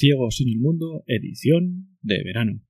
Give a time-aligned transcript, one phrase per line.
[0.00, 2.66] Ciegos en el Mundo, edición de verano.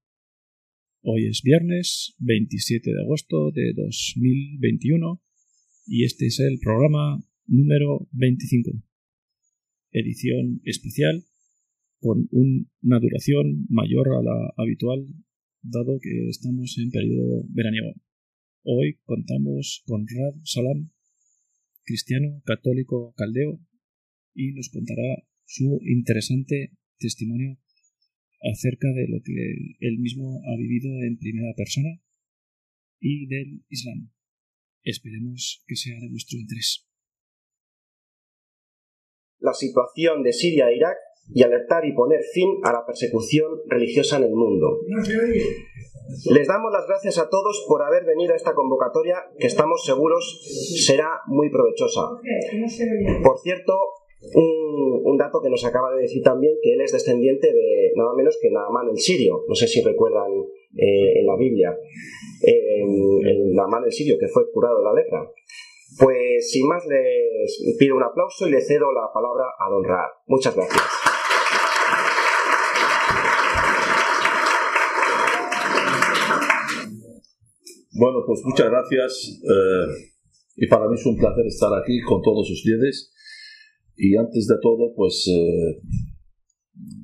[1.01, 5.23] Hoy es viernes 27 de agosto de 2021
[5.87, 8.73] y este es el programa número 25.
[9.93, 11.23] Edición especial
[12.01, 15.07] con una duración mayor a la habitual
[15.63, 17.95] dado que estamos en periodo veraniego.
[18.65, 20.91] Hoy contamos con Rad Salam,
[21.85, 23.61] cristiano católico caldeo,
[24.35, 27.59] y nos contará su interesante testimonio
[28.53, 32.01] acerca de lo que él mismo ha vivido en primera persona
[33.01, 34.11] y del Islam.
[34.83, 36.87] Esperemos que sea de nuestro interés.
[39.39, 40.97] La situación de Siria e Irak
[41.33, 44.81] y alertar y poner fin a la persecución religiosa en el mundo.
[46.31, 50.41] Les damos las gracias a todos por haber venido a esta convocatoria que estamos seguros
[50.85, 52.03] será muy provechosa.
[53.23, 53.75] Por cierto,
[54.35, 58.39] un, dato que nos acaba de decir también que él es descendiente de nada menos
[58.41, 59.45] que Naaman el sirio.
[59.49, 60.31] No sé si recuerdan
[60.77, 61.77] eh, en la Biblia.
[63.55, 65.31] Naaman el sirio que fue curado de la lepra.
[65.99, 70.11] Pues sin más les pido un aplauso y le cedo la palabra a Don Raad.
[70.27, 70.83] Muchas gracias.
[77.93, 79.41] Bueno, pues muchas gracias.
[79.43, 80.11] Eh,
[80.57, 83.13] y para mí es un placer estar aquí con todos ustedes.
[84.03, 85.77] Y antes de todo, pues eh,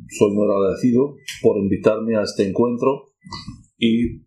[0.09, 3.12] soy muy agradecido por invitarme a este encuentro
[3.77, 4.25] y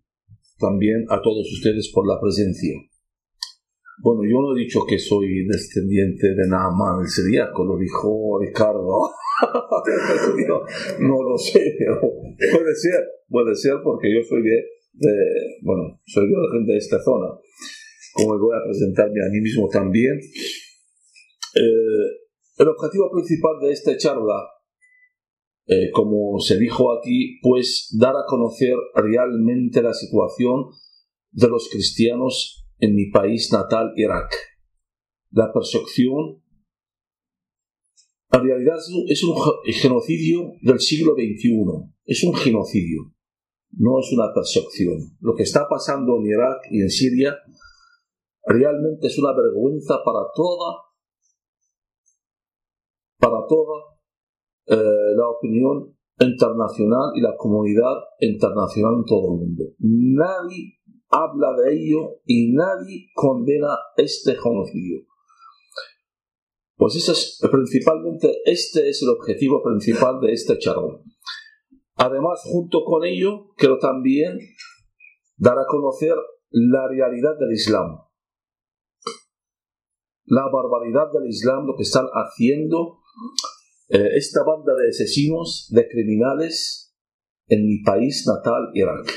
[0.60, 2.78] también a todos ustedes por la presencia.
[4.04, 9.02] Bueno, yo no he dicho que soy descendiente de Naaman el Siriaco, lo dijo Ricardo.
[11.00, 14.62] no, lo sé, pero puede ser, puede ser porque yo soy de,
[15.64, 17.34] bueno, soy de la gente de esta zona.
[18.14, 20.20] Como voy a presentarme a mí mismo también.
[21.56, 21.89] Eh,
[22.60, 24.50] el objetivo principal de esta charla,
[25.66, 30.66] eh, como se dijo aquí, pues dar a conocer realmente la situación
[31.32, 34.36] de los cristianos en mi país natal, Irak.
[35.32, 36.44] La persecución,
[38.32, 38.76] en realidad
[39.08, 41.64] es un genocidio del siglo XXI,
[42.06, 43.14] es un genocidio,
[43.72, 45.16] no es una persecución.
[45.22, 47.38] Lo que está pasando en Irak y en Siria
[48.46, 50.89] realmente es una vergüenza para toda
[53.20, 53.84] para toda
[54.66, 59.64] eh, la opinión internacional y la comunidad internacional en todo el mundo.
[59.80, 65.06] Nadie habla de ello y nadie condena este genocidio.
[66.76, 71.00] Pues eso es, principalmente este es el objetivo principal de este charla.
[71.96, 74.40] Además, junto con ello, quiero también
[75.36, 76.16] dar a conocer
[76.52, 78.00] la realidad del Islam.
[80.26, 83.00] La barbaridad del Islam, lo que están haciendo
[83.90, 86.96] eh, esta banda de asesinos, de criminales
[87.48, 89.12] en mi país natal, Irak.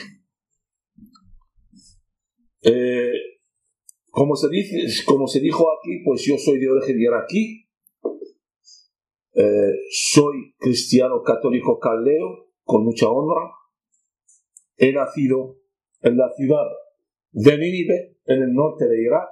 [2.63, 3.13] Eh,
[4.11, 4.49] como, se
[5.41, 7.67] dijo aquí, pues yo soy de origen iraquí,
[9.35, 13.51] eh, soy cristiano católico caldeo, con mucha honra.
[14.77, 15.59] He nacido
[16.01, 16.65] en la ciudad
[17.33, 19.29] de Nínive, en el norte de Irak,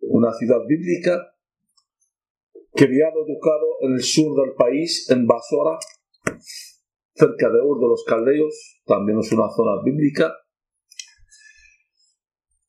[0.00, 1.33] una ciudad bíblica,
[2.74, 5.78] criado educado en el sur del país, en Basora,
[7.14, 10.32] cerca de Ur de los Caldeos, también es una zona bíblica.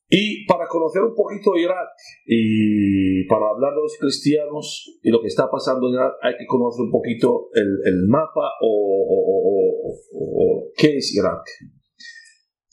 [0.08, 1.88] Y para conocer un poquito Irak
[2.24, 6.46] y para hablar de los cristianos y lo que está pasando en Irak, hay que
[6.46, 11.42] conocer un poquito el, mapa o, o, qué es Irak.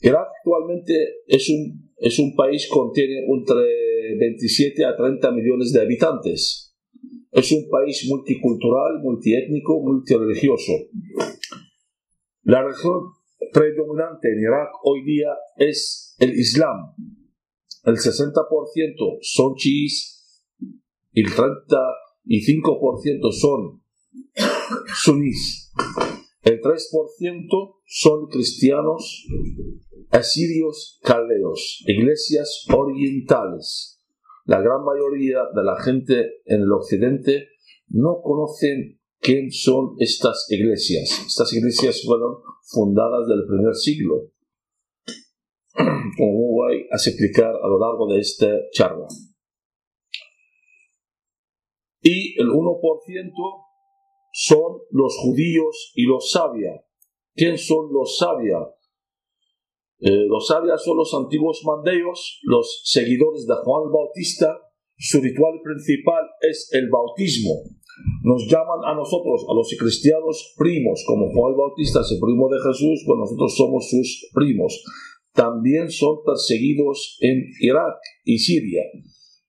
[0.00, 0.94] Irak actualmente
[1.26, 6.63] es un, es un país que contiene entre 27 a 30 millones de habitantes
[7.34, 10.72] es un país multicultural, multiétnico, multireligioso.
[12.44, 13.10] La religión
[13.52, 16.94] predominante en Irak hoy día es el Islam.
[17.82, 20.40] El 60% son chiíes
[21.12, 23.82] y el 35% son
[24.94, 25.72] sunís.
[26.42, 29.26] El 3% son cristianos
[30.10, 33.93] asirios caldeos, iglesias orientales.
[34.44, 37.48] La gran mayoría de la gente en el occidente
[37.88, 41.10] no conocen quién son estas iglesias.
[41.26, 44.32] Estas iglesias fueron fundadas del primer siglo,
[45.74, 49.06] como voy a explicar a lo largo de esta charla.
[52.02, 53.32] Y el 1%
[54.30, 56.80] son los judíos y los sabios.
[57.34, 58.74] ¿Quién son los sabios?
[60.00, 64.58] Eh, los sabios son los antiguos mandeos, los seguidores de Juan Bautista.
[64.96, 67.62] Su ritual principal es el bautismo.
[68.22, 72.58] Nos llaman a nosotros, a los cristianos, primos, como Juan Bautista es el primo de
[72.58, 74.82] Jesús, pues nosotros somos sus primos.
[75.32, 78.82] También son perseguidos en Irak y Siria.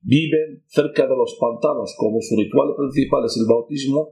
[0.02, 4.10] Viven cerca de los pantanos, como su ritual principal es el bautismo,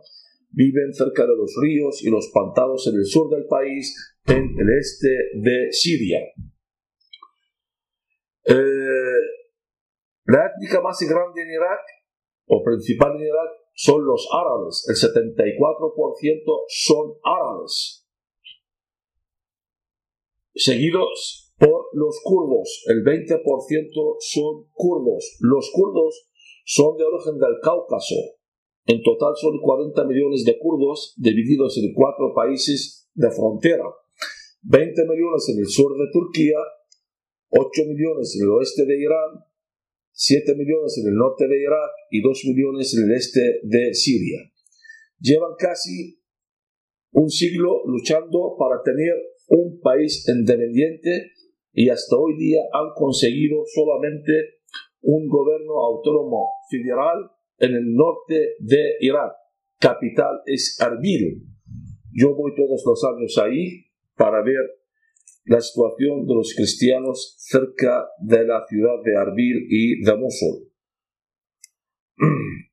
[0.50, 3.94] viven cerca de los ríos y los pantanos en el sur del país,
[4.26, 6.20] en el este de Siria.
[8.46, 9.24] Eh,
[10.26, 11.82] la étnica más grande en Irak,
[12.48, 14.86] o principal en Irak, son los árabes.
[14.88, 18.08] El 74% son árabes.
[20.56, 22.84] Seguidos por los kurdos.
[22.88, 25.38] El 20% son kurdos.
[25.40, 26.30] Los kurdos
[26.66, 28.16] son de origen del Cáucaso.
[28.86, 33.86] En total son 40 millones de kurdos divididos en cuatro países de frontera.
[34.64, 36.58] 20 millones en el sur de Turquía,
[37.50, 39.44] 8 millones en el oeste de Irán,
[40.12, 44.40] 7 millones en el norte de Irak y 2 millones en el este de Siria.
[45.20, 46.20] Llevan casi
[47.12, 49.14] un siglo luchando para tener
[49.50, 51.32] un país independiente
[51.74, 54.32] y hasta hoy día han conseguido solamente
[55.02, 57.18] un gobierno autónomo federal
[57.58, 59.34] en el norte de Irak.
[59.80, 61.44] Capital es Arbil.
[62.14, 64.84] Yo voy todos los años ahí para ver
[65.46, 70.72] la situación de los cristianos cerca de la ciudad de Arbil y de Mosul.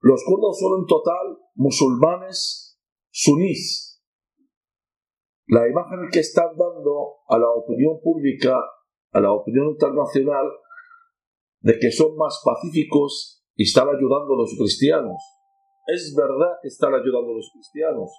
[0.00, 2.78] Los kurdos son en total musulmanes
[3.10, 4.02] sunís.
[5.48, 8.58] La imagen que están dando a la opinión pública,
[9.12, 10.46] a la opinión internacional,
[11.60, 15.16] de que son más pacíficos y están ayudando a los cristianos.
[15.86, 18.10] Es verdad que están ayudando a los cristianos,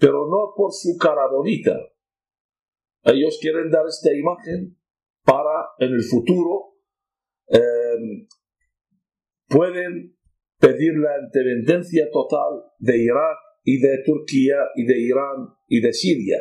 [0.00, 1.78] pero no por su cara bonita.
[3.04, 4.76] Ellos quieren dar esta imagen
[5.24, 6.74] para en el futuro
[7.46, 8.26] em,
[9.46, 10.16] pueden
[10.58, 16.38] pedir la independencia total de Irak y de Turquía y de Irán y de Siria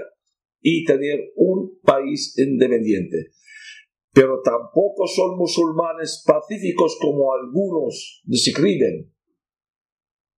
[0.61, 3.31] y tener un país independiente.
[4.13, 9.13] Pero tampoco son musulmanes pacíficos como algunos describen.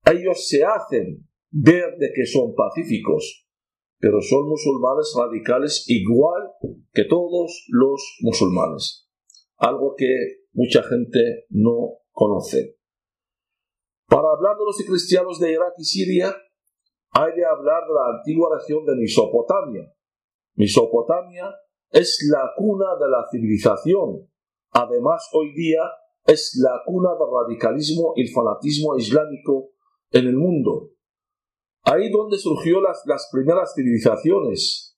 [0.06, 3.48] Ellos se hacen ver de que son pacíficos,
[4.00, 6.52] pero son musulmanes radicales igual
[6.94, 9.10] que todos los musulmanes.
[9.58, 10.08] Algo que
[10.54, 12.78] mucha gente no conoce.
[14.08, 16.36] Para hablar de los cristianos de Irak y Siria,
[17.12, 19.94] hay de hablar de la antigua región de Mesopotamia.
[20.56, 21.54] Mesopotamia
[21.92, 24.30] es la cuna de la civilización.
[24.72, 25.82] Además, hoy día
[26.26, 29.72] es la cuna del radicalismo y fanatismo islámico
[30.12, 30.92] en el mundo.
[31.92, 34.98] Ahí donde surgió las, primeras civilizaciones.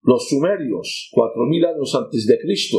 [0.00, 2.78] Los sumerios, 4.000 años antes de Cristo.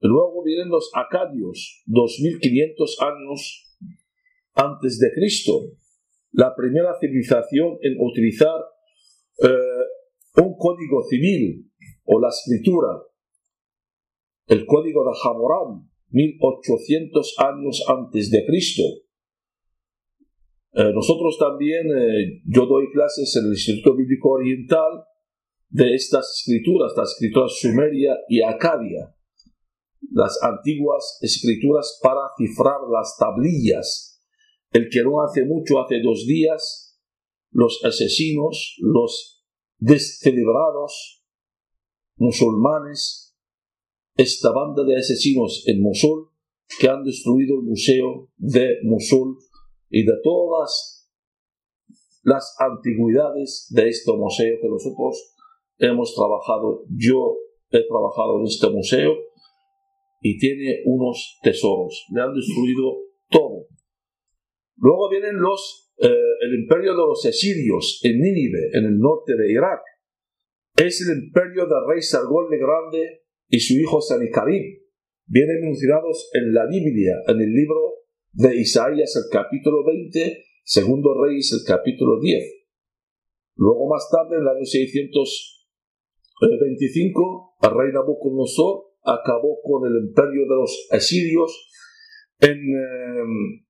[0.00, 3.76] Luego vienen los acadios, 2.500 años
[4.54, 5.72] antes de Cristo.
[6.30, 8.60] La primera civilización en utilizar
[9.42, 11.68] eh, un código civil
[12.04, 12.90] o la escritura.
[14.46, 18.84] El código de Hammurabi, 1800 años antes de Cristo
[20.72, 25.04] eh, nosotros también, eh, yo doy clases en el Instituto Bíblico Oriental
[25.68, 29.14] de estas escrituras, las escrituras sumeria y acadia,
[30.12, 34.20] las antiguas escrituras para cifrar las tablillas.
[34.70, 36.98] El que no hace mucho, hace dos días,
[37.50, 39.44] los asesinos, los
[39.78, 41.24] descelebrados
[42.16, 43.36] musulmanes,
[44.16, 46.28] esta banda de asesinos en Mosul,
[46.78, 49.36] que han destruido el museo de Mosul
[49.90, 51.08] y de todas
[52.22, 55.34] las antigüedades de este museo que nosotros
[55.78, 56.84] hemos trabajado.
[56.96, 57.36] Yo
[57.70, 59.12] he trabajado en este museo
[60.20, 62.06] y tiene unos tesoros.
[62.14, 63.66] Le han destruido todo.
[64.76, 69.52] Luego vienen los eh, el imperio de los asirios en Nínive, en el norte de
[69.52, 69.82] Irak,
[70.76, 74.80] es el imperio del rey Sargón el Grande y su hijo Sanicarib.
[75.26, 77.99] Vienen mencionados en la Biblia, en el libro
[78.32, 82.42] de Isaías, el capítulo 20, segundo Reyes, el capítulo 10.
[83.56, 90.54] Luego más tarde, en el año 625, el rey Nabucodonosor acabó con el imperio de
[90.54, 91.68] los asirios
[92.38, 93.64] en, em,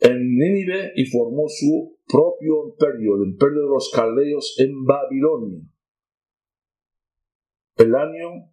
[0.00, 5.62] en Nínive y formó su propio imperio, el imperio de los caldeos en Babilonia.
[7.76, 8.48] El año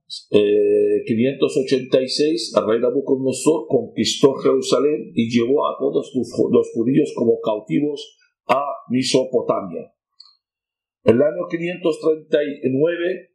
[1.06, 6.12] 586, eh, el rey Nabucodonosor conquistó Jerusalén y llevó a todos
[6.52, 9.94] los judíos como cautivos a Mesopotamia.
[11.06, 13.30] El año 539,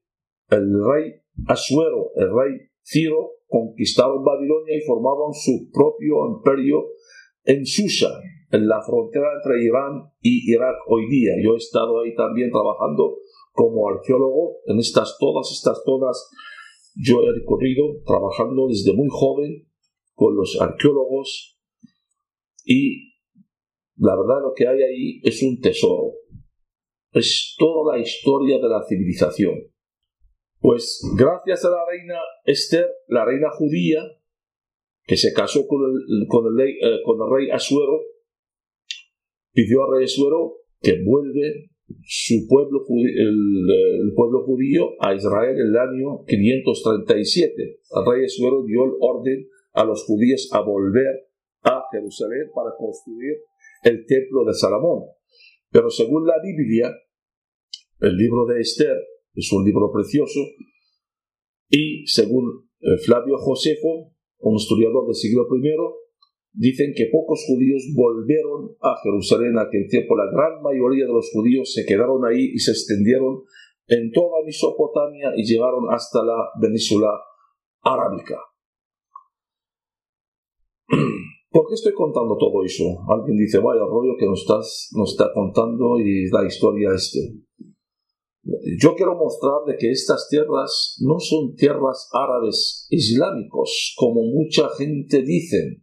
[0.51, 6.85] el rey Asuero, el rey Ciro, conquistaron Babilonia y formaron su propio imperio
[7.45, 8.11] en Susa,
[8.51, 11.33] en la frontera entre Irán y Irak hoy día.
[11.43, 13.17] Yo he estado ahí también trabajando
[13.59, 16.31] como arqueólogo en estas todas estas zonas.
[16.95, 19.69] Yo he recorrido trabajando desde muy joven
[20.15, 21.59] con los arqueólogos
[22.65, 23.15] y
[23.97, 26.13] la verdad lo que hay ahí es un tesoro.
[27.11, 29.55] Es toda la historia de la civilización.
[30.61, 34.03] Pues gracias a la reina Esther, la reina judía,
[35.03, 38.03] que se casó con el, con el, eh, con el rey Asuero,
[39.53, 41.73] pidió al rey Asuero que vuelve
[42.05, 47.55] su pueblo, el, pueblo judío a Israel en el año 537.
[47.63, 51.29] El rey Asuero dio el orden a los judíos a volver
[51.63, 53.39] a Jerusalén para construir
[53.85, 55.05] el templo de Salomón.
[55.71, 56.93] Pero según la Biblia,
[58.01, 58.97] el libro de Esther,
[59.35, 60.41] es un libro precioso,
[61.69, 66.08] y según eh, Flavio Josefo, un historiador del siglo I,
[66.53, 70.17] dicen que pocos judíos volvieron a Jerusalén en aquel tiempo.
[70.17, 73.43] La gran mayoría de los judíos se quedaron ahí y se extendieron
[73.87, 77.11] en toda Mesopotamia y llegaron hasta la península
[77.83, 78.37] arábica.
[81.51, 82.85] ¿Por qué estoy contando todo eso?
[83.09, 87.21] Alguien dice, vaya rollo que nos, estás, nos está contando y la historia este.
[88.79, 95.23] Yo quiero mostrar de que estas tierras no son tierras árabes islámicos, como mucha gente
[95.23, 95.83] dice,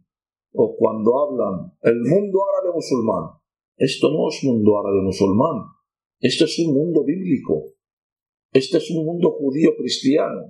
[0.56, 3.30] o cuando hablan el mundo árabe musulmán.
[3.76, 5.64] Esto no es mundo árabe musulmán,
[6.18, 7.74] esto es un mundo bíblico,
[8.52, 10.46] este es un mundo judío cristiano.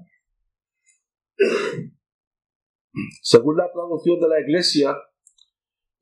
[3.22, 4.96] Según la traducción de la iglesia,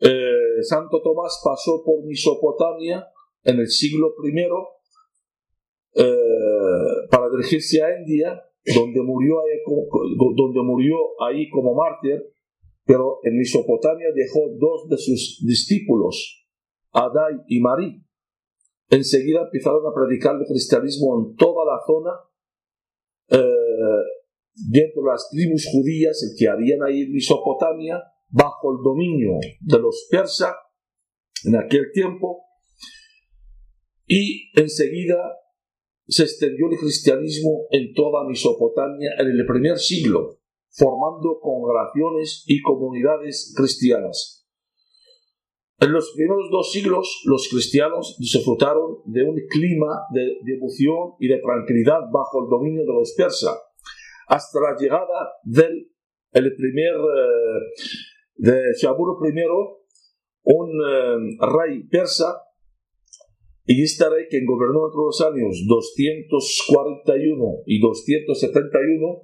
[0.00, 3.08] eh, Santo Tomás pasó por Mesopotamia
[3.42, 4.38] en el siglo I
[5.94, 6.04] eh,
[7.10, 9.60] para dirigirse a India, donde murió, ahí,
[10.36, 12.33] donde murió ahí como mártir,
[12.84, 16.46] pero en Mesopotamia dejó dos de sus discípulos,
[16.92, 18.02] Adai y Marí.
[18.90, 22.10] Enseguida empezaron a predicar el cristianismo en toda la zona,
[23.30, 24.04] eh,
[24.70, 30.06] dentro de las tribus judías que habían ahí en Mesopotamia, bajo el dominio de los
[30.10, 30.54] persas
[31.44, 32.44] en aquel tiempo,
[34.06, 35.16] y enseguida
[36.06, 40.38] se extendió el cristianismo en toda Mesopotamia en el primer siglo,
[40.76, 44.44] formando congregaciones y comunidades cristianas.
[45.78, 51.38] En los primeros dos siglos, los cristianos disfrutaron de un clima de devoción y de
[51.38, 53.58] tranquilidad bajo el dominio de los persas,
[54.28, 55.90] hasta la llegada del
[56.32, 57.60] el primer eh,
[58.36, 59.32] de Shabur I,
[60.42, 62.40] un eh, rey persa
[63.66, 69.22] y este rey, que gobernó entre los años 241 y 271,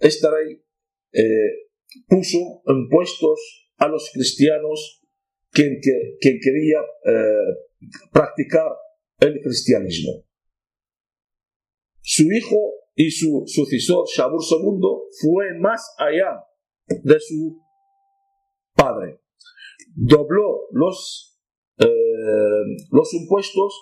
[0.00, 0.62] este rey
[1.12, 1.68] eh,
[2.06, 5.02] puso impuestos a los cristianos
[5.50, 8.70] quien, que, quería eh, practicar
[9.20, 10.24] el cristianismo.
[12.00, 14.80] Su hijo y su sucesor, Shabur II,
[15.20, 16.44] fue más allá
[16.86, 17.60] de su
[18.74, 19.20] padre.
[19.94, 21.28] Dobló los
[21.78, 21.86] eh,
[22.90, 23.72] los impuestos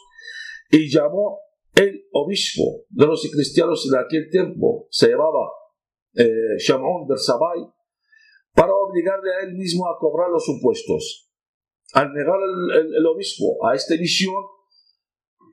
[0.71, 1.41] y llamó
[1.75, 5.49] el obispo de los cristianos en aquel tiempo, se llamaba
[6.17, 7.61] eh, Shamón del Sabai,
[8.55, 11.31] para obligarle a él mismo a cobrar los impuestos.
[11.93, 12.39] Al negar
[12.75, 14.43] el, obispo a esta misión,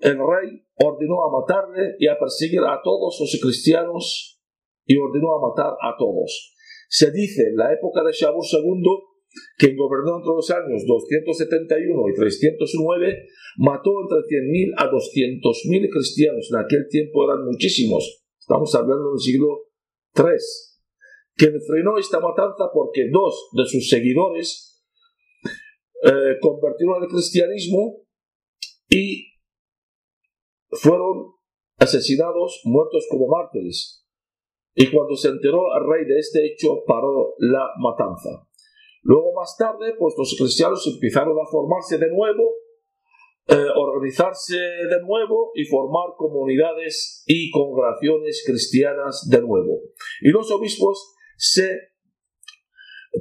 [0.01, 4.41] el rey ordenó a matarle y a perseguir a todos los cristianos
[4.85, 6.55] y ordenó a matar a todos.
[6.89, 9.13] Se dice en la época de Shabur II
[9.57, 13.27] quien gobernó entre los años 271 y 309,
[13.57, 16.49] mató entre 100.000 a 200.000 cristianos.
[16.51, 18.23] En aquel tiempo eran muchísimos.
[18.39, 19.72] Estamos hablando del siglo
[20.15, 20.25] III.
[21.35, 24.83] Quien frenó esta matanza porque dos de sus seguidores
[26.03, 28.03] eh, convirtieron al cristianismo
[28.89, 29.33] y
[30.69, 31.33] fueron
[31.77, 34.05] asesinados, muertos como mártires.
[34.75, 38.47] Y cuando se enteró al rey de este hecho, paró la matanza.
[39.03, 42.53] Luego, más tarde, pues los cristianos empezaron a formarse de nuevo,
[43.47, 49.81] eh, organizarse de nuevo y formar comunidades y congregaciones cristianas de nuevo.
[50.21, 51.69] Y los obispos se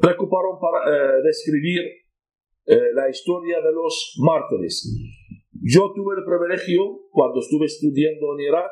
[0.01, 1.81] preocuparon para eh, describir
[2.67, 4.89] eh, la historia de los mártires.
[5.61, 8.71] Yo tuve el privilegio, cuando estuve estudiando en Irak,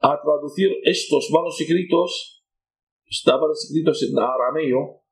[0.00, 2.44] a traducir estos manuscritos,
[3.06, 5.02] estaban escritos en arameo,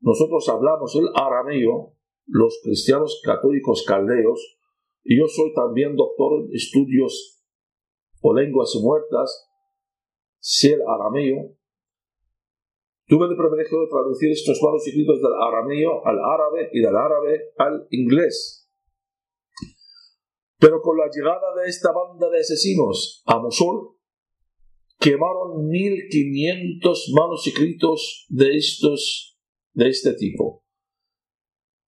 [0.00, 1.94] nosotros hablamos el arameo,
[2.26, 4.59] los cristianos católicos caldeos,
[5.04, 7.42] y yo soy también doctor en estudios
[8.20, 9.48] o lenguas muertas,
[10.38, 11.56] sé el arameo.
[13.06, 17.86] Tuve el privilegio de traducir estos manuscritos del arameo al árabe y del árabe al
[17.90, 18.68] inglés.
[20.58, 23.96] Pero con la llegada de esta banda de asesinos a Mosul,
[24.98, 29.38] quemaron 1500 manuscritos de estos
[29.72, 30.59] de este tipo.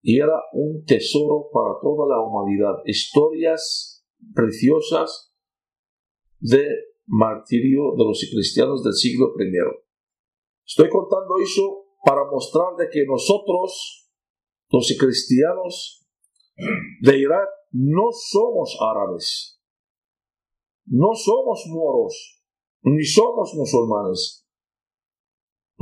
[0.03, 2.83] Y era un tesoro para toda la humanidad.
[2.85, 4.05] Historias
[4.35, 5.33] preciosas
[6.39, 6.67] de
[7.05, 9.49] martirio de los cristianos del siglo I.
[10.65, 14.09] Estoy contando eso para mostrar de que nosotros,
[14.69, 16.05] los cristianos
[17.01, 19.59] de Irak, no somos árabes,
[20.85, 22.41] no somos moros,
[22.81, 24.42] ni somos musulmanes.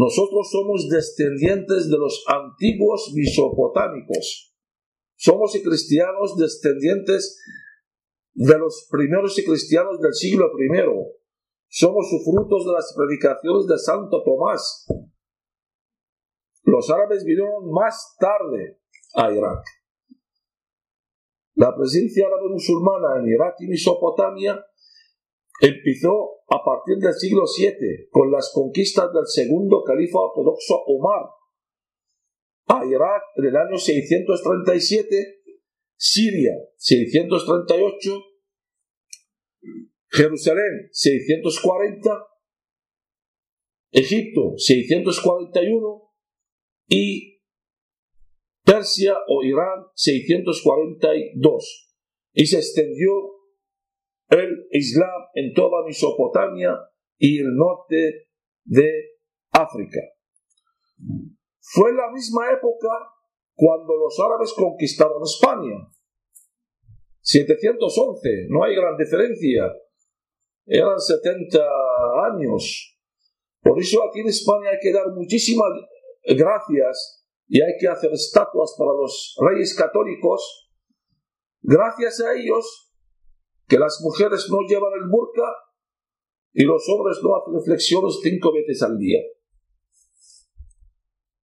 [0.01, 4.51] Nosotros somos descendientes de los antiguos mesopotámicos.
[5.15, 7.39] Somos cristianos descendientes
[8.33, 10.71] de los primeros cristianos del siglo I.
[11.67, 14.87] Somos frutos de las predicaciones de Santo Tomás.
[16.63, 18.81] Los árabes vinieron más tarde
[19.13, 19.63] a Irak.
[21.53, 24.65] La presencia árabe musulmana en Irak y Mesopotamia
[25.61, 31.29] empezó a partir del siglo VII con las conquistas del segundo califa ortodoxo Omar
[32.67, 35.43] a Irak en el año 637,
[35.95, 38.11] Siria 638,
[40.09, 42.27] Jerusalén 640,
[43.91, 46.13] Egipto 641
[46.89, 47.39] y
[48.65, 51.95] Persia o Irán 642
[52.33, 53.40] y se extendió
[54.31, 56.71] el Islam en toda Mesopotamia
[57.17, 58.29] y el norte
[58.63, 58.91] de
[59.51, 59.99] África.
[61.59, 62.89] Fue la misma época
[63.53, 65.87] cuando los árabes conquistaron España.
[67.19, 69.71] 711, no hay gran diferencia.
[70.65, 71.59] Eran 70
[72.31, 72.97] años.
[73.61, 75.71] Por eso aquí en España hay que dar muchísimas
[76.23, 80.71] gracias y hay que hacer estatuas para los reyes católicos,
[81.61, 82.90] gracias a ellos
[83.71, 85.47] que las mujeres no llevan el burka
[86.51, 89.19] y los hombres no hacen reflexiones cinco veces al día.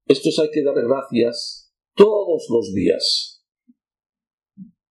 [0.05, 3.43] Estos hay que dar gracias todos los días.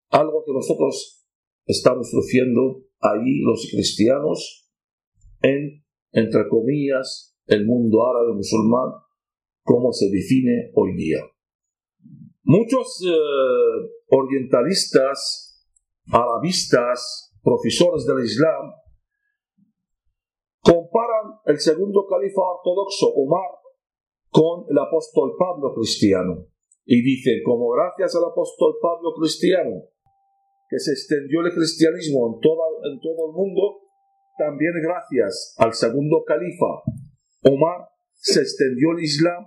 [0.09, 1.27] Algo que nosotros
[1.67, 4.71] estamos sufriendo ahí los cristianos
[5.43, 8.93] en, entre comillas, el mundo árabe musulmán
[9.61, 11.19] como se define hoy día.
[12.41, 15.63] Muchos eh, orientalistas,
[16.07, 18.73] arabistas, profesores del Islam,
[20.61, 23.51] comparan el segundo califa ortodoxo Omar
[24.29, 26.47] con el apóstol Pablo cristiano
[26.85, 29.83] y dicen, como gracias al apóstol Pablo cristiano,
[30.69, 33.81] que se extendió el cristianismo en, en todo el mundo,
[34.37, 36.83] también gracias al segundo califa
[37.43, 39.45] Omar se extendió el Islam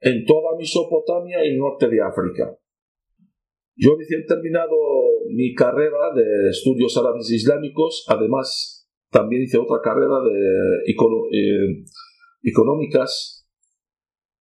[0.00, 2.56] en toda Mesopotamia y norte de África.
[3.80, 4.74] Yo recién terminado
[5.30, 11.84] mi carrera de estudios árabes islámicos, además también hice otra carrera de eh,
[12.42, 13.46] económicas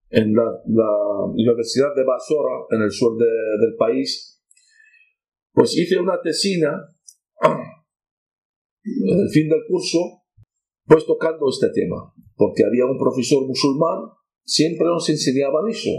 [0.09, 0.43] en la,
[1.33, 4.41] Universidad de Basora, en el sur del país.
[5.51, 6.95] Pues hice una tesina
[8.83, 9.97] el fin del curso,
[10.85, 14.11] pues tocando este tema, porque había un profesor musulmán
[14.45, 15.89] siempre nos enseñaban eso,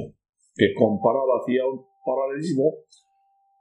[0.54, 2.86] que comparaba, hacía un paralelismo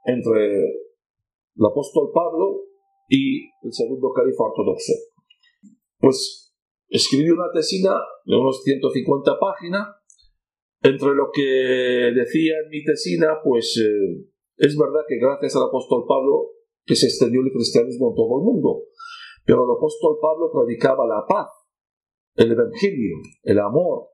[0.06, 2.64] entre el apóstol Pablo
[3.08, 4.92] y el segundo califa ortodoxo.
[5.98, 6.54] Pues
[6.88, 9.88] escribí una tesina de unos 150 páginas.
[10.82, 14.24] Entre lo que decía en mi tesina, pues eh,
[14.56, 16.52] es verdad que gracias al apóstol Pablo
[16.84, 18.82] que se extendió el cristianismo en todo el mundo.
[19.44, 21.48] Pero el apóstol Pablo predicaba la paz,
[22.36, 24.08] el evangelio, el amor,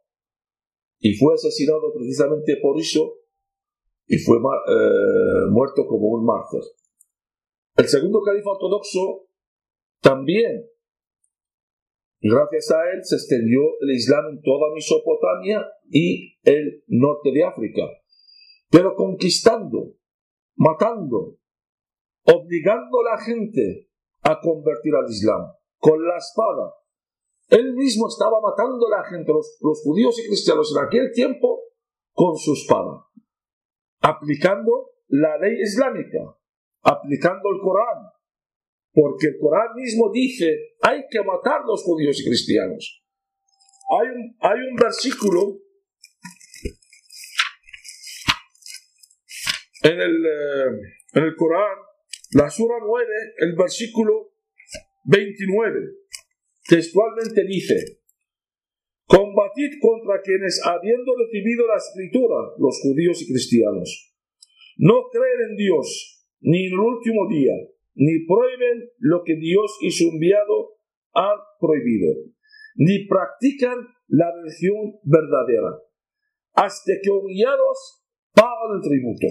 [1.05, 3.19] y fue asesinado precisamente por eso,
[4.07, 6.61] y fue eh, muerto como un mártir.
[7.77, 9.29] El segundo califa ortodoxo
[10.01, 10.69] también,
[12.21, 17.83] gracias a él, se extendió el Islam en toda Mesopotamia y el norte de África,
[18.71, 19.95] pero conquistando,
[20.57, 21.39] matando,
[22.25, 23.89] obligando a la gente
[24.23, 26.75] a convertir al Islam con la espada.
[27.49, 31.61] Él mismo estaba matando a la gente, los, los judíos y cristianos en aquel tiempo,
[32.13, 33.07] con su espada,
[34.03, 36.37] aplicando la ley islámica
[36.83, 38.11] aplicando el Corán,
[38.93, 43.05] porque el Corán mismo dice hay que matar a los judíos y cristianos.
[44.01, 45.61] Hay un, hay un versículo
[49.83, 50.67] en el, eh,
[51.15, 51.79] en el Corán,
[52.33, 53.07] la Sura 9,
[53.39, 54.35] el versículo
[55.05, 55.81] 29,
[56.67, 58.02] textualmente dice,
[59.13, 64.17] combatid contra quienes habiendo recibido la escritura, los judíos y cristianos,
[64.79, 67.53] no creen en Dios ni en el último día,
[67.95, 70.79] ni prueben lo que Dios y su enviado
[71.13, 72.25] han prohibido,
[72.77, 73.77] ni practican
[74.09, 75.77] la religión verdadera,
[76.55, 79.27] hasta que humillados pagan el tributo.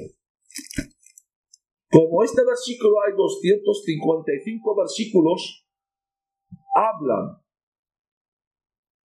[1.90, 5.68] Como este versículo hay 255 versículos,
[6.76, 7.41] hablan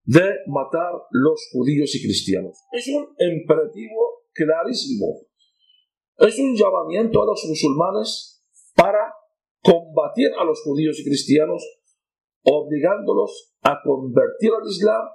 [0.06, 2.58] de matar los judíos y cristianos.
[2.72, 5.26] Es un imperativo clarísimo
[6.18, 8.42] es un llamamiento a los musulmanes
[8.74, 9.12] para
[9.62, 11.62] combatir a los judíos y cristianos,
[12.42, 15.08] obligándolos a convertir al Islam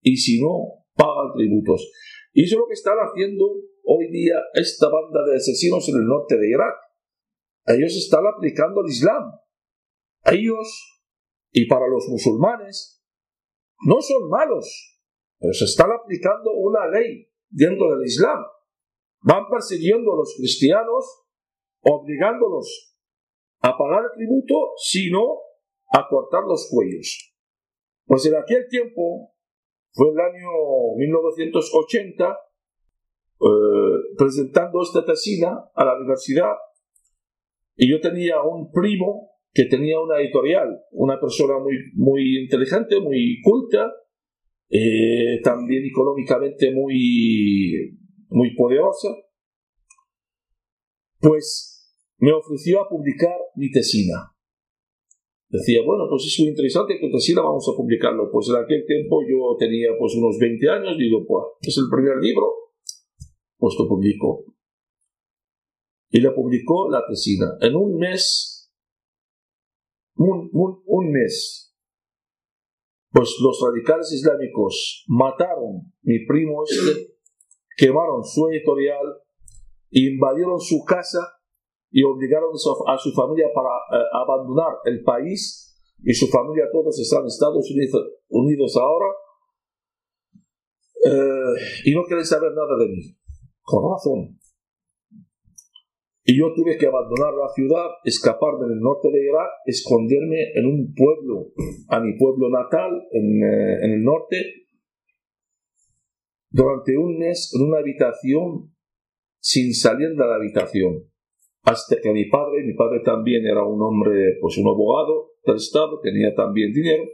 [0.00, 1.90] y si no, pagan tributos.
[2.32, 3.46] Y eso es lo que están haciendo
[3.84, 6.74] hoy día esta banda de asesinos en el norte de Irak.
[7.66, 9.32] Ellos están aplicando el Islam.
[10.24, 11.02] Ellos,
[11.50, 12.97] y para los musulmanes,
[13.86, 15.00] no son malos,
[15.38, 18.44] pero se están aplicando una ley dentro del Islam
[19.22, 21.24] van persiguiendo a los cristianos,
[21.80, 22.96] obligándolos
[23.60, 25.38] a pagar tributo, sino
[25.92, 27.34] a cortar los cuellos.
[28.06, 29.34] Pues en aquel tiempo,
[29.92, 30.48] fue el año
[30.96, 32.38] 1980,
[33.40, 33.46] eh,
[34.16, 36.54] presentando esta tesina a la universidad,
[37.76, 43.40] y yo tenía un primo que tenía una editorial, una persona muy, muy inteligente, muy
[43.42, 43.92] culta,
[44.70, 47.98] eh, también económicamente muy
[48.30, 49.08] muy poderosa,
[51.20, 51.78] pues
[52.18, 54.34] me ofreció a publicar mi tesina.
[55.50, 58.30] Decía, bueno, pues es muy interesante que tesina vamos a publicarlo.
[58.30, 62.18] Pues en aquel tiempo yo tenía pues unos 20 años, digo, pues es el primer
[62.18, 62.52] libro,
[63.56, 64.44] pues lo publico.
[66.10, 67.56] Y le publicó la tesina.
[67.60, 68.57] En un mes,
[70.18, 71.74] un, mes,
[73.10, 77.18] pues los radicales islámicos mataron mi primo este
[77.78, 79.22] quemaron su editorial,
[79.90, 81.20] invadieron su casa
[81.90, 85.64] y obligaron a su familia para eh, abandonar el país
[86.02, 87.70] y su familia todos están en Estados
[88.28, 89.06] Unidos, ahora
[91.06, 93.16] eh, y no quieren saber nada de mí,
[93.62, 94.37] con razón.
[96.30, 100.92] Y yo tuve que abandonar la ciudad, escaparme del norte de Irak, esconderme en un
[100.94, 101.54] pueblo,
[101.88, 104.36] a mi pueblo natal, en, eh, en el norte,
[106.50, 108.76] durante un mes en una habitación
[109.40, 111.10] sin salir de la habitación.
[111.62, 115.98] Hasta que mi padre, mi padre también era un hombre, pues un abogado del Estado,
[116.02, 117.04] tenía también dinero,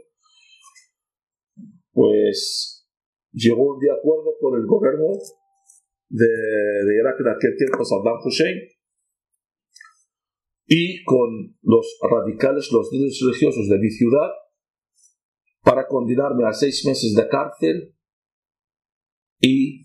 [1.93, 2.85] pues
[3.31, 5.07] llegó de acuerdo con el gobierno
[6.09, 8.74] de, de Irak en aquel tiempo, Saddam Hussein,
[10.67, 14.31] y con los radicales, los líderes religiosos de mi ciudad,
[15.63, 17.95] para condenarme a seis meses de cárcel
[19.39, 19.83] y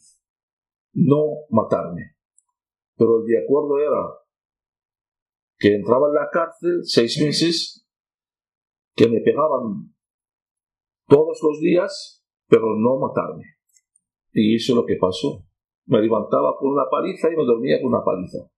[0.92, 2.16] no matarme.
[2.96, 4.20] Pero el de acuerdo era
[5.58, 7.86] que entraba en la cárcel seis meses,
[8.94, 9.94] que me pegaban
[11.06, 13.44] todos los días, pero no matarme.
[14.32, 15.44] Y eso es lo que pasó.
[15.86, 18.50] Me levantaba con una paliza y me dormía con una paliza.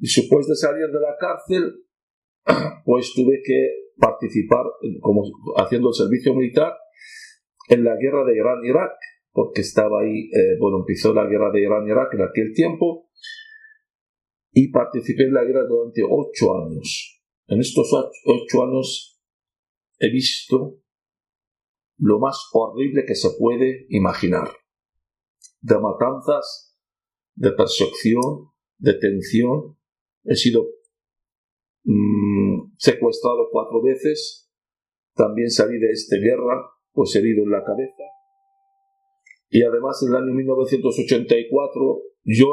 [0.00, 1.84] Después de salir de la cárcel,
[2.84, 4.64] pues tuve que participar
[5.00, 5.22] como
[5.56, 6.72] haciendo el servicio militar
[7.68, 8.92] en la guerra de Irán-Irak
[9.32, 13.10] porque estaba ahí, eh, bueno, empezó la guerra de Irán-Irak en aquel tiempo,
[14.52, 17.22] y participé en la guerra durante ocho años.
[17.46, 17.90] En estos
[18.24, 19.20] ocho años
[19.98, 20.80] he visto
[21.98, 24.50] lo más horrible que se puede imaginar.
[25.60, 26.76] De matanzas,
[27.34, 29.78] de persecución, de tensión.
[30.24, 30.66] He sido
[31.84, 34.50] mm, secuestrado cuatro veces.
[35.14, 38.04] También salí de esta guerra, pues herido en la cabeza
[39.50, 42.46] y además en el año 1984 yo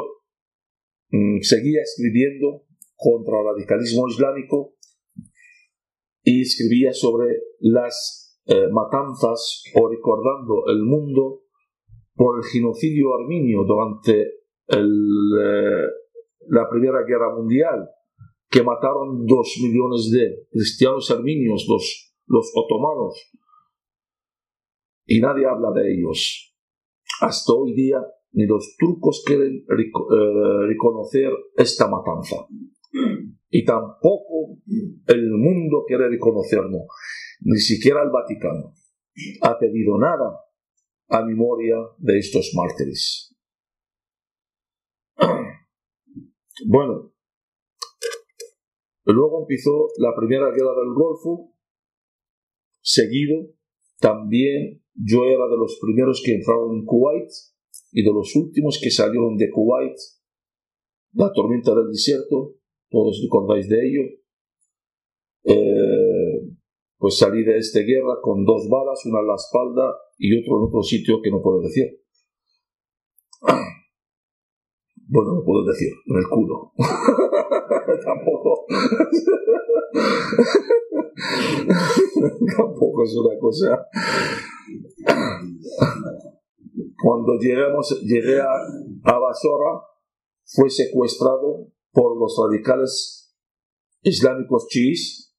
[1.10, 2.64] mm, seguía escribiendo
[2.96, 4.74] contra el radicalismo islámico
[6.24, 7.28] y escribía sobre
[7.60, 11.44] las eh, matanzas o recordando el mundo
[12.14, 14.20] por el genocidio armenio durante
[14.66, 15.86] eh,
[16.48, 17.88] la Primera Guerra Mundial,
[18.50, 23.30] que mataron dos millones de cristianos armenios, los, los otomanos,
[25.06, 26.54] y nadie habla de ellos.
[27.20, 27.98] Hasta hoy día
[28.32, 32.36] ni los turcos quieren eh, reconocer esta matanza.
[33.50, 34.58] Y tampoco
[35.06, 36.86] el mundo quiere reconocerlo,
[37.40, 38.74] ni siquiera el Vaticano
[39.42, 40.38] ha pedido nada
[41.08, 43.34] a memoria de estos mártires.
[46.66, 47.12] Bueno,
[49.04, 51.52] luego empezó la primera guerra del Golfo,
[52.80, 53.58] seguido
[54.00, 57.30] también yo era de los primeros que entraron en Kuwait
[57.92, 59.96] y de los últimos que salieron de Kuwait,
[61.14, 62.56] la tormenta del desierto,
[62.90, 64.02] todos recordáis de ello.
[65.44, 66.50] Eh,
[66.98, 70.64] pues salí de esta guerra con dos balas, una en la espalda y otro en
[70.68, 71.86] otro sitio que no puedo decir.
[75.10, 76.70] Bueno, no puedo decir, en el culo.
[78.04, 78.66] Tampoco.
[82.56, 83.88] Tampoco es una cosa.
[87.02, 88.52] Cuando llegamos, llegué a,
[89.04, 89.80] a Basora,
[90.44, 93.34] fue secuestrado por los radicales
[94.02, 95.34] islámicos chiíes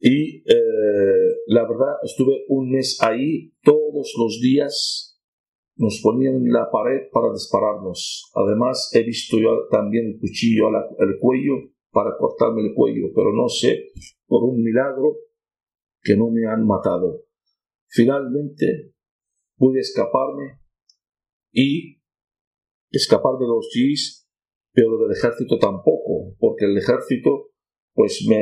[0.00, 5.09] y eh, la verdad estuve un mes ahí todos los días
[5.80, 8.30] nos ponían en la pared para dispararnos.
[8.34, 11.54] Además, he visto yo también el cuchillo al cuello
[11.90, 13.86] para cortarme el cuello, pero no sé,
[14.26, 15.16] por un milagro,
[16.02, 17.24] que no me han matado.
[17.88, 18.92] Finalmente
[19.56, 20.60] pude escaparme
[21.50, 21.98] y
[22.90, 24.28] escapar de los GIS,
[24.72, 27.52] pero del ejército tampoco, porque el ejército
[27.94, 28.36] pues me,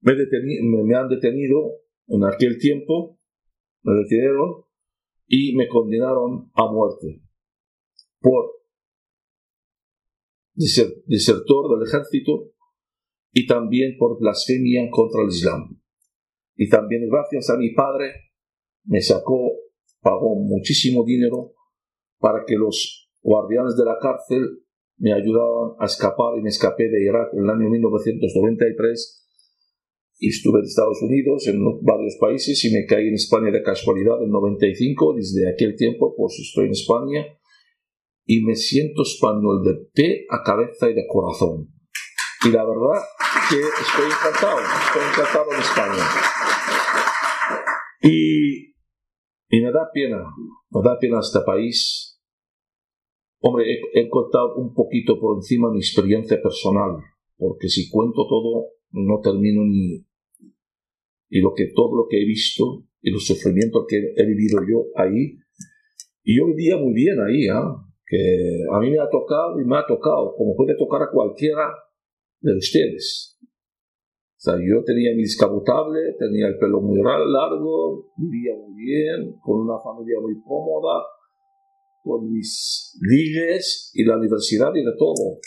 [0.00, 3.18] me, me han detenido en aquel tiempo,
[3.82, 4.63] me detuvieron
[5.26, 7.22] y me condenaron a muerte
[8.20, 8.52] por
[10.54, 12.52] desertor del ejército
[13.32, 15.80] y también por blasfemia contra el Islam.
[16.56, 18.12] Y también gracias a mi padre
[18.84, 19.52] me sacó,
[20.00, 21.52] pagó muchísimo dinero
[22.18, 24.64] para que los guardianes de la cárcel
[24.98, 29.23] me ayudaban a escapar y me escapé de Irak en el año 1993
[30.20, 34.30] estuve en Estados Unidos, en varios países y me caí en España de casualidad en
[34.30, 35.14] 95.
[35.16, 37.26] Desde aquel tiempo pues estoy en España
[38.26, 41.68] y me siento español de pie a cabeza y de corazón.
[42.44, 43.02] Y la verdad
[43.48, 46.04] que estoy encantado, estoy encantado en España.
[48.02, 48.74] Y,
[49.48, 50.24] y me da pena,
[50.70, 52.20] me da pena este país.
[53.40, 56.96] Hombre, he, he contado un poquito por encima mi experiencia personal,
[57.36, 60.04] porque si cuento todo no termino ni
[61.28, 64.86] y lo que todo lo que he visto y los sufrimientos que he vivido yo
[64.94, 65.36] ahí.
[66.22, 67.74] Y hoy día muy bien ahí ¿ah?
[68.06, 71.74] que a mí me ha tocado y me ha tocado como puede tocar a cualquiera
[72.40, 73.36] de ustedes.
[73.42, 79.62] O sea yo tenía mi descapotable tenía el pelo muy largo vivía muy bien con
[79.62, 81.02] una familia muy cómoda
[82.04, 85.40] con mis ligues y la universidad y de todo.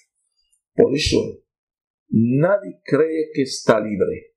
[0.75, 1.17] Por eso
[2.10, 4.36] Nadie cree que está libre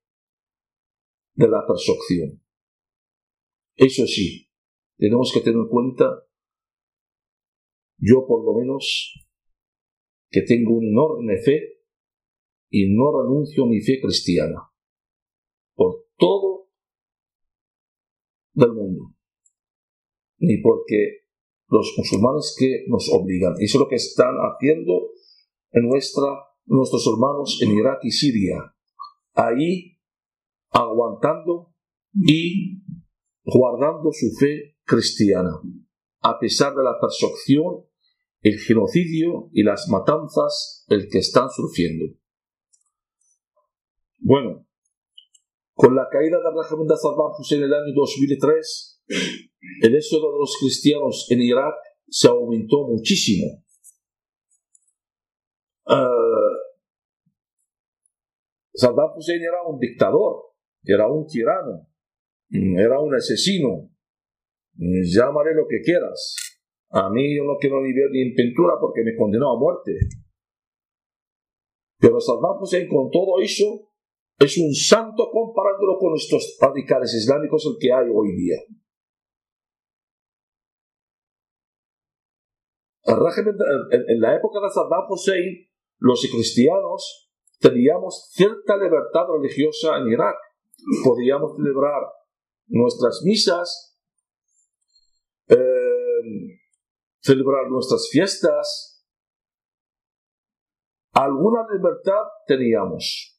[1.33, 2.41] de la percepción.
[3.75, 4.49] Eso sí,
[4.97, 6.27] tenemos que tener en cuenta,
[7.97, 9.25] yo por lo menos,
[10.29, 11.81] que tengo una enorme fe
[12.69, 14.61] y no renuncio a mi fe cristiana
[15.73, 16.69] por todo
[18.53, 19.15] del mundo,
[20.39, 21.21] ni porque
[21.67, 23.53] los musulmanes que nos obligan.
[23.59, 25.11] Eso es lo que están haciendo
[25.71, 28.75] en nuestra nuestros hermanos en Irak y Siria,
[29.33, 29.97] ahí
[30.69, 31.73] aguantando
[32.13, 32.81] y
[33.43, 35.51] guardando su fe cristiana,
[36.21, 37.85] a pesar de la persecución,
[38.41, 42.05] el genocidio y las matanzas el que están sufriendo.
[44.19, 44.67] Bueno,
[45.73, 49.01] con la caída del régimen de Saddam en el año 2003,
[49.81, 51.73] el éxodo de los cristianos en Irak
[52.07, 53.63] se aumentó muchísimo.
[55.85, 56.51] Uh,
[58.73, 60.53] Saddam Hussein era un dictador,
[60.83, 61.87] era un tirano,
[62.49, 63.89] era un asesino.
[64.75, 66.35] Llámale lo que quieras.
[66.89, 69.91] A mí yo no quiero ni ver ni en pintura porque me condenó a muerte.
[71.99, 73.91] Pero Saddam Hussein con todo eso
[74.39, 78.57] es un santo comparándolo con estos radicales islámicos el que hay hoy día.
[83.05, 87.30] en, la época de Saddam Hussein, los cristianos
[87.61, 90.35] teníamos cierta libertad religiosa en Irak.
[91.03, 92.01] Podíamos celebrar
[92.67, 93.97] nuestras misas,
[95.47, 95.55] eh,
[97.19, 99.05] celebrar nuestras fiestas.
[101.13, 103.37] Alguna libertad teníamos.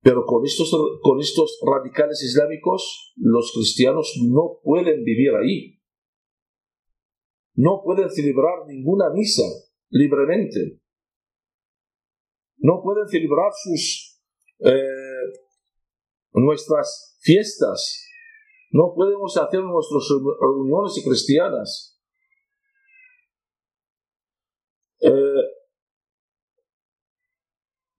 [0.00, 0.70] Pero con estos,
[1.02, 5.74] con estos radicales islámicos, los cristianos no pueden vivir ahí
[7.56, 9.44] no pueden celebrar ninguna misa
[9.90, 10.80] libremente.
[12.64, 14.22] No pueden celebrar sus
[14.60, 14.72] eh,
[16.32, 18.08] nuestras fiestas.
[18.70, 20.04] No podemos hacer nuestras
[20.40, 22.00] reuniones cristianas.
[24.98, 25.44] Eh,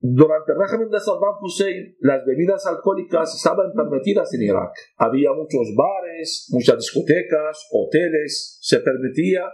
[0.00, 4.72] durante el régimen de Saddam Hussein, las bebidas alcohólicas estaban permitidas en Irak.
[4.96, 9.44] Había muchos bares, muchas discotecas, hoteles, se permitía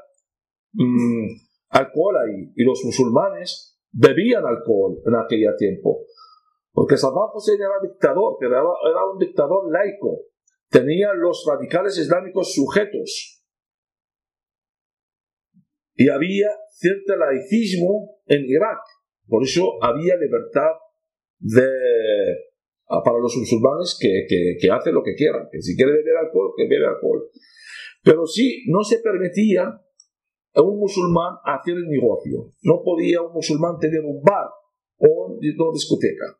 [0.72, 1.26] mm,
[1.68, 2.16] alcohol.
[2.56, 6.04] Y los musulmanes bebían alcohol en aquel tiempo.
[6.72, 10.22] Porque Saddam Hussein era dictador, pero era, era un dictador laico.
[10.70, 13.44] Tenía los radicales islámicos sujetos.
[15.94, 18.80] Y había cierto laicismo en Irak
[19.32, 20.72] por eso había libertad
[21.38, 21.66] de,
[22.88, 24.26] ah, para los musulmanes que,
[24.60, 27.30] que, hacen lo que quieran, que si quiere beber alcohol, que bebe alcohol.
[28.02, 29.80] Pero sí, no se permitía
[30.60, 32.52] un musulmán hacer el negocio.
[32.62, 34.50] No podía un musulmán tener un bar
[34.98, 36.36] o una discoteca.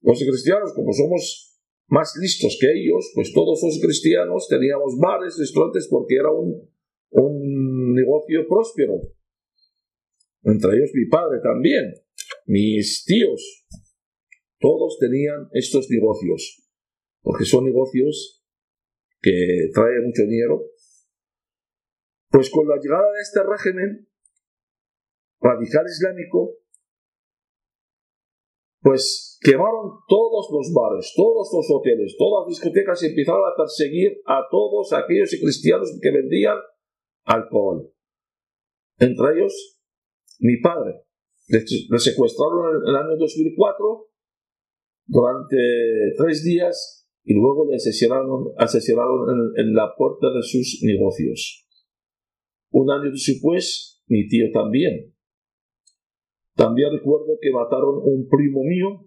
[0.00, 5.88] Los cristianos, como somos más listos que ellos, pues todos los cristianos teníamos bares, restaurantes,
[5.90, 6.70] porque era un,
[7.10, 8.94] un negocio próspero
[10.44, 11.94] entre ellos mi padre también,
[12.46, 13.64] mis tíos,
[14.58, 16.68] todos tenían estos negocios,
[17.22, 18.42] porque son negocios
[19.20, 20.64] que traen mucho dinero.
[22.32, 24.08] Pues con la llegada de este régimen
[25.40, 26.56] radical islámico,
[28.80, 34.20] pues quemaron todos los bares, todos los hoteles, todas las discotecas y empezaron a perseguir
[34.26, 36.56] a todos aquellos cristianos que vendían
[37.24, 37.92] alcohol.
[38.98, 39.80] Entre ellos
[40.40, 41.04] mi padre.
[41.48, 44.08] Le secuestraron en el año 2004
[45.06, 45.56] durante
[46.16, 51.61] tres días y luego le asesinaron, asesinaron en, la puerta de sus negocios.
[52.72, 55.14] Un año después, mi tío también.
[56.54, 59.06] También recuerdo que mataron un primo mío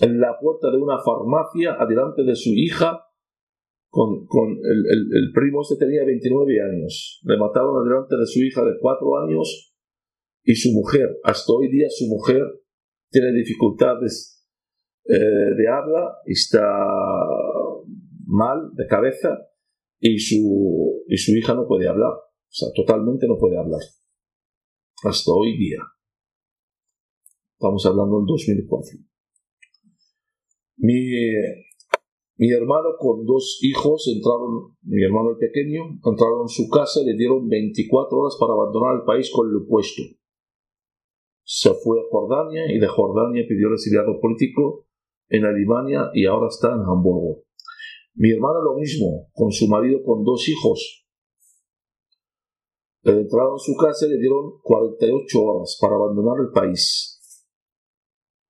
[0.00, 3.06] en la puerta de una farmacia adelante de su hija.
[3.92, 7.20] Con, con el, el, primo se tenía 29 años.
[7.24, 9.70] Le mataron adelante de su hija de 4 años
[10.44, 12.42] y su mujer, hasta hoy día su mujer
[13.10, 14.46] tiene dificultades
[15.04, 16.62] eh, de habla, está
[18.26, 19.38] mal de cabeza
[19.98, 22.12] y su, y su hija no puede hablar,
[22.50, 23.80] o sea, totalmente no puede hablar,
[25.04, 25.78] hasta hoy día.
[27.52, 28.98] Estamos hablando del 2004.
[30.78, 31.10] Mi,
[32.36, 37.06] mi hermano con dos hijos entraron, mi hermano el pequeño, entraron en su casa y
[37.06, 40.02] le dieron 24 horas para abandonar el país con el puesto
[41.52, 44.86] se fue a Jordania y de Jordania pidió el exiliado político
[45.28, 47.42] en Alemania y ahora está en Hamburgo.
[48.14, 50.99] Mi hermana lo mismo, con su marido con dos hijos.
[53.02, 57.18] Entraron a su casa y le dieron 48 horas para abandonar el país.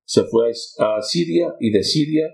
[0.05, 2.27] Se fue a Siria y de Siria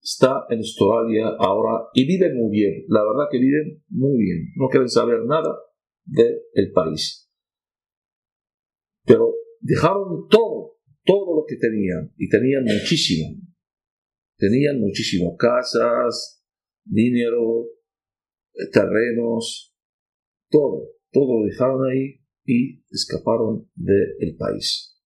[0.00, 2.84] está en Australia ahora y viven muy bien.
[2.88, 4.52] La verdad que viven muy bien.
[4.56, 5.58] No quieren saber nada
[6.04, 7.28] del país.
[9.04, 13.40] Pero dejaron todo, todo lo que tenían, y tenían muchísimo.
[14.36, 16.44] Tenían muchísimo, casas,
[16.84, 17.66] dinero,
[18.72, 19.75] terrenos,
[20.50, 24.96] todo, todo lo dejaron ahí y escaparon del país.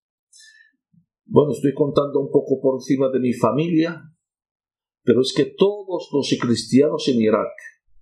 [1.24, 4.02] Bueno, estoy contando un poco por encima de mi familia,
[5.02, 7.52] pero es que todos los cristianos en Irak,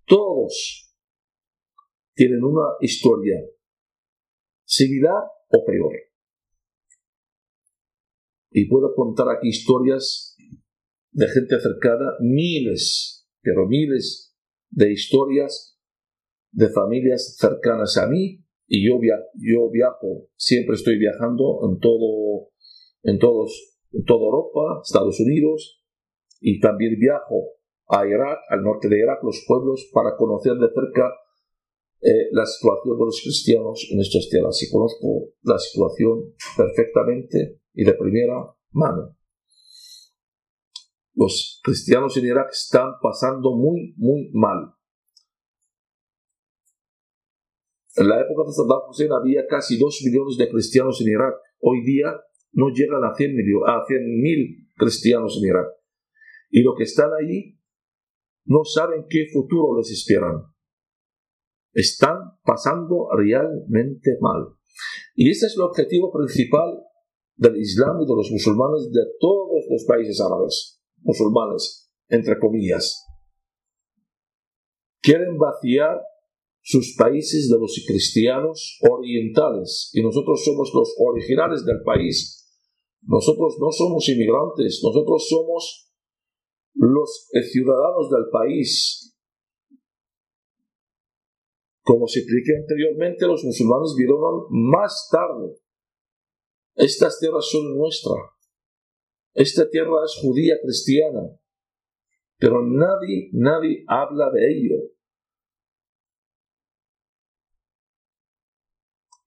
[0.07, 0.89] todos,
[2.15, 3.37] tienen una historia
[4.65, 5.93] similar o peor.
[8.51, 10.37] Y puedo contar aquí historias
[11.13, 14.35] de gente cercana, miles, pero miles
[14.71, 15.68] de historias
[16.51, 18.45] de familias cercanas a mí.
[18.67, 18.99] Y yo,
[19.35, 22.51] yo viajo, siempre estoy viajando en todo,
[23.03, 25.83] en todos, en toda Europa, Estados Unidos,
[26.41, 27.55] y también viajo
[27.89, 31.11] a Irak, al norte de Irak, los pueblos, para conocer de cerca
[32.01, 37.85] eh, la situación de los cristianos en estas tierras y conozco la situación perfectamente y
[37.85, 39.17] de primera mano.
[41.15, 44.75] Los cristianos en Irak están pasando muy, muy mal.
[47.99, 51.35] En la época de Saddam Hussein había casi 2 millones de cristianos en Irak.
[51.61, 52.15] Hoy día
[52.53, 55.67] no llegan a 100 mil cristianos en Irak.
[56.51, 57.59] Y los que están ahí
[58.45, 60.45] no saben qué futuro les esperan.
[61.73, 64.47] Están pasando realmente mal.
[65.17, 66.81] Y ese es el objetivo principal
[67.35, 73.05] del Islam y de los musulmanes de todos los países árabes, musulmanes, entre comillas.
[75.01, 76.01] Quieren vaciar
[76.63, 82.47] sus países de los cristianos orientales y nosotros somos los originales del país.
[83.03, 85.93] Nosotros no somos inmigrantes, nosotros somos
[86.75, 89.17] los ciudadanos del país.
[91.83, 95.57] Como se expliqué anteriormente, los musulmanes vieron más tarde.
[96.75, 98.19] Estas tierras son nuestras.
[99.33, 101.31] Esta tierra es judía cristiana.
[102.37, 104.77] Pero nadie, nadie habla de ello.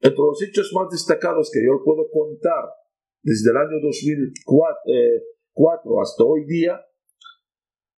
[0.02, 2.66] Entre los hechos más destacados que yo puedo contar
[3.22, 5.22] desde el año 2004 eh,
[6.02, 6.82] hasta hoy día,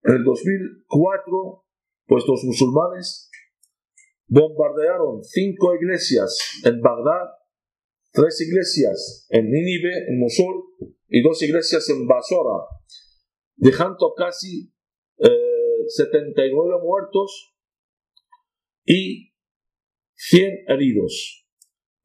[0.04, 1.66] en el 2004,
[2.08, 3.30] pues los musulmanes
[4.28, 7.30] bombardearon cinco iglesias en Bagdad,
[8.12, 10.64] tres iglesias en Nínive, en Mosul,
[11.08, 12.66] y dos iglesias en Basora,
[13.58, 14.74] dejando casi
[15.18, 17.54] 79 eh, muertos
[18.86, 19.34] y
[20.16, 21.41] 100 heridos.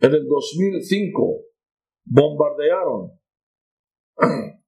[0.01, 1.47] En el 2005
[2.05, 3.19] bombardearon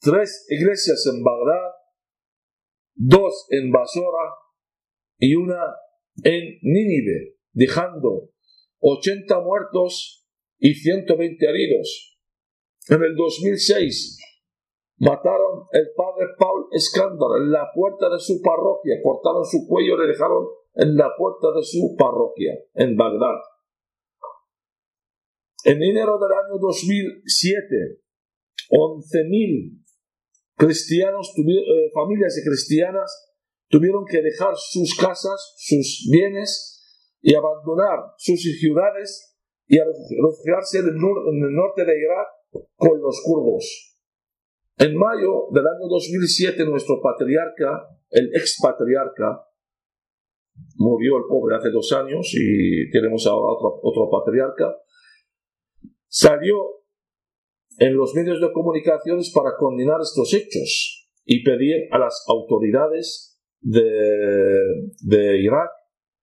[0.00, 1.70] tres iglesias en Bagdad,
[2.94, 4.34] dos en Basora
[5.18, 5.76] y una
[6.24, 8.30] en Nínive, dejando
[8.80, 10.26] 80 muertos
[10.58, 12.18] y 120 heridos.
[12.88, 14.18] En el 2006
[14.98, 20.00] mataron el padre Paul Escándar en la puerta de su parroquia, cortaron su cuello y
[20.00, 20.44] le dejaron
[20.74, 23.55] en la puerta de su parroquia en Bagdad.
[25.66, 27.98] En enero del año 2007,
[28.70, 29.82] 11.000
[30.54, 33.34] cristianos, eh, familias cristianas
[33.68, 39.36] tuvieron que dejar sus casas, sus bienes y abandonar sus ciudades
[39.66, 42.28] y refugiarse en el, norte de Irak
[42.76, 43.98] con los kurdos.
[44.78, 49.44] En mayo del año 2007, nuestro patriarca, el ex patriarca,
[50.76, 54.76] murió el pobre hace dos años y tenemos ahora otro patriarca,
[56.08, 56.56] salió
[57.78, 65.38] en los medios de comunicaciones para condenar estos hechos y pedir a las autoridades de,
[65.42, 65.70] Irak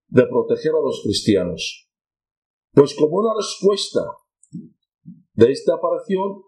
[0.08, 1.88] de proteger a los cristianos.
[2.72, 4.00] Pues como una respuesta
[5.34, 6.42] de esta aparición,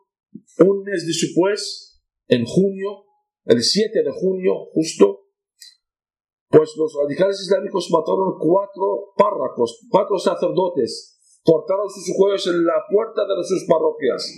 [0.66, 3.05] un mes después, en junio,
[3.45, 5.26] el 7 de junio justo,
[6.49, 11.16] pues los radicales islámicos mataron cuatro párracos, cuatro sacerdotes
[11.47, 14.34] cortaron sus juegos en la puerta de sus parroquias.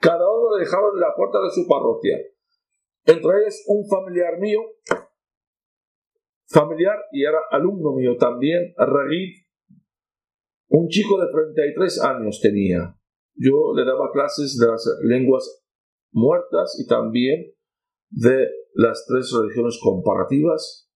[0.00, 2.16] Cada uno le dejaron en la puerta de su parroquia.
[3.04, 4.60] Entre ellos un familiar mío,
[6.48, 9.44] familiar y era alumno mío también, Ragid,
[10.68, 12.96] un chico de 33 años tenía.
[13.34, 15.62] Yo le daba clases de las lenguas
[16.10, 17.52] muertas y también
[18.08, 20.90] de las tres religiones comparativas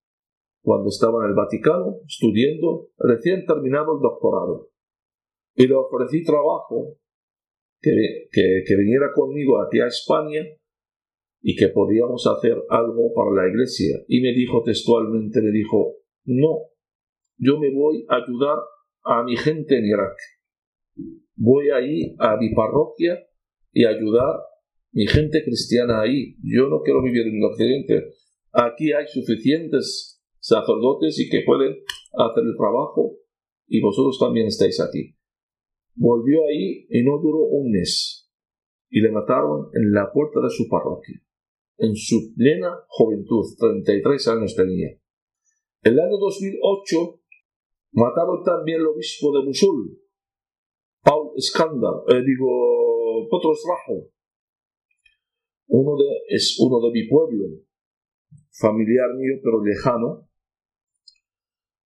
[0.63, 4.71] cuando estaba en el Vaticano estudiando, recién terminado el doctorado
[5.61, 6.97] y le ofrecí trabajo,
[7.83, 10.41] que, que, viniera conmigo aquí a España
[11.43, 13.99] y que podíamos hacer algo para la iglesia.
[14.09, 16.61] Y me dijo textualmente, me dijo, no,
[17.37, 18.57] yo me voy a ayudar
[19.05, 20.17] a mi gente en Irak.
[21.37, 23.23] Voy ahí a mi parroquia
[23.71, 24.43] y ayudar a
[24.93, 26.37] mi gente cristiana ahí.
[26.43, 28.13] Yo no quiero vivir en el occidente.
[28.53, 31.77] Aquí hay suficientes sacerdotes y que pueden
[32.15, 33.19] hacer el trabajo
[33.69, 35.20] y vosotros también estáis aquí.
[36.01, 38.27] Volvió ahí y no duró un mes,
[38.89, 41.21] y le mataron en la puerta de su parroquia,
[41.77, 44.97] en su plena juventud, 33 años tenía.
[45.83, 47.21] El año 2008
[47.93, 50.01] mataron también el obispo de Mosul,
[51.03, 54.09] Paul Skandar, eh, digo, Potros Rajo,
[55.67, 57.45] uno de, es uno de mi pueblo,
[58.59, 60.27] familiar mío pero lejano.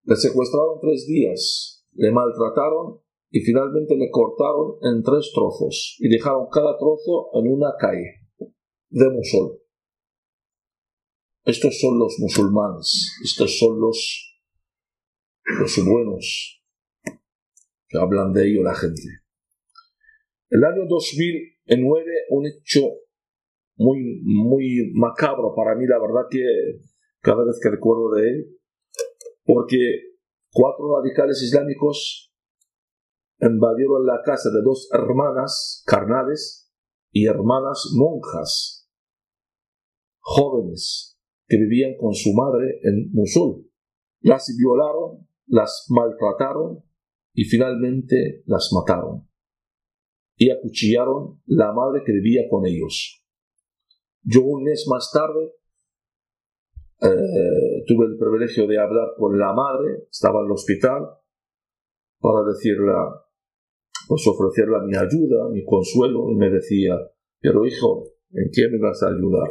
[0.03, 3.03] Le secuestraron tres días, le maltrataron
[3.36, 8.29] y finalmente le cortaron en tres trozos y dejaron cada trozo en una calle
[8.89, 9.59] de Mosul.
[11.43, 14.39] Estos son los musulmanes, estos son los,
[15.45, 16.63] los buenos
[17.88, 19.01] que hablan de ello la gente.
[20.51, 22.81] El año 2009, un hecho
[23.77, 26.43] muy, muy macabro para mí, la verdad que
[27.21, 28.59] cada vez que recuerdo de él,
[29.43, 29.77] porque
[30.51, 32.29] cuatro radicales islámicos
[33.50, 36.72] invadieron la casa de dos hermanas carnales
[37.12, 38.89] y hermanas monjas,
[40.20, 43.70] jóvenes, que vivían con su madre en Mosul.
[44.22, 46.84] Las violaron, las maltrataron
[47.34, 49.28] y finalmente las mataron.
[50.36, 53.24] Y acuchillaron la madre que vivía con ellos.
[54.22, 55.54] Yo un mes más tarde
[57.02, 61.20] eh, tuve el privilegio de hablar con la madre, estaba en el hospital,
[62.20, 62.94] para decirle,
[64.08, 66.95] pues ofrecerle mi ayuda, mi consuelo, y me decía,
[67.39, 69.49] pero hijo, ¿en qué me vas a ayudar?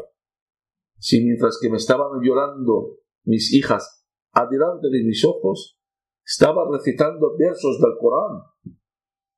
[0.98, 5.78] Si mientras que me estaban violando mis hijas adelante de mis ojos,
[6.24, 8.42] estaba recitando versos del Corán,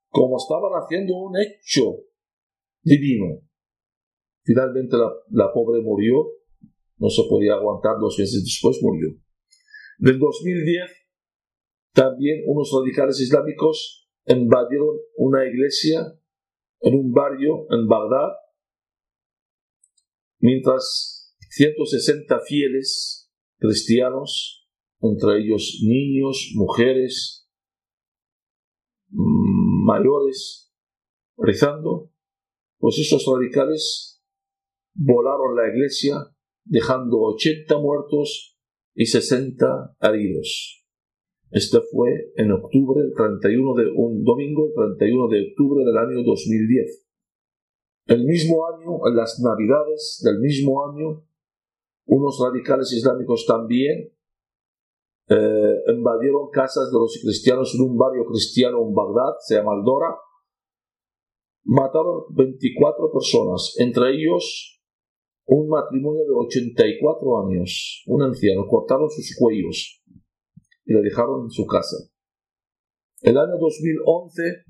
[0.08, 2.04] como estaban haciendo un hecho
[2.82, 3.40] divino.
[4.44, 6.28] Finalmente la, la pobre murió
[6.98, 9.08] no se podía aguantar dos veces después, murió.
[10.00, 10.90] En 2010,
[11.92, 16.18] también unos radicales islámicos invadieron una iglesia
[16.80, 18.32] en un barrio en Bagdad,
[20.40, 24.68] mientras 160 fieles cristianos,
[25.00, 27.48] entre ellos niños, mujeres,
[29.10, 30.72] mm, mayores,
[31.36, 32.10] rezando,
[32.78, 34.22] pues esos radicales
[34.94, 36.16] volaron la iglesia
[36.64, 38.58] dejando 80 muertos
[38.94, 40.83] y 60 heridos.
[41.54, 47.06] Este fue en octubre, el 31 de un domingo, 31 de octubre del año 2010.
[48.06, 51.24] El mismo año, en las navidades del mismo año,
[52.06, 54.12] unos radicales islámicos también
[55.28, 60.16] eh, invadieron casas de los cristianos en un barrio cristiano en Bagdad, se llama Aldora,
[61.62, 64.82] mataron 24 personas, entre ellos
[65.46, 70.03] un matrimonio de 84 años, un anciano, cortaron sus cuellos
[70.84, 71.96] y le dejaron en su casa.
[73.20, 74.64] El año 2011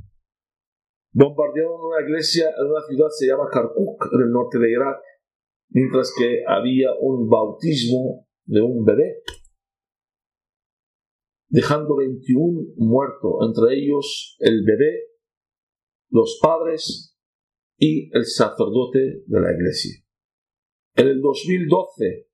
[1.12, 5.00] bombardearon una iglesia en una ciudad que se llama Kirkuk, en el norte de Irak,
[5.70, 9.22] mientras que había un bautismo de un bebé,
[11.48, 15.04] dejando 21 muertos, entre ellos el bebé,
[16.10, 17.16] los padres
[17.76, 20.04] y el sacerdote de la iglesia.
[20.94, 22.28] En el 2012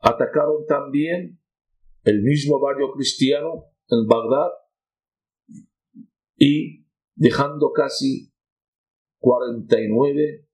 [0.00, 1.37] atacaron también
[2.08, 4.50] el mismo barrio cristiano en Bagdad
[6.36, 8.32] y dejando casi
[9.18, 10.48] 49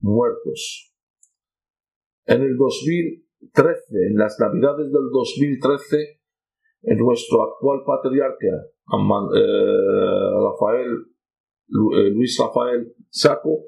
[0.00, 0.92] muertos.
[2.26, 6.20] En el 2013, en las navidades del 2013,
[6.82, 8.68] en nuestro actual patriarca,
[9.34, 13.64] eh, Rafael, eh, Luis Rafael Saco,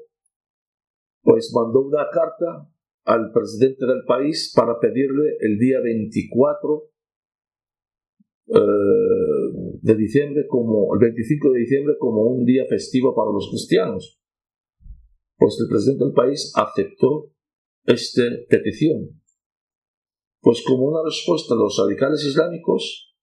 [1.23, 2.69] pues mandó una carta
[3.05, 6.91] al presidente del país para pedirle el día 24
[8.53, 14.19] eh, de diciembre como el 25 de diciembre como un día festivo para los cristianos.
[15.37, 17.31] Pues el presidente del país aceptó
[17.85, 19.21] esta petición.
[20.41, 23.15] Pues como una respuesta a los radicales islámicos,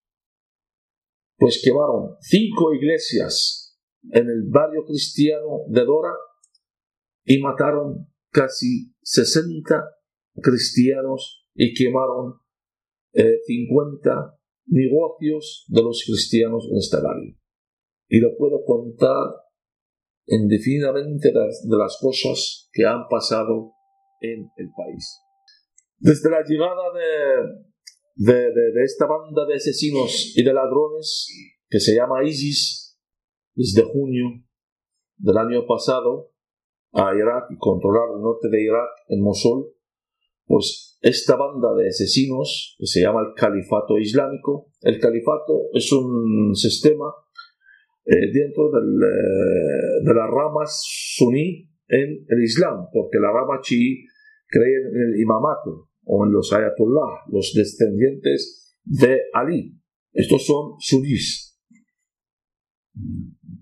[1.36, 3.78] pues quemaron cinco iglesias
[4.10, 6.14] en el barrio cristiano de Dora
[7.24, 9.84] y mataron casi 60
[10.42, 12.40] cristianos y quemaron
[13.12, 14.37] 50 eh,
[14.68, 17.34] negocios de los cristianos en este barrio.
[18.08, 19.34] Y lo puedo contar
[20.26, 23.72] indefinidamente de las cosas que han pasado
[24.20, 25.20] en el país.
[25.98, 31.26] Desde la llegada de, de, de, esta banda de asesinos y de ladrones
[31.68, 32.98] que se llama ISIS,
[33.54, 34.26] desde junio
[35.16, 36.32] del año pasado,
[36.92, 39.74] a Irak y controlar el norte de Irak en Mosul,
[40.46, 46.54] pues esta banda de asesinos, que se llama el Califato Islámico, el Califato es un
[46.54, 47.06] sistema
[48.04, 54.04] eh, dentro eh, de las ramas suní en el Islam, porque la rama chií
[54.46, 59.78] cree en el imamato o en los ayatollah, los descendientes de Ali.
[60.12, 61.58] Estos son sunís.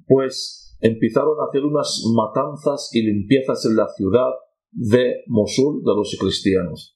[0.07, 4.31] Pues empezaron a hacer unas matanzas y limpiezas en la ciudad
[4.71, 6.96] de Mosul de los cristianos.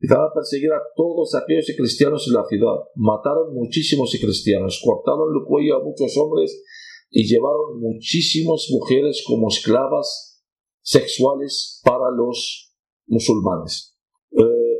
[0.00, 2.76] Empezaron a perseguir a todos aquellos cristianos en la ciudad.
[2.94, 6.62] Mataron muchísimos cristianos, cortaron el cuello a muchos hombres
[7.10, 10.40] y llevaron muchísimas mujeres como esclavas
[10.82, 12.76] sexuales para los
[13.08, 13.98] musulmanes.
[14.30, 14.78] Eh,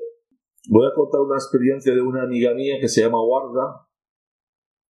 [0.68, 3.88] voy a contar una experiencia de una amiga mía que se llama Warda,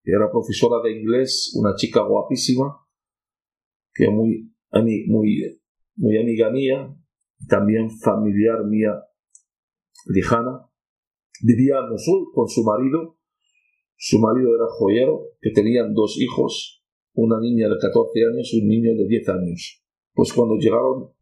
[0.02, 2.86] que era profesora de inglés, una chica guapísima,
[3.94, 4.52] que muy,
[5.06, 5.60] muy,
[5.96, 6.94] muy amiga mía,
[7.48, 9.07] también familiar mía
[10.08, 10.68] lejana,
[11.42, 13.16] vivía en Mosul con su marido.
[13.96, 16.84] Su marido era joyero, que tenían dos hijos,
[17.14, 19.84] una niña de 14 años y un niño de 10 años.
[20.14, 21.12] Pues cuando llegaron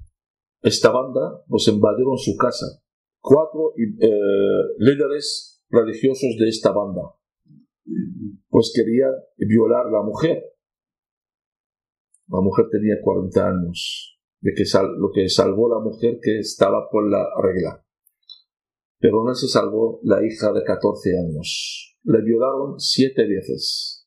[0.63, 2.67] esta banda, pues invadieron su casa.
[3.21, 4.11] Cuatro eh,
[4.79, 7.03] líderes religiosos de esta banda,
[8.49, 10.43] pues querían violar a la mujer.
[12.29, 14.65] La mujer tenía 40 años, de que
[14.99, 17.86] lo que salvó la mujer que estaba por la regla.
[18.99, 21.97] Pero no se salvó la hija de 14 años.
[22.05, 24.07] Le violaron siete veces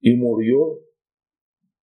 [0.00, 0.80] y murió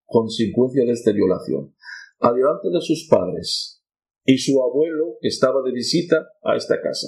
[0.05, 1.75] consecuencia de esta violación,
[2.19, 3.83] adelante de sus padres
[4.23, 7.07] y su abuelo que estaba de visita a esta casa.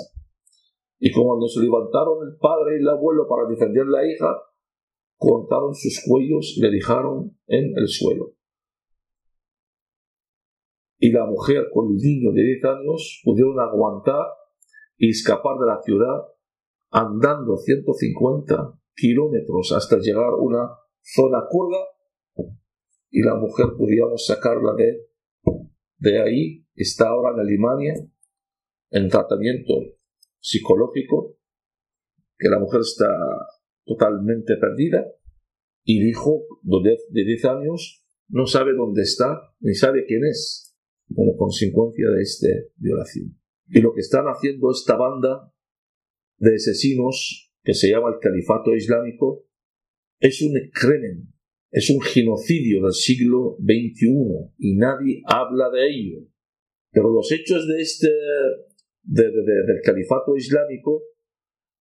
[0.99, 4.35] Y cuando se levantaron el padre y el abuelo para defender a la hija,
[5.17, 8.33] cortaron sus cuellos y le dejaron en el suelo.
[10.97, 14.25] Y la mujer con el niño de 10 años pudieron aguantar
[14.99, 16.27] y escapar de la ciudad
[16.91, 20.69] andando 150 kilómetros hasta llegar a una
[21.01, 21.79] zona kurda.
[23.09, 25.07] Y la mujer podíamos sacarla de,
[25.97, 27.93] de ahí, está ahora en Alemania
[28.91, 29.73] en tratamiento
[30.39, 31.37] psicológico,
[32.37, 33.07] que la mujer está
[33.85, 35.05] totalmente perdida.
[35.83, 40.75] Y dijo de 10 años no sabe dónde está ni sabe quién es
[41.15, 43.38] como consecuencia de esta violación.
[43.69, 45.53] Y lo que están haciendo esta banda
[46.37, 49.45] de asesinos que se llama el Califato Islámico
[50.19, 51.33] es un crimen,
[51.71, 56.27] es un genocidio del siglo XXI y nadie habla de ello.
[56.91, 58.09] Pero los hechos de este
[59.03, 61.03] del Califato Islámico,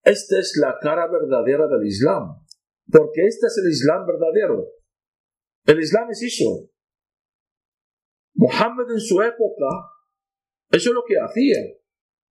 [0.03, 2.45] esta es la cara verdadera del Islam,
[2.91, 4.67] porque este es el Islam verdadero.
[5.65, 6.69] El Islam es eso.
[8.35, 9.65] Mohammed en su época,
[10.71, 11.78] eso es lo que hacía.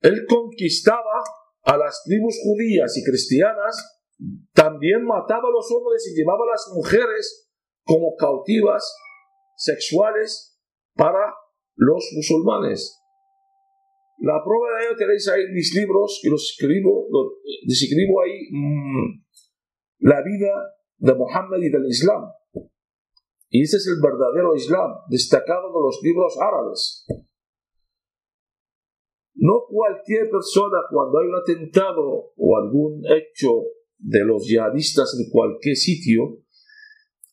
[0.01, 1.22] Él conquistaba
[1.62, 4.01] a las tribus judías y cristianas,
[4.53, 7.49] también mataba a los hombres y llevaba a las mujeres
[7.84, 8.84] como cautivas
[9.57, 10.59] sexuales
[10.94, 11.34] para
[11.76, 13.01] los musulmanes.
[14.18, 17.34] La prueba de ello tenéis ahí mis libros y los escribo, los,
[17.66, 19.24] describo ahí mm,
[20.01, 22.24] la vida de Mohammed y del Islam.
[23.51, 27.07] Y ese es el verdadero Islam, destacado de los libros árabes.
[29.41, 33.66] No cualquier persona cuando hay un atentado o algún hecho
[33.99, 36.43] de los yihadistas en cualquier sitio,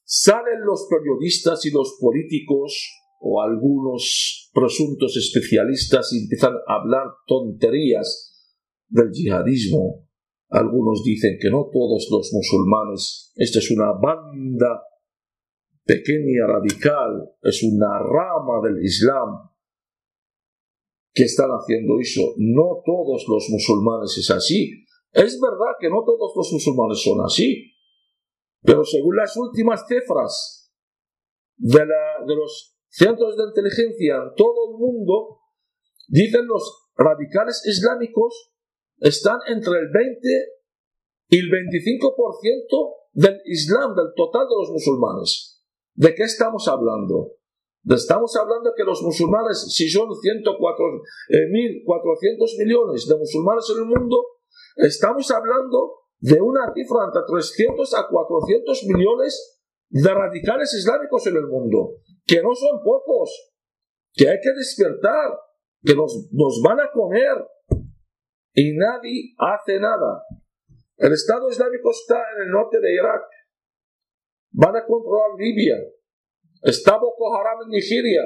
[0.03, 8.34] salen los periodistas y los políticos o algunos presuntos especialistas y empiezan a hablar tonterías
[8.88, 10.08] del yihadismo.
[10.49, 14.84] Algunos dicen que no todos los musulmanes, esta es una banda
[15.84, 19.55] pequeña radical, es una rama del Islam
[21.16, 22.36] que están haciendo eso.
[22.38, 24.84] No todos los musulmanes es así.
[25.13, 27.72] Es verdad que no todos los musulmanes son así,
[28.61, 30.70] pero según las últimas cifras
[31.55, 35.39] de, de los centros de inteligencia en todo el mundo,
[36.09, 38.51] dicen los radicales islámicos
[38.99, 40.20] están entre el 20
[41.30, 45.63] y el 25% del Islam, del total de los musulmanes.
[45.93, 47.32] ¿De qué estamos hablando?
[47.88, 50.86] Estamos hablando que los musulmanes, si son 104,
[51.29, 54.25] 1.400 eh, millones de musulmanes en el mundo,
[54.77, 61.45] estamos hablando de una cifra entre 300 a 400 millones de radicales islámicos en el
[61.45, 63.53] mundo, que no son pocos,
[64.13, 65.38] que hay que despertar,
[65.83, 67.38] que nos, nos van a comer
[68.53, 70.23] y nadie hace nada.
[70.97, 73.21] El Estado Islámico está en el norte de Irak,
[74.53, 75.75] van a controlar Libia,
[76.62, 78.22] Está Boko Haram en Nigeria.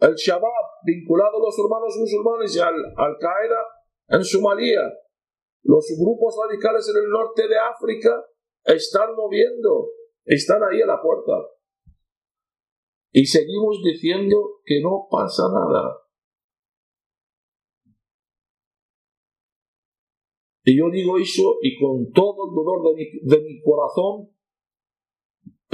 [0.00, 3.62] El Shabab, vinculado a los hermanos musulmanes y al Al-Qaeda
[4.08, 4.82] en Somalia.
[5.62, 8.10] Los grupos radicales en el norte de África
[8.64, 9.88] están moviendo,
[10.24, 11.32] están ahí a la puerta.
[13.12, 16.00] Y seguimos diciendo que no pasa nada.
[20.64, 24.33] Y yo digo eso y con todo el dolor de mi, de mi corazón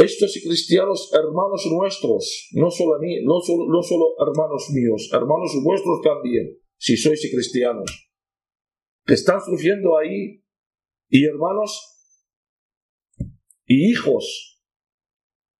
[0.02, 6.00] estos cristianos hermanos nuestros, no solo, mí, no, solo, no solo hermanos míos, hermanos vuestros
[6.02, 8.10] también, si sois cristianos,
[9.04, 10.42] que están sufriendo ahí,
[11.10, 11.90] y hermanos
[13.66, 14.62] y hijos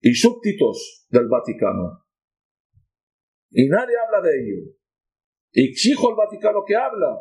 [0.00, 2.06] y súbditos del Vaticano.
[3.50, 4.72] Y nadie habla de ello.
[5.52, 7.20] Exijo al Vaticano que habla,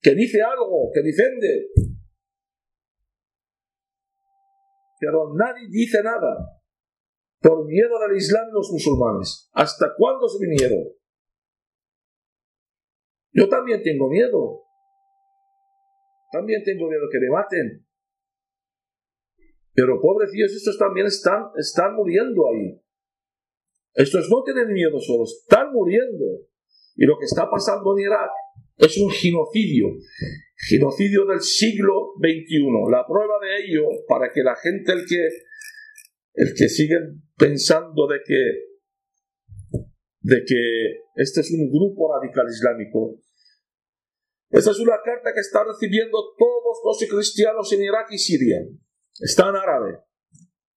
[0.00, 1.68] que dice algo, que defiende,
[5.02, 6.62] pero nadie dice nada
[7.40, 9.50] por miedo del Islam y los musulmanes.
[9.52, 10.76] ¿Hasta cuándo mi miedo?
[13.32, 14.62] Yo también tengo miedo.
[16.30, 17.84] También tengo miedo que me maten.
[19.74, 22.80] Pero pobrecillos, estos también están, están muriendo ahí.
[23.94, 26.46] Estos no tienen miedo solos, están muriendo.
[26.94, 28.30] Y lo que está pasando en Irak
[28.76, 29.88] es un genocidio,
[30.68, 32.90] genocidio del siglo XXI.
[32.90, 35.28] La prueba de ello, para que la gente, el que,
[36.34, 36.96] el que sigue
[37.36, 39.78] pensando de que,
[40.20, 43.18] de que este es un grupo radical islámico,
[44.50, 48.58] esta es una carta que están recibiendo todos los cristianos en Irak y Siria.
[49.18, 49.98] Está en árabe,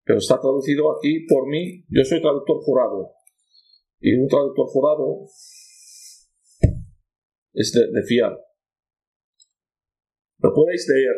[0.03, 1.83] pero está traducido aquí por mí.
[1.89, 3.11] Yo soy traductor jurado.
[3.99, 5.25] Y un traductor jurado
[7.53, 8.37] es de, fiar.
[10.45, 11.17] Lo podéis leer.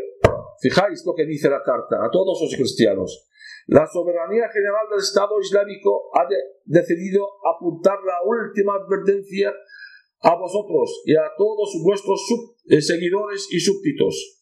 [0.62, 3.28] Fijáis lo que dice la carta a todos los cristianos.
[3.68, 6.24] La soberanía general del Estado Islámico ha
[6.64, 9.52] decidido apuntar la última advertencia
[10.22, 12.22] a vosotros y a todos vuestros
[12.70, 14.40] eh, seguidores y súbditos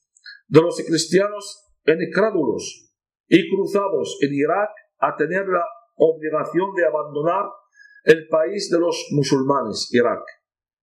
[0.47, 2.93] de los cristianos incrédulos
[3.27, 4.69] y cruzados en Irak
[4.99, 5.65] a tener la
[5.95, 7.45] obligación de abandonar
[8.03, 10.21] el país de los musulmanes, Irak,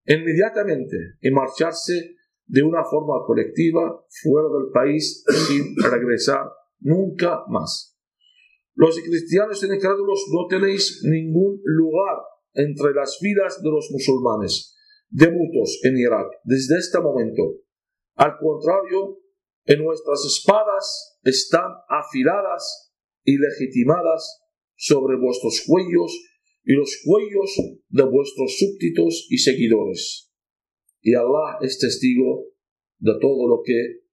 [0.05, 2.17] inmediatamente y marcharse
[2.53, 6.45] de una forma colectiva fuera del país sin regresar
[6.81, 7.97] nunca más.
[8.75, 12.17] Los cristianos incrédulos no tenéis ningún lugar
[12.53, 14.77] entre las filas de los musulmanes
[15.09, 17.41] debutos en Irak desde este momento.
[18.17, 19.17] Al contrario,
[19.65, 22.93] en nuestras espadas están afiladas
[23.23, 24.43] y legitimadas
[24.75, 26.13] sobre vuestros cuellos
[26.65, 27.55] y los cuellos
[27.89, 30.32] de vuestros súbditos y seguidores.
[31.03, 32.45] Y Allah es testigo
[32.99, 34.03] de todo lo que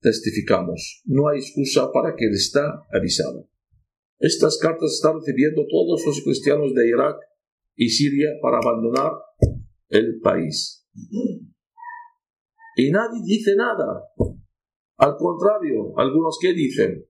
[0.00, 1.00] testificamos.
[1.06, 3.48] No hay excusa para que está avisado.
[4.18, 7.16] Estas cartas están recibiendo todos los cristianos de Irak
[7.74, 9.12] y Siria para abandonar
[9.88, 10.86] el país.
[12.76, 14.04] Y nadie dice nada.
[14.96, 17.06] Al contrario, algunos que dicen,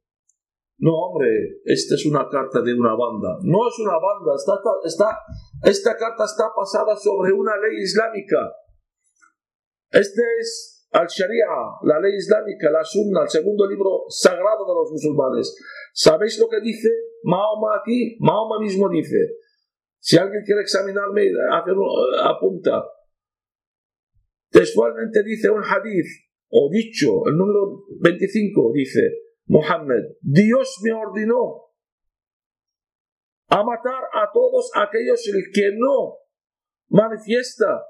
[0.78, 3.38] no hombre, esta es una carta de una banda.
[3.42, 4.34] No es una banda,
[4.84, 5.18] está,
[5.64, 8.52] esta carta está pasada sobre una ley islámica.
[9.94, 11.46] Este es al-Sharia,
[11.82, 15.56] la ley islámica, la Sunna, el segundo libro sagrado de los musulmanes.
[15.92, 16.88] ¿Sabéis lo que dice
[17.22, 18.16] Mahoma aquí?
[18.18, 19.36] Mahoma mismo dice,
[20.00, 21.30] si alguien quiere examinarme,
[22.24, 22.84] apunta.
[24.50, 26.06] Textualmente dice un hadith,
[26.48, 29.00] o dicho, el número 25, dice,
[29.46, 31.66] Mohammed, Dios me ordenó
[33.46, 35.22] a matar a todos aquellos
[35.52, 36.16] que no
[36.88, 37.84] manifiesta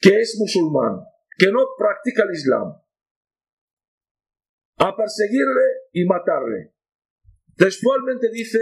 [0.00, 1.00] que es musulmán,
[1.38, 2.82] que no practica el Islam,
[4.78, 6.74] a perseguirle y matarle.
[7.56, 8.58] Textualmente dice,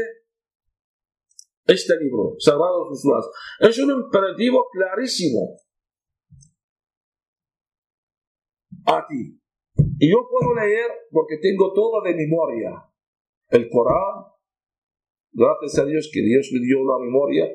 [1.66, 3.26] este libro, Sagrados Musulmanes.
[3.60, 5.56] Es un imperativo clarísimo.
[8.86, 9.40] Aquí.
[9.98, 12.70] Y yo puedo leer porque tengo todo de memoria.
[13.48, 14.26] El Corán,
[15.32, 17.46] gracias a Dios que Dios me dio la memoria.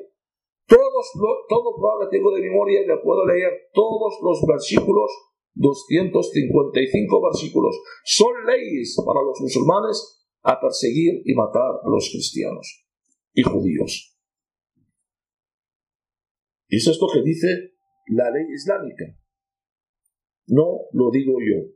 [0.66, 1.06] Todos,
[1.48, 5.10] todo lo que tengo de memoria y puedo leer todos los versículos,
[5.54, 7.76] 255 versículos.
[8.04, 12.86] Son leyes para los musulmanes a perseguir y matar a los cristianos
[13.34, 14.16] y judíos.
[16.68, 17.74] Y es lo que dice
[18.08, 19.04] la ley islámica.
[20.46, 21.68] No lo digo yo.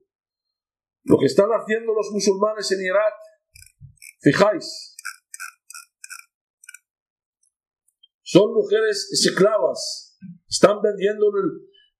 [1.05, 3.14] Lo que están haciendo los musulmanes en Irak,
[4.20, 4.96] fijáis,
[8.27, 10.18] son mujeres esclavas,
[10.49, 11.27] están vendiendo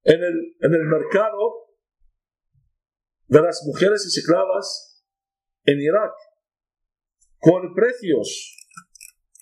[0.03, 1.71] en el, mercado
[3.29, 5.05] de las mujeres esclavas
[5.67, 6.11] en Irak,
[7.39, 8.57] con precios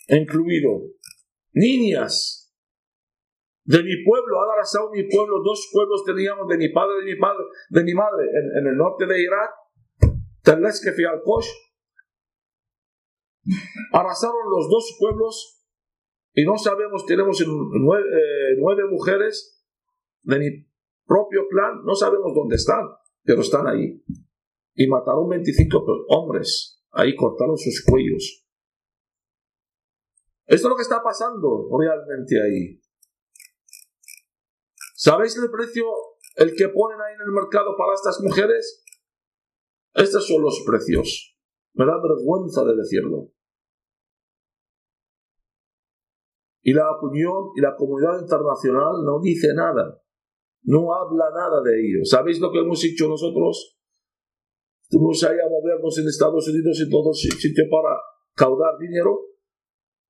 [0.09, 0.83] incluido.
[1.55, 2.53] Niñas
[3.65, 7.19] de mi pueblo, ha arrasado mi pueblo, dos pueblos teníamos de mi padre, de mi
[7.19, 8.27] padre, de mi madre,
[8.59, 9.51] en, el norte de Irak,
[10.43, 11.49] Telesque y Alkosh,
[13.91, 15.54] arrasaron los dos pueblos
[16.35, 19.65] y no sabemos, tenemos nueve, eh, nueve mujeres
[20.23, 20.51] de mi
[21.07, 22.89] propio clan, no sabemos dónde están,
[23.23, 24.03] pero están ahí.
[24.75, 28.45] Y mataron 25 hombres, ahí cortaron sus cuellos.
[30.47, 32.81] Esto es lo que está pasando realmente ahí.
[34.97, 35.85] ¿Sabéis el precio
[36.37, 38.85] el que ponen ahí en el mercado para estas mujeres?
[39.95, 41.39] Estos son los precios.
[41.75, 43.31] Me da vergüenza de decirlo.
[46.65, 50.01] Y la opinión y la comunidad internacional no dice nada.
[50.65, 52.05] No habla nada de ello.
[52.05, 53.79] ¿Sabéis lo que hemos hecho nosotros?
[54.83, 57.97] Estuvimos ahí a movernos en Estados Unidos y todo sitio para
[58.35, 59.35] caudar dinero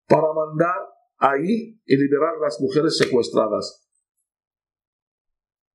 [0.06, 0.76] para mandar
[1.18, 3.88] ahí y liberar a las mujeres secuestradas.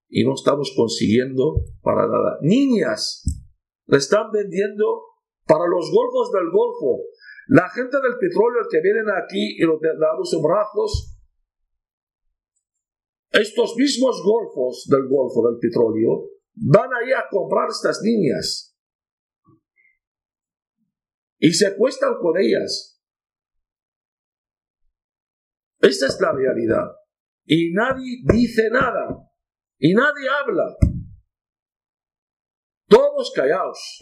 [0.08, 2.38] Y no estamos consiguiendo para nada.
[2.42, 3.24] Niñas
[3.86, 4.86] le están vendiendo
[5.46, 7.04] para los golfos del Golfo.
[7.50, 11.18] La gente del petróleo que vienen aquí y los damos en brazos,
[13.32, 18.78] estos mismos golfos del Golfo del petróleo van ahí a comprar estas niñas
[21.40, 23.02] y se acuestan con ellas.
[25.80, 26.86] Esta es la realidad.
[27.46, 29.08] Y nadie dice nada.
[29.80, 30.76] Y nadie habla.
[32.88, 34.00] Todos callados.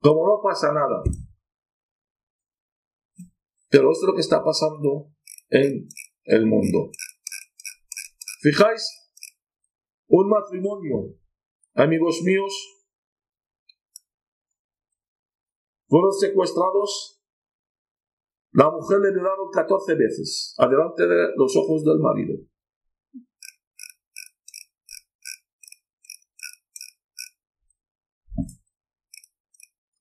[0.00, 1.02] Como no pasa nada.
[3.68, 5.12] Pero esto es lo que está pasando
[5.50, 5.88] en
[6.24, 6.90] el mundo.
[8.40, 9.12] Fijáis,
[10.08, 11.14] un matrimonio,
[11.74, 12.52] amigos míos,
[15.86, 17.22] fueron secuestrados.
[18.52, 22.38] La mujer le violaron 14 veces, adelante de los ojos del marido.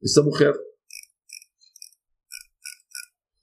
[0.02, 0.54] Esta mujer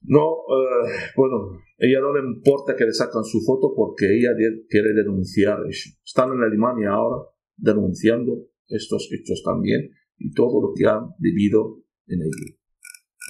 [0.08, 4.30] no, eh, bueno, ella no le importa que le sacan su foto porque ella
[4.68, 5.90] quiere denunciar eso.
[6.04, 12.22] Están en Alemania ahora denunciando estos hechos también y todo lo que han vivido en
[12.22, 12.56] ello.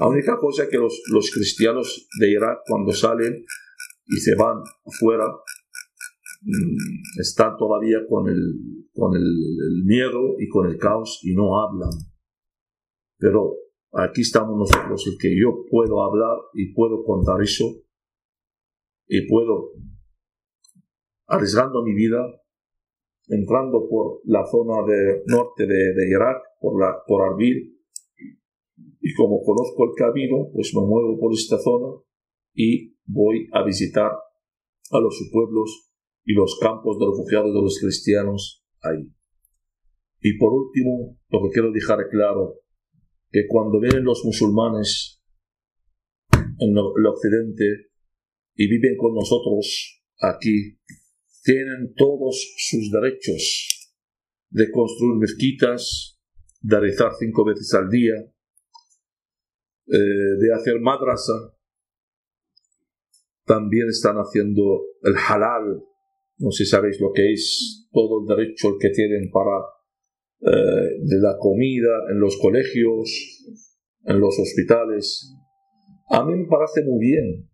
[0.00, 3.44] La única cosa es que los, los cristianos de Irak cuando salen
[4.06, 5.26] y se van afuera
[6.42, 11.90] mm, están todavía con, el, con el miedo y con el caos y no hablan.
[13.18, 13.66] Pero
[13.98, 17.64] Aquí estamos nosotros, el que yo puedo hablar y puedo contar eso
[19.08, 19.70] y puedo,
[21.26, 22.18] arriesgando mi vida,
[23.28, 27.80] entrando por la zona de norte de, Irak, por, la, por Arbil,
[29.00, 31.98] y como conozco el camino, pues me muevo por esta zona
[32.52, 34.10] y voy a visitar
[34.90, 35.90] a los pueblos
[36.24, 39.10] y los campos de refugiados de los cristianos ahí.
[40.20, 42.65] Y por último, lo que quiero dejar claro
[43.36, 45.20] que cuando vienen los musulmanes
[46.58, 47.90] en el occidente
[48.54, 50.78] y viven con nosotros aquí,
[51.42, 53.92] tienen todos sus derechos
[54.48, 56.18] de construir mezquitas,
[56.62, 58.14] de rezar cinco veces al día,
[59.86, 61.34] eh, de hacer madrasa.
[63.44, 65.84] También están haciendo el halal,
[66.38, 69.75] no sé si sabéis lo que es, todo el derecho que tienen para
[70.38, 73.08] eh, de la comida en los colegios,
[74.04, 75.34] en los hospitales.
[76.10, 77.48] A mí me parece muy bien,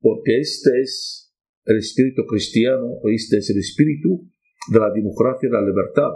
[0.00, 1.30] porque este es
[1.66, 4.30] el espíritu cristiano, este es el espíritu
[4.72, 6.10] de la democracia y la libertad.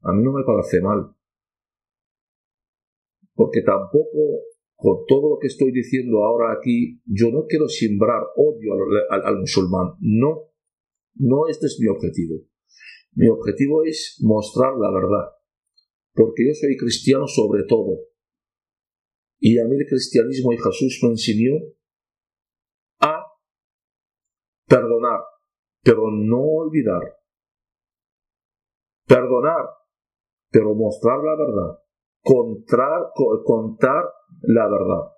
[0.00, 1.14] A mí no me parece mal.
[3.34, 4.46] Porque tampoco,
[4.76, 8.72] con todo lo que estoy diciendo ahora aquí, yo no quiero sembrar odio
[9.10, 9.92] al, al musulmán.
[10.00, 10.52] No,
[11.16, 12.36] no este es mi objetivo.
[13.12, 15.39] Mi objetivo es mostrar la verdad
[16.14, 17.98] porque yo soy cristiano sobre todo.
[19.38, 21.54] Y a mí el cristianismo y Jesús me enseñó
[23.00, 23.24] a
[24.66, 25.20] perdonar,
[25.82, 27.02] pero no olvidar.
[29.06, 29.66] Perdonar,
[30.50, 31.78] pero mostrar la verdad.
[32.22, 34.04] Contar,
[34.42, 35.12] la verdad.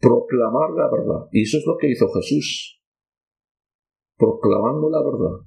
[0.00, 1.28] Proclamar la verdad.
[1.32, 2.82] Y eso es lo que hizo Jesús.
[4.16, 5.46] Proclamando la verdad.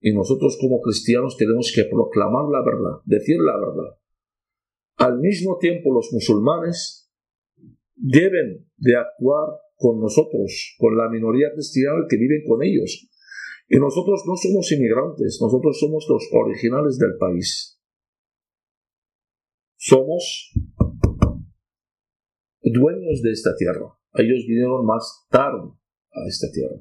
[0.00, 3.98] Y nosotros como cristianos tenemos que proclamar la verdad, decir la verdad.
[4.96, 7.10] Al mismo tiempo los musulmanes
[7.96, 13.08] deben de actuar con nosotros, con la minoría cristiana que viven con ellos.
[13.68, 17.80] Y nosotros no somos inmigrantes, nosotros somos los originales del país.
[19.76, 20.52] Somos
[22.62, 23.86] dueños de esta tierra.
[24.14, 25.72] Ellos vinieron más tarde
[26.12, 26.80] a esta tierra.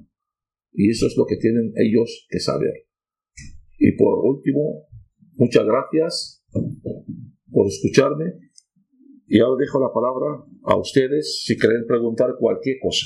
[0.72, 2.74] Y eso es lo que tienen ellos que saber.
[3.78, 4.88] Y por último,
[5.34, 6.43] muchas gracias
[7.64, 8.26] por escucharme
[9.26, 13.05] y ahora dejo la palabra a ustedes si quieren preguntar cualquier cosa.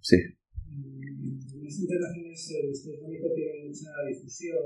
[0.00, 0.16] Sí.
[1.62, 4.58] Las interacciones el Islámico tiene mucha difusión,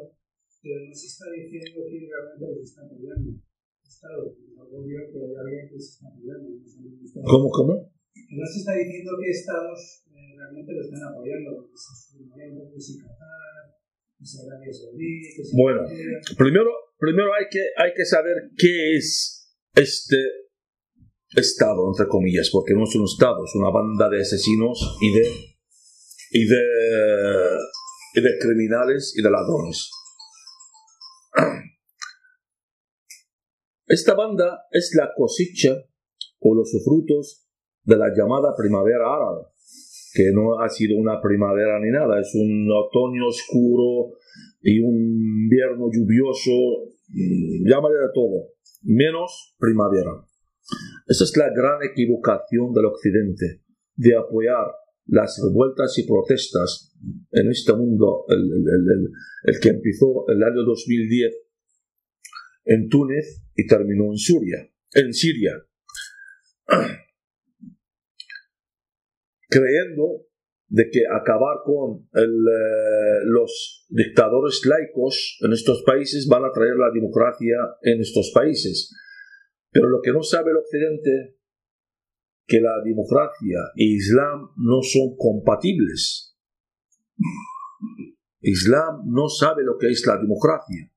[0.62, 3.47] pero no se está diciendo quién realmente los está apoyando.
[7.24, 7.90] ¿Cómo, cómo?
[8.30, 12.80] No se está diciendo que estados eh, realmente lo están apoyando, porque se un que
[12.80, 13.74] si Qatar,
[14.18, 15.80] que si Arabia Saudí, que si Bueno,
[16.36, 20.16] primero, primero hay, que, hay que saber qué es este
[21.34, 25.22] Estado, entre comillas, porque no es un Estado, es una banda de asesinos y de,
[26.32, 26.62] y de,
[28.14, 29.90] y de criminales y de ladrones.
[33.88, 35.74] Esta banda es la cosecha
[36.40, 37.48] o los frutos
[37.84, 39.46] de la llamada primavera árabe,
[40.12, 44.18] que no ha sido una primavera ni nada, es un otoño oscuro
[44.60, 46.52] y un invierno lluvioso,
[47.08, 48.48] mm, llámale de todo,
[48.82, 50.12] menos primavera.
[51.06, 53.62] Esa es la gran equivocación del Occidente,
[53.96, 54.66] de apoyar
[55.06, 56.94] las revueltas y protestas
[57.32, 61.47] en este mundo, el, que empezó el año 2010
[62.68, 65.52] en Túnez y terminó en Siria, en Siria,
[69.48, 70.26] creyendo
[70.68, 76.90] de que acabar con eh, los dictadores laicos en estos países van a traer la
[76.92, 78.94] democracia en estos países.
[79.70, 81.38] Pero lo que no sabe el Occidente
[82.46, 86.36] que la democracia e Islam no son compatibles.
[88.40, 90.92] Islam no sabe lo que es la democracia.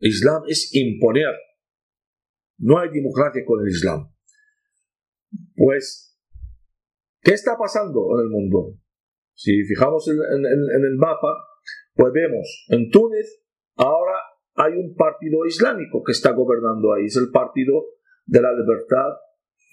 [0.00, 1.34] Islam es imponer.
[2.58, 4.12] No hay democracia con el Islam.
[5.54, 6.18] Pues,
[7.22, 8.74] ¿qué está pasando en el mundo?
[9.34, 11.36] Si fijamos en, el mapa,
[11.94, 13.44] pues vemos en Túnez
[13.76, 14.14] ahora
[14.54, 17.06] hay un partido islámico que está gobernando ahí.
[17.06, 17.74] Es el partido
[18.26, 19.14] de la libertad,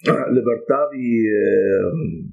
[0.32, 2.30] libertad y, eh,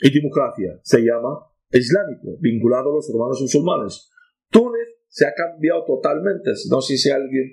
[0.00, 0.80] y democracia.
[0.82, 4.10] Se llama islámico, vinculado a los hermanos musulmanes.
[4.50, 6.50] Túnez se ha cambiado totalmente.
[6.70, 7.52] No sé si alguien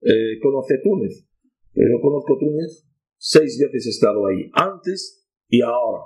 [0.00, 1.28] eh, conoce Túnez,
[1.72, 2.88] pero yo conozco Túnez,
[3.18, 6.00] seis veces he estado ahí, antes y ahora.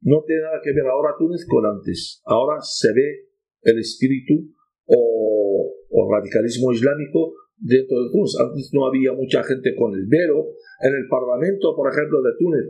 [0.00, 2.22] No tiene nada que ver ahora Túnez con antes.
[2.24, 3.26] Ahora se ve
[3.62, 4.54] el espíritu
[4.86, 5.74] o,
[6.12, 8.36] radicalismo islámico dentro de Túnez.
[8.38, 10.54] Antes no había mucha gente con el velo.
[10.82, 12.66] En el Parlamento, por ejemplo, de Túnez,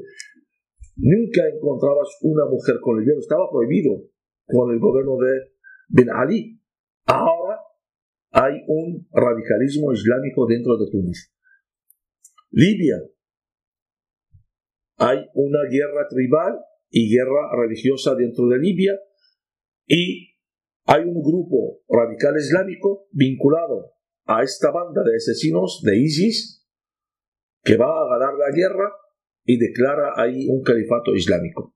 [0.96, 3.20] nunca encontrabas una mujer con el velo.
[3.20, 4.08] Estaba prohibido
[4.46, 5.52] con el gobierno de
[5.88, 6.58] Ben Ali.
[7.06, 7.43] Ahora
[8.34, 11.32] hay un radicalismo islámico dentro de Túnez.
[12.50, 12.96] Libia.
[14.96, 16.58] Hay una guerra tribal
[16.90, 18.92] y guerra religiosa dentro de Libia
[19.86, 20.34] y
[20.86, 23.92] hay un grupo radical islámico vinculado
[24.24, 26.66] a esta banda de asesinos de ISIS
[27.62, 28.92] que va a ganar la guerra
[29.44, 31.72] y declara ahí un califato islámico.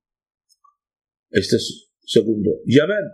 [1.30, 2.50] Este es segundo.
[2.64, 3.06] Yemen,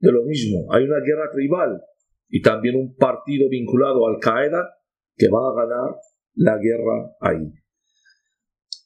[0.00, 1.80] de lo mismo, hay una guerra tribal
[2.28, 4.68] y también un partido vinculado a Al-Qaeda
[5.16, 5.96] que va a ganar
[6.34, 7.52] la guerra ahí.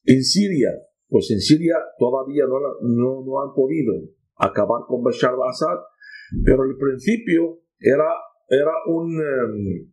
[0.05, 0.71] En Siria,
[1.09, 3.93] pues en Siria todavía no, no, no han podido
[4.37, 5.79] acabar con Bashar al-Assad,
[6.45, 8.09] pero al principio era,
[8.49, 9.93] era un, em,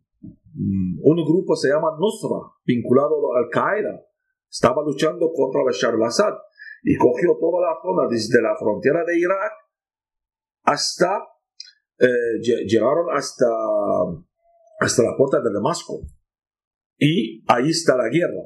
[1.02, 4.00] un grupo, se llama Nusra, vinculado a Al-Qaeda.
[4.48, 6.34] Estaba luchando contra Bashar al-Assad
[6.82, 9.52] y cogió toda la zona desde la frontera de Irak
[10.62, 11.26] hasta
[12.00, 13.46] eh, llegaron hasta,
[14.80, 16.00] hasta la puerta de Damasco.
[16.98, 18.42] Y ahí está la guerra.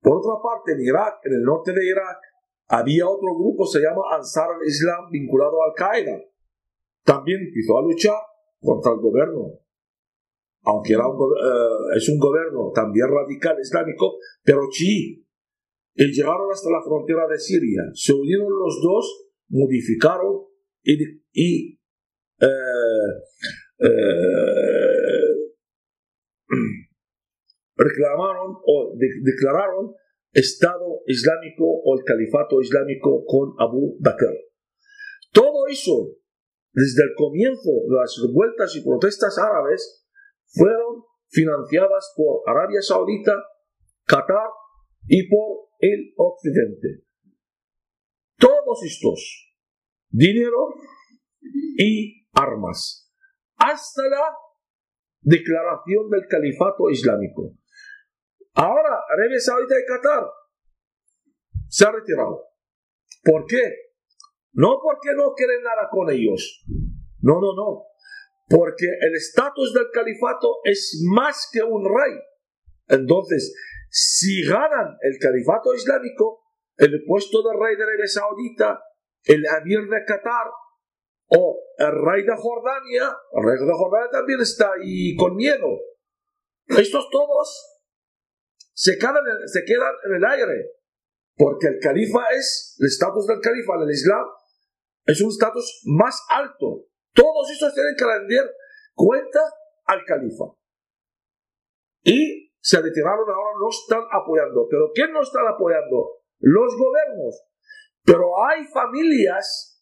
[0.00, 2.18] Por otra parte, en Irak, en el norte de Irak,
[2.68, 6.20] había otro grupo, se llama Ansar al-Islam, vinculado a Al-Qaeda.
[7.04, 8.18] También empezó a luchar
[8.60, 9.60] contra el gobierno.
[10.62, 15.26] Aunque era un, eh, es un gobierno también radical islámico, pero chií.
[15.94, 17.82] Y llegaron hasta la frontera de Siria.
[17.92, 20.42] Se unieron los dos, modificaron
[20.82, 20.96] y,
[21.32, 21.73] y
[22.44, 23.12] eh,
[23.78, 24.24] eh,
[27.76, 29.94] reclamaron o declararon
[30.32, 34.34] Estado Islámico o el Califato Islámico con Abu Bakr.
[35.32, 36.16] Todo eso,
[36.72, 40.04] desde el comienzo de las revueltas y protestas árabes,
[40.46, 43.32] fueron financiadas por Arabia Saudita,
[44.04, 44.48] Qatar
[45.08, 47.04] y por el Occidente.
[48.38, 49.44] Todos estos
[50.14, 50.68] dinero
[51.76, 53.10] y armas,
[53.56, 54.36] hasta la
[55.20, 57.54] declaración del califato islámico.
[58.54, 60.24] Ahora, Arabia Saudita y Qatar
[61.68, 62.44] se ha retirado.
[63.24, 63.62] ¿Por qué?
[64.52, 66.62] No porque no quieren nada con ellos.
[67.20, 67.84] No, no, no.
[68.48, 72.14] Porque el estatus del califato es más que un rey.
[72.88, 73.54] Entonces,
[73.90, 76.42] si ganan el califato islámico,
[76.76, 78.80] el puesto de rey de Arabia Saudita,
[79.24, 80.46] el amir de Qatar,
[81.28, 85.80] o el rey de Jordania, el rey de Jordania también está ahí con miedo.
[86.66, 87.80] Estos todos
[88.72, 89.16] se quedan,
[90.06, 90.70] en el aire,
[91.36, 94.26] porque el califa es, el estatus del califa en el Islam
[95.06, 96.86] es un estatus más alto.
[97.12, 98.42] Todos estos tienen que rendir
[98.94, 99.40] cuenta
[99.84, 100.44] al califa.
[102.02, 104.66] Y se retiraron ahora, no están apoyando.
[104.70, 106.22] ¿Pero quién no están apoyando?
[106.40, 107.42] Los gobiernos.
[108.04, 109.73] Pero hay familias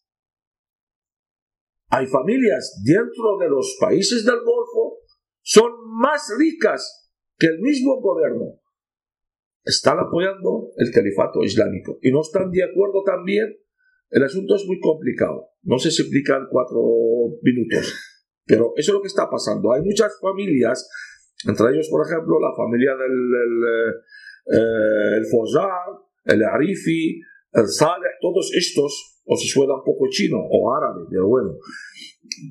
[1.93, 4.97] hay familias dentro de los países del Golfo,
[5.43, 8.59] son más ricas que el mismo gobierno
[9.63, 13.55] están apoyando el califato islámico y no están de acuerdo también.
[14.09, 15.49] El asunto es muy complicado.
[15.61, 16.81] No se explica en cuatro
[17.43, 17.93] minutos.
[18.45, 19.71] Pero eso es lo que está pasando.
[19.71, 20.89] Hay muchas familias,
[21.47, 25.69] entre ellos, por ejemplo, la familia del el, eh, el Fozar,
[26.25, 27.21] el Arifi,
[27.53, 31.55] el Saleh, todos estos, o si suena un poco chino o árabe, pero bueno.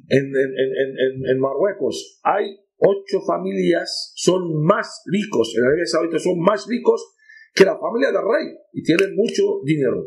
[0.08, 2.44] En, en, en, en Marruecos hay
[2.76, 7.14] ocho familias, son más ricos, en Arabia Saudita son más ricos
[7.54, 10.06] que la familia del rey y tienen mucho dinero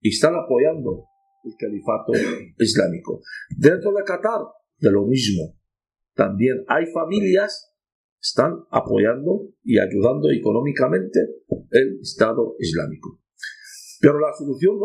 [0.00, 1.06] y están apoyando
[1.44, 2.12] el califato
[2.58, 3.20] islámico.
[3.56, 4.40] Dentro de Qatar,
[4.78, 5.54] de lo mismo.
[6.14, 7.70] También hay familias
[8.20, 11.20] están apoyando y ayudando económicamente
[11.70, 13.18] el Estado Islámico.
[14.00, 14.78] Pero la solución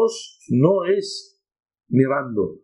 [0.50, 1.42] no es
[1.88, 2.60] mirando,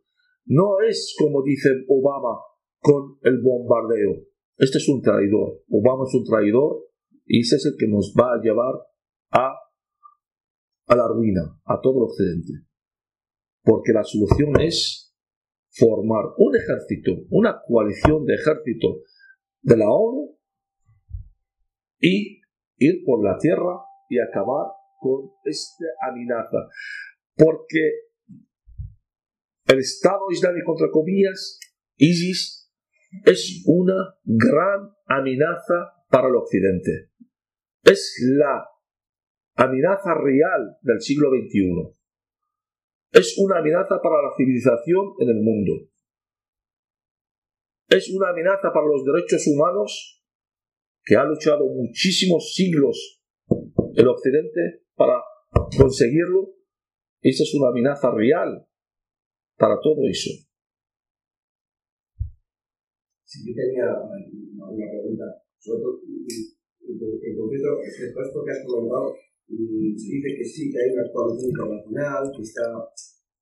[0.45, 2.39] no es como dice Obama
[2.79, 4.25] con el bombardeo.
[4.57, 5.63] Este es un traidor.
[5.69, 6.87] Obama es un traidor
[7.25, 8.75] y ese es el que nos va a llevar
[9.31, 9.53] a,
[10.87, 12.53] a la ruina, a todo el occidente.
[13.63, 15.15] Porque la solución es
[15.69, 19.03] formar un ejército, una coalición de ejército
[19.61, 20.37] de la ONU
[21.99, 22.41] y
[22.77, 23.79] ir por la tierra
[24.09, 26.69] y acabar con esta amenaza.
[27.35, 28.11] Porque
[29.65, 31.59] el Estado Islámico, entre comillas,
[31.97, 32.71] ISIS,
[33.25, 37.09] es una gran amenaza para el Occidente.
[37.83, 38.65] Es la
[39.55, 42.01] amenaza real del siglo XXI
[43.11, 45.89] es una amenaza para la civilización en el mundo.
[47.89, 50.23] Es una amenaza para los derechos humanos
[51.03, 53.21] que ha luchado muchísimos siglos
[53.95, 55.17] el Occidente para
[55.73, 56.53] conseguirlo.
[57.21, 58.65] Esa es una amenaza real
[59.57, 60.29] para todo eso.
[63.25, 65.25] Si yo tenía una pregunta,
[65.57, 69.15] sobre todo en concreto, esto que has comentado,
[69.47, 72.65] se dice que sí, que hay una coalición internacional que está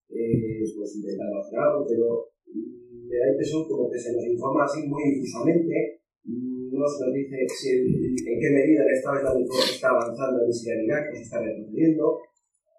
[0.10, 4.88] eh, pues intentando hacer algo, pero me da impresión como que se nos informa así
[4.88, 6.04] muy difusamente,
[6.80, 11.12] nos dice si en qué medida el Estado Islámico está avanzando en Siria y Irak,
[11.12, 12.06] o se está retrocediendo.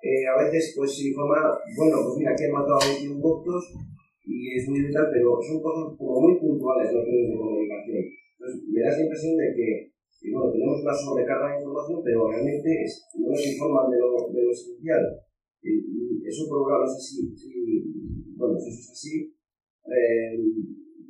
[0.01, 3.62] Eh, a veces pues se informa, bueno, pues mira, que han matado a 21 votos
[4.24, 8.01] y es muy vital, pero son cosas como muy puntuales los medios de comunicación.
[8.01, 9.90] Entonces me da la impresión de que
[10.22, 12.84] y bueno, tenemos una sobrecarga de información, pero realmente
[13.16, 15.05] no nos informan de lo, de lo esencial.
[15.62, 17.32] Y, es un problema, no sé si,
[18.36, 19.34] bueno, si eso es así,
[19.88, 20.36] eh,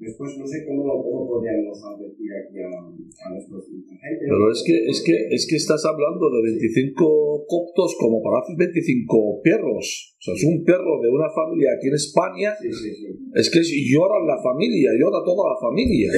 [0.00, 4.24] después no sé cómo, cómo podríamos advertir aquí a, a nuestros gente.
[4.24, 8.56] Pero es que, es, que, es que estás hablando de 25 coptos como para hacer
[8.56, 10.16] 25 perros.
[10.16, 12.50] O sea, es un perro de una familia aquí en España.
[12.60, 13.06] Sí, sí, sí.
[13.34, 16.10] Es que llora la familia, llora toda la familia.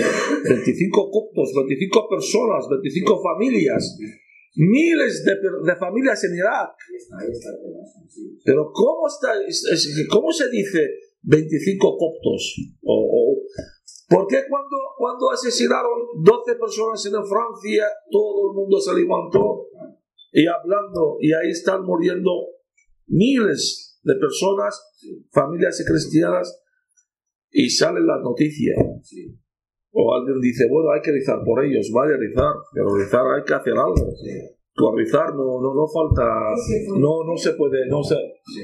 [0.46, 3.98] 25 coptos, 25 personas, 25 familias.
[4.54, 6.76] Miles de, de familias en Irak.
[8.44, 10.80] Pero ¿cómo, está, es- es- ¿cómo se dice
[11.22, 12.56] 25 coptos?
[14.12, 15.92] ¿Por qué cuando, cuando asesinaron
[16.22, 19.66] 12 personas en Francia, todo el mundo se levantó
[20.32, 22.30] y hablando, y ahí están muriendo
[23.06, 24.80] miles de personas,
[25.30, 26.62] familias cristianas,
[27.50, 28.76] y salen las noticias?
[29.02, 29.28] Sí,
[29.92, 33.54] O alguien dice, bueno, hay que rezar por ellos, vale rezar, pero rezar hay que
[33.54, 34.10] hacer algo.
[34.16, 34.30] sí,
[34.74, 36.24] Tú a rezar no, no, no falta,
[36.98, 38.14] no, no se puede, no se,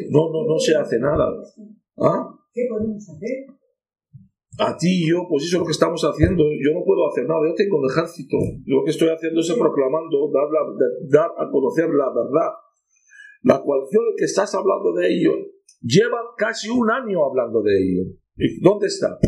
[0.09, 1.29] no, no, no se hace nada.
[1.99, 2.35] ¿Ah?
[2.51, 3.58] ¿Qué podemos hacer?
[4.59, 6.43] A ti y yo, pues eso es lo que estamos haciendo.
[6.43, 8.37] Yo no puedo hacer nada, yo tengo un ejército.
[8.67, 10.75] Lo que estoy haciendo es proclamando, dar, la-
[11.09, 12.51] dar a conocer la verdad.
[13.45, 15.31] La coalición que estás hablando de ello,
[15.81, 18.03] llevan casi un año hablando de ello.
[18.41, 19.19] ¿Y dónde está?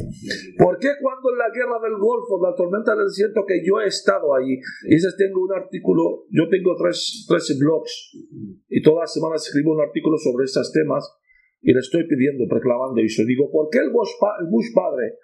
[0.59, 3.87] ¿Por qué cuando en la guerra del Golfo, la tormenta del desierto, que yo he
[3.87, 8.15] estado ahí, y ese tengo un artículo, yo tengo tres, tres blogs,
[8.69, 11.07] y todas las semanas escribo un artículo sobre estos temas,
[11.63, 13.25] y le estoy pidiendo, proclamando eso.
[13.25, 14.11] Digo, ¿por qué el Bush,
[14.41, 15.19] el Bush padre,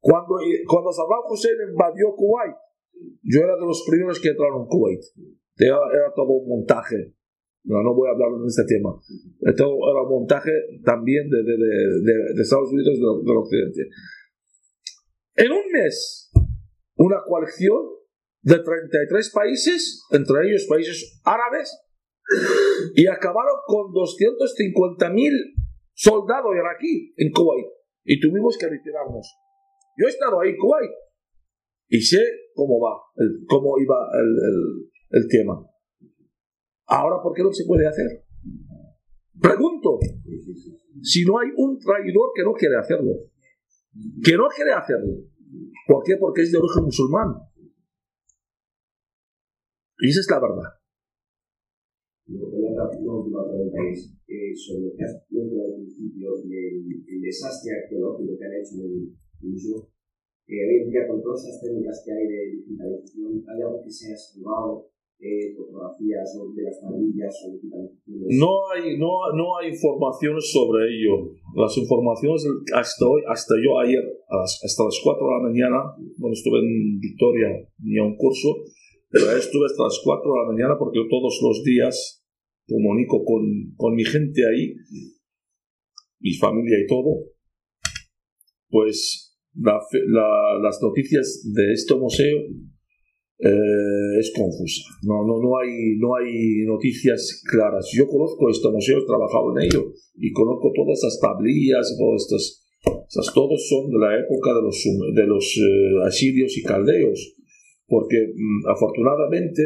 [0.00, 0.34] cuando,
[0.66, 2.56] cuando Saddam Hussein invadió Kuwait,
[3.22, 5.00] yo era de los primeros que entraron en Kuwait.
[5.58, 7.14] Era, era todo un montaje.
[7.64, 8.90] No, no voy a hablar de este tema.
[9.56, 10.50] Todo era un montaje
[10.84, 13.88] también de, de, de, de- Estados Unidos del Occidente.
[15.36, 16.30] En un mes,
[16.96, 17.78] una coalición
[18.42, 21.70] de 33 países, entre ellos países árabes,
[22.94, 25.32] y acabaron con 250.000
[25.94, 27.66] soldados iraquí en Kuwait.
[28.04, 29.26] Y tuvimos que retirarnos.
[29.96, 30.90] Yo he estado ahí en Kuwait
[31.88, 32.20] y sé
[32.54, 32.96] cómo va,
[33.48, 34.90] cómo iba el-
[35.22, 35.54] el tema.
[36.86, 38.24] Ahora, ¿por qué no se puede hacer?
[39.40, 39.98] Pregunto,
[41.02, 43.12] si no hay un traidor que no quiere hacerlo,
[44.24, 45.12] que no quiere hacerlo.
[45.86, 46.16] ¿Por qué?
[46.18, 47.28] Porque es de origen musulmán.
[49.98, 50.81] Y esa es la verdad.
[52.28, 58.38] Una última pregunta es eh, sobre lo que has mencionado al principio del desastre arqueológico
[58.38, 59.90] que han hecho en el museo.
[60.46, 63.90] Eh, hoy en día, con todas esas técnicas que hay de digitalización, ¿hay algo que
[63.90, 64.86] se haya salvado?
[65.22, 68.26] Eh, fotografías de las tablillas o digitalizaciones?
[68.38, 71.30] No hay, no, no hay información sobre ello.
[71.54, 72.42] Las informaciones
[72.74, 75.78] hasta hoy, hasta yo ayer, hasta las 4 de la mañana,
[76.18, 78.66] cuando estuve en Victoria, tenía un curso,
[79.12, 82.24] pero estuve hasta las 4 de la mañana porque todos los días
[82.66, 84.74] comunico con, mi gente ahí,
[86.18, 87.28] mi familia y todo.
[88.70, 89.78] Pues la,
[90.08, 92.38] la, las noticias de este museo
[93.38, 94.82] eh, es confusa.
[95.02, 97.90] No, no, no, hay, no hay noticias claras.
[97.92, 102.64] Yo conozco este museo, he trabajado en ello y conozco todas estas tablillas, todas estas,
[103.08, 104.78] estas todos son de la época de los,
[105.14, 107.34] de los eh, asirios y caldeos,
[107.92, 109.60] porque mm, afortunadamente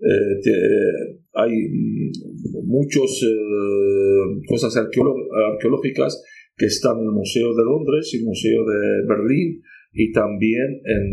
[0.00, 3.20] eh, hay mm, muchas
[4.48, 6.24] cosas arqueológicas
[6.56, 9.60] que están en el Museo de Londres y el Museo de Berlín
[9.92, 11.12] y también en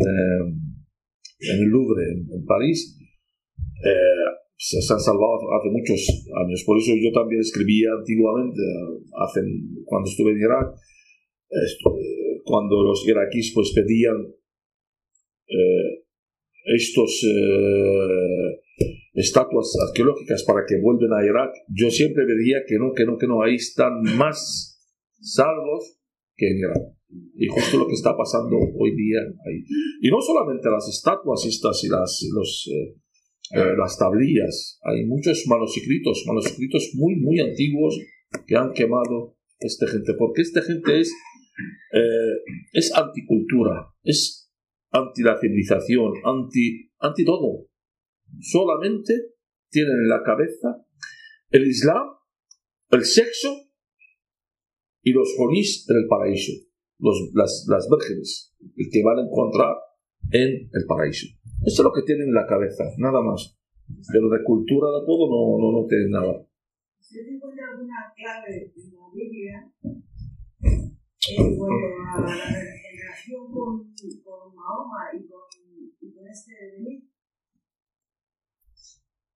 [1.39, 2.97] en el Louvre, en, París,
[3.57, 4.25] eh,
[4.55, 6.07] se, han salvado hace muchos
[6.43, 6.63] años.
[6.65, 8.61] Por eso yo también escribía antiguamente,
[9.19, 9.41] hace,
[9.85, 10.75] cuando estuve en Irak,
[12.43, 14.27] cuando los iraquíes pues pedían
[15.47, 16.04] eh,
[16.65, 18.61] estos eh,
[19.13, 23.27] estatuas arqueológicas para que vuelvan a Irak, yo siempre veía que no, que no, que
[23.27, 24.81] no, ahí están más
[25.19, 25.99] salvos
[26.35, 26.95] que en Irak.
[27.37, 29.63] Y justo lo que está pasando hoy día ahí.
[30.01, 32.95] Y no solamente las estatuas estas y las, los, eh,
[33.53, 37.99] eh, las tablillas, hay muchos manuscritos, manuscritos muy, muy antiguos
[38.47, 41.13] que han quemado esta gente, porque esta gente es,
[41.93, 44.44] eh, es anticultura, es
[44.95, 47.67] anti la civilización, anti, anti todo.
[48.39, 49.13] Solamente
[49.69, 50.85] tienen en la cabeza
[51.49, 52.07] el Islam,
[52.91, 53.49] el sexo
[55.03, 56.53] y los jonís en el paraíso
[56.99, 58.55] las, las vírgenes
[58.91, 59.75] que van a encontrar
[60.31, 61.27] en el paraíso.
[61.65, 63.57] Eso es lo que tienen en la cabeza, nada más.
[64.11, 66.41] Pero de cultura de todo no, no, no tienen nada.
[66.99, 69.71] ¿Usted encuentra alguna clave en la Biblia
[71.37, 72.35] en cuanto a la
[72.91, 73.93] relación con
[74.65, 75.45] Mahoma y con,
[76.01, 77.05] y con este Benit?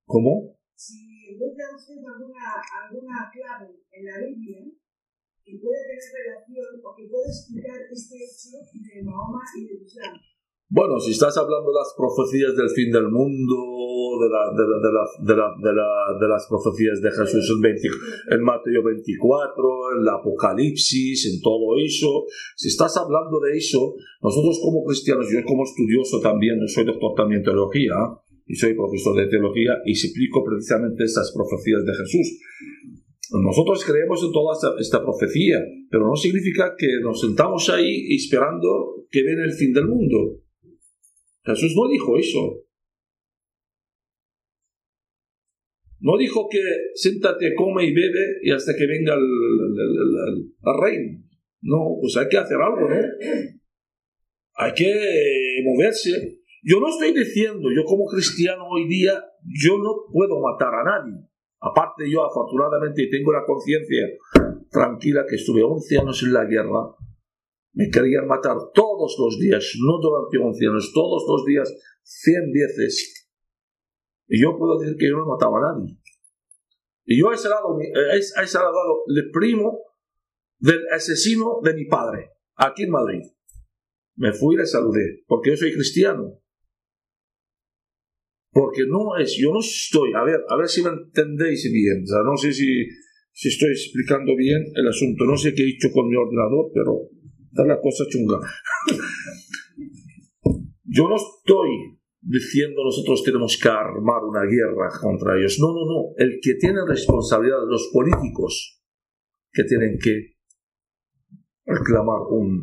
[0.06, 0.58] ¿Cómo?
[0.74, 4.66] Si encuentra usted alguna, alguna clave en la Biblia
[5.44, 10.18] que puede tener relación o que puede explicar este hecho de Mahoma y de Islam.
[10.70, 13.58] Bueno, si estás hablando de las profecías del fin del mundo,
[14.22, 17.42] de, la, de, la, de, la, de, la, de, la, de las profecías de Jesús
[17.58, 17.90] en, 20,
[18.38, 24.62] en Mateo 24, en el Apocalipsis, en todo eso, si estás hablando de eso, nosotros
[24.62, 27.98] como cristianos, yo como estudioso también, soy doctor también en teología,
[28.46, 32.46] y soy profesor de teología, y explico precisamente estas profecías de Jesús.
[33.42, 39.24] Nosotros creemos en toda esta, profecía, pero no significa que nos sentamos ahí esperando que
[39.24, 40.46] venga el fin del mundo.
[41.44, 42.64] Jesús no dijo eso.
[46.02, 46.60] No dijo que
[46.94, 51.24] siéntate, come y bebe y hasta que venga el, reino.
[51.62, 52.96] No, pues hay que hacer algo, ¿no?
[54.56, 56.40] Hay que moverse.
[56.64, 59.14] Yo no estoy diciendo, yo como cristiano hoy día,
[59.44, 61.30] yo no puedo matar a nadie.
[61.62, 64.08] Aparte yo afortunadamente tengo la conciencia
[64.72, 66.96] tranquila que estuve 11 años en la guerra,
[67.74, 71.74] me querían matar todos los días, no durante 11 años, todos los días,
[72.04, 73.28] 100 veces.
[74.28, 75.98] Y yo puedo decir que yo no mataba a nadie.
[77.06, 79.80] Y yo a ese lado, a ese lado le primo
[80.60, 83.22] del asesino de mi padre, aquí en Madrid.
[84.16, 86.40] Me fui y le saludé, porque yo soy cristiano.
[88.52, 92.08] Porque no es, yo no estoy, a ver, a ver si me entendéis bien, o
[92.08, 92.86] sea, no sé si,
[93.32, 97.10] si estoy explicando bien el asunto, no sé qué he hecho con mi ordenador, pero
[97.50, 98.40] está la cosa chunga.
[100.84, 106.14] yo no estoy diciendo nosotros tenemos que armar una guerra contra ellos, no, no, no,
[106.18, 108.82] el que tiene responsabilidad, los políticos
[109.52, 110.36] que tienen que
[111.66, 112.62] reclamar un,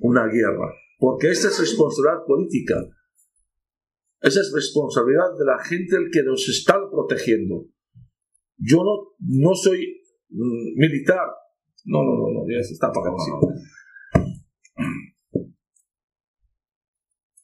[0.00, 2.74] una guerra, porque esta es responsabilidad política
[4.22, 7.66] esa es responsabilidad de la gente el que nos está protegiendo.
[8.56, 10.00] Yo no, no soy
[10.30, 11.26] mm, militar.
[11.84, 13.18] No, no, no, no, ya está apagando.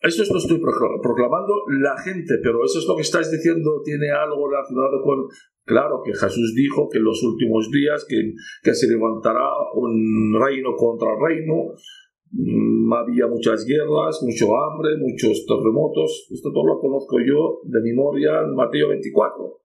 [0.01, 4.11] Eso es lo estoy proclamando la gente, pero eso es lo que estáis diciendo, tiene
[4.11, 5.27] algo relacionado con,
[5.65, 10.77] claro, que Jesús dijo que en los últimos días que, que se levantará un reino
[10.77, 11.75] contra reino,
[12.31, 16.29] mm, había muchas guerras, mucho hambre, muchos terremotos.
[16.31, 19.59] Esto todo lo conozco yo de memoria en Mateo 24.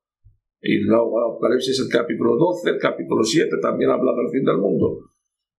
[0.62, 4.98] Y luego Apocalipsis el capítulo 12, el capítulo 7 también habla del fin del mundo.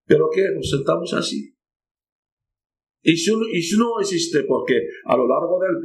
[0.05, 0.51] ¿Pero qué?
[0.52, 1.53] Nos sentamos así.
[3.05, 5.76] Y si, y si no existe, porque a lo largo del,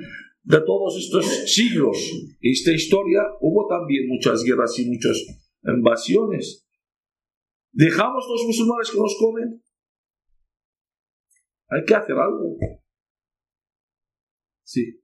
[0.44, 1.98] de todos estos siglos,
[2.40, 5.18] esta historia, hubo también muchas guerras y muchas
[5.64, 6.66] invasiones.
[7.74, 9.62] ¿Dejamos los musulmanes que nos comen?
[11.68, 12.58] Hay que hacer algo.
[14.64, 15.02] Sí.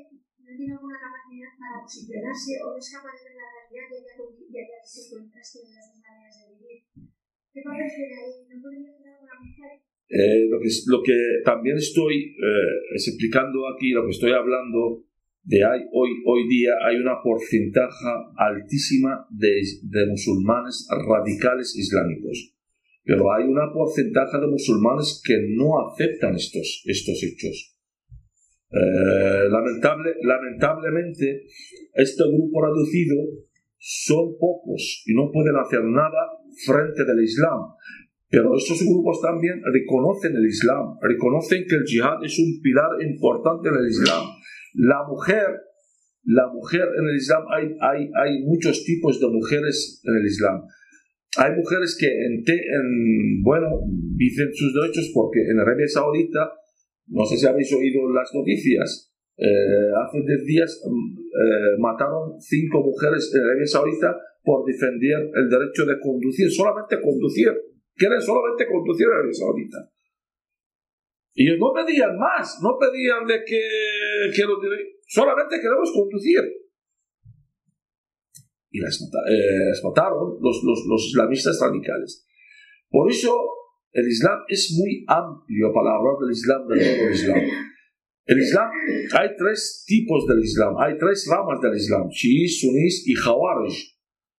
[0.00, 3.84] Y no tiene alguna capacidad para posicionarse o no es capaz de ver la realidad
[3.84, 6.78] ya que, ha visto contraste de las dos maneras de vivir.
[7.52, 8.32] ¿Qué papel tiene ahí?
[8.48, 9.72] ¿No podría ser alguna mujer?
[10.08, 15.04] Eh, lo, que, lo que también estoy eh, explicando aquí, lo que estoy hablando
[15.44, 22.56] de hay, hoy, hoy día, hay una porcentaje altísima de, de musulmanes radicales islámicos,
[23.04, 27.77] pero hay una porcentaje de musulmanes que no aceptan estos, estos hechos.
[28.70, 31.46] Eh, lamentable, lamentablemente,
[31.94, 33.16] este grupo reducido
[33.78, 36.36] son pocos y no pueden hacer nada
[36.66, 37.60] frente del Islam.
[38.28, 43.70] Pero estos grupos también reconocen el Islam, reconocen que el jihad es un pilar importante
[43.70, 44.24] en el Islam.
[44.74, 45.46] La mujer,
[46.24, 50.60] la mujer en el Islam, hay, hay, hay muchos tipos de mujeres en el Islam.
[51.38, 53.80] Hay mujeres que en, en, bueno,
[54.16, 56.52] dicen sus derechos porque en Arabia Saudita
[57.08, 59.12] no sé si habéis oído las noticias.
[59.36, 65.48] Eh, hace 10 días mm, eh, mataron cinco mujeres en Arabia Saudita por defender el
[65.48, 67.52] derecho de conducir, solamente conducir.
[67.94, 69.78] Quieren solamente conducir en Arabia Saudita.
[71.34, 73.62] Y no pedían más, no pedían de que,
[74.34, 74.42] que
[75.06, 76.42] solamente queremos conducir.
[78.70, 82.26] Y las, eh, mataron los, los, los islamistas radicales.
[82.90, 83.38] Por eso
[83.92, 87.42] el Islam es muy amplio para hablar del Islam, de todo el Islam.
[88.28, 88.68] El Islam,
[89.16, 93.96] hay tres tipos del Islam, hay tres ramas del Islam, chiíes, sunís y jawarij.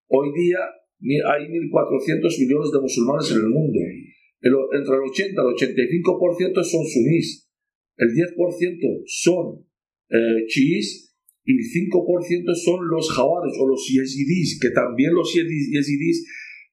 [0.09, 0.61] Hoy día
[1.01, 3.79] hay 1.400 millones de musulmanes en el mundo.
[4.77, 5.73] entre el 80 y el
[6.05, 7.49] 85% son sunís,
[7.97, 9.65] el 10% son
[10.09, 16.27] eh, chiíes y el 5% son los jawarij o los yezidís, que también los yezidís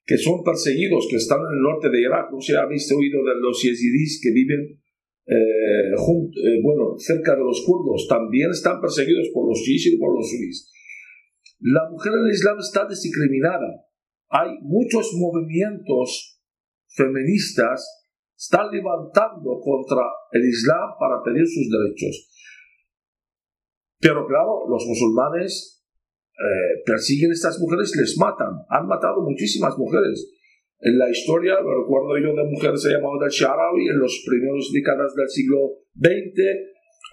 [0.07, 2.31] que son perseguidos, que están en el norte de Irak.
[2.31, 4.79] No sé habéis oído de los yezidís que viven
[5.27, 8.07] eh, eh, bueno, cerca de los kurdos.
[8.09, 10.73] También están perseguidos por los chiíes y por los sunís.
[11.59, 13.67] La mujer en el Islam está discriminada.
[14.29, 16.41] Hay muchos movimientos
[16.87, 17.85] feministas
[18.37, 20.03] están levantando contra
[20.33, 22.29] el Islam para pedir sus derechos.
[23.99, 25.76] Pero claro, los musulmanes
[26.37, 28.61] eh, persiguen a estas mujeres, les matan.
[28.69, 30.29] Han matado muchísimas mujeres.
[30.81, 35.15] En la historia, recuerdo yo de mujeres se llamado del Sharawi en los primeros décadas
[35.15, 36.37] del siglo XX.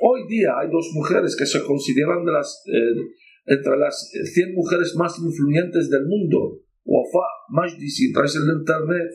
[0.01, 2.99] Hoy día hay dos mujeres que se consideran de las, eh,
[3.45, 6.59] entre las 100 mujeres más influyentes del mundo.
[6.83, 9.11] Wafa Majdi, si entráis en internet,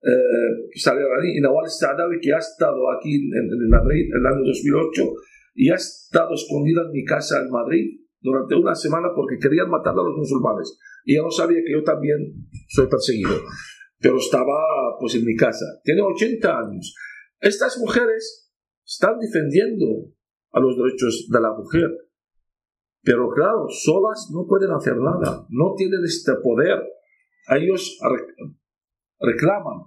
[0.00, 4.26] eh, sale ahí, y Nawal Saadawi, que ha estado aquí en, en Madrid en el
[4.26, 5.02] año 2008
[5.54, 9.92] y ha estado escondida en mi casa en Madrid durante una semana porque querían matar
[9.92, 10.80] a los musulmanes.
[11.04, 12.18] Y ella no sabía que yo también
[12.68, 13.36] soy perseguido.
[14.00, 15.66] Pero estaba pues en mi casa.
[15.84, 16.94] Tiene 80 años.
[17.38, 18.50] Estas mujeres
[18.82, 20.08] están defendiendo
[20.52, 21.90] a los derechos de la mujer.
[23.02, 25.46] Pero claro, solas no pueden hacer nada.
[25.50, 26.80] No tienen este poder.
[27.50, 27.98] Ellos
[29.20, 29.84] reclaman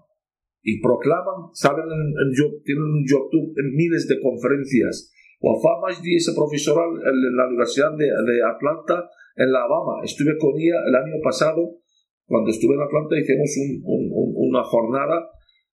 [0.61, 7.35] y proclaman, salen en, en YouTube en miles de conferencias Wafa Majdi es profesora en
[7.35, 8.09] la Universidad de,
[8.41, 10.01] Atlanta, en la Alabama.
[10.03, 11.77] Estuve con ella el año pasado,
[12.26, 13.53] cuando estuve en Atlanta, hicimos
[13.85, 15.30] una jornada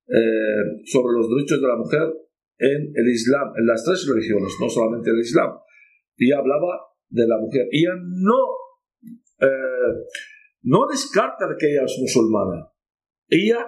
[0.07, 2.13] eh, sobre los derechos de la mujer
[2.59, 5.57] en el Islam, en las tres religiones, no solamente el Islam.
[6.17, 7.67] Y hablaba de la mujer.
[7.73, 8.39] Ella no,
[9.41, 9.95] eh,
[10.63, 12.69] no descarta que ella es musulmana.
[13.29, 13.67] Ella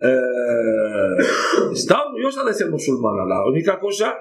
[0.00, 1.16] eh,
[1.72, 3.24] está orgullosa de ser musulmana.
[3.26, 4.18] La única cosa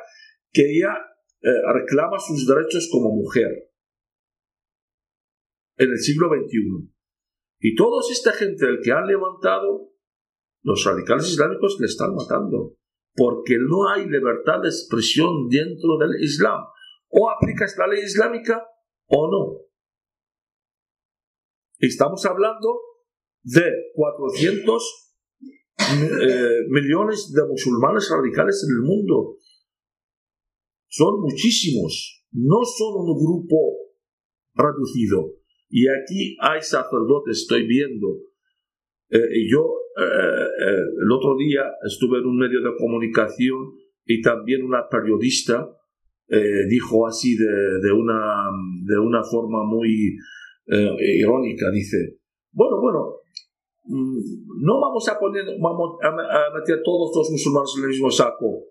[0.51, 0.95] que ella
[1.41, 3.71] eh, reclama sus derechos como mujer
[5.77, 6.91] en el siglo XXI.
[7.61, 9.91] Y toda esta gente que han levantado,
[10.63, 12.75] los radicales islámicos le están matando,
[13.15, 16.61] porque no hay libertad de expresión dentro del Islam.
[17.09, 18.65] O aplicas la ley islámica
[19.07, 19.69] o no.
[21.79, 22.81] Estamos hablando
[23.41, 25.09] de 400
[25.79, 29.37] eh, millones de musulmanes radicales en el mundo
[30.89, 33.57] son muchísimos, no son un grupo
[34.55, 35.35] reducido.
[35.69, 38.07] Y aquí hay sacerdotes, estoy viendo.
[39.09, 39.61] Eh, yo
[39.97, 43.73] eh, eh, el otro día estuve en un medio de comunicación
[44.05, 45.75] y también una periodista
[46.69, 48.51] dijo así de, de, una,
[48.85, 50.15] de una forma muy
[51.17, 52.19] irónica, dice,
[52.51, 53.15] bueno, bueno,
[53.85, 56.11] mm, no vamos a poner, vamos a
[56.53, 58.65] meter todos los musulmanes en el mismo saco.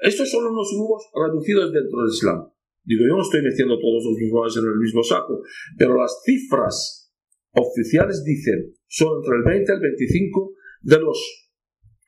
[0.00, 2.48] Estos son unos grupos reducidos dentro del Islam.
[2.84, 5.42] Digo, yo no estoy metiendo todos los musulmanes en el mismo saco,
[5.76, 7.12] pero las cifras
[7.52, 11.18] oficiales dicen son entre el 20 y el 25 de los,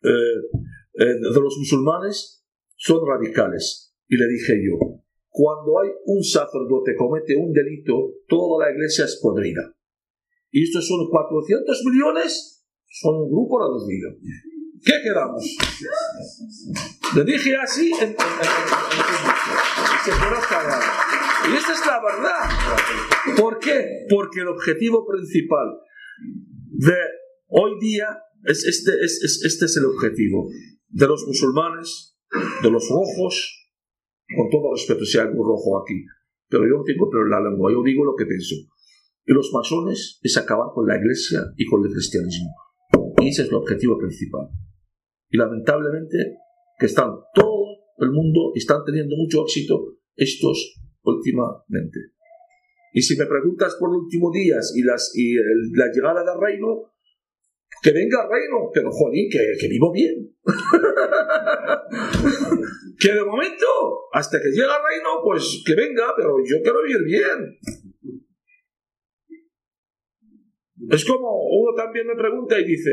[0.02, 0.58] eh,
[0.94, 2.44] eh, de los musulmanes
[2.76, 3.94] son radicales.
[4.08, 9.18] Y le dije yo, cuando hay un sacerdote comete un delito, toda la iglesia es
[9.22, 9.74] podrida.
[10.50, 14.10] Y estos son 400 millones, son un grupo reducido.
[14.84, 15.44] ¿Qué quedamos?
[17.14, 20.10] Le dije así en, en, y se
[21.50, 23.36] Y esa es la verdad.
[23.36, 24.06] ¿Por qué?
[24.08, 25.68] Porque el objetivo principal
[26.70, 26.96] de
[27.46, 28.06] hoy día
[28.44, 30.48] es este, es, este es el objetivo
[30.88, 32.18] de los musulmanes,
[32.62, 33.68] de los rojos,
[34.34, 36.04] con todo respeto si hay algún rojo aquí,
[36.48, 38.56] pero yo no tengo pero la lengua, yo digo lo que pienso.
[39.24, 42.50] Y los masones es acabar con la iglesia y con el cristianismo.
[43.18, 44.48] Y ese es el objetivo principal.
[45.32, 46.36] Y lamentablemente
[46.78, 47.64] que están todo
[47.98, 51.98] el mundo, están teniendo mucho éxito estos últimamente.
[52.92, 55.36] Y si me preguntas por los últimos días y, las, y
[55.74, 56.92] la llegada del reino,
[57.82, 60.36] que venga el reino, pero jolín, que, que vivo bien.
[63.00, 63.66] que de momento,
[64.12, 67.58] hasta que llegue el reino, pues que venga, pero yo quiero vivir bien.
[70.90, 72.90] Es como uno también me pregunta y dice,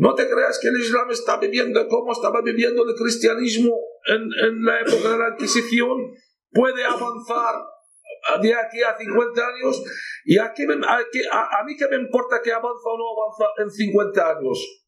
[0.00, 4.80] no te creas que el Islam está viviendo como estaba viviendo el cristianismo en, la
[4.80, 5.94] época de la Inquisición,
[6.50, 7.56] puede avanzar
[8.40, 9.84] de aquí a 50 años
[10.24, 14.82] y a, a, mí que me importa que avanza o no avanza en 50 años.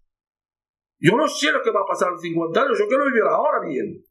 [0.99, 3.69] Yo no sé lo que va a pasar en 50 años, yo quiero vivir ahora
[3.69, 4.03] bien.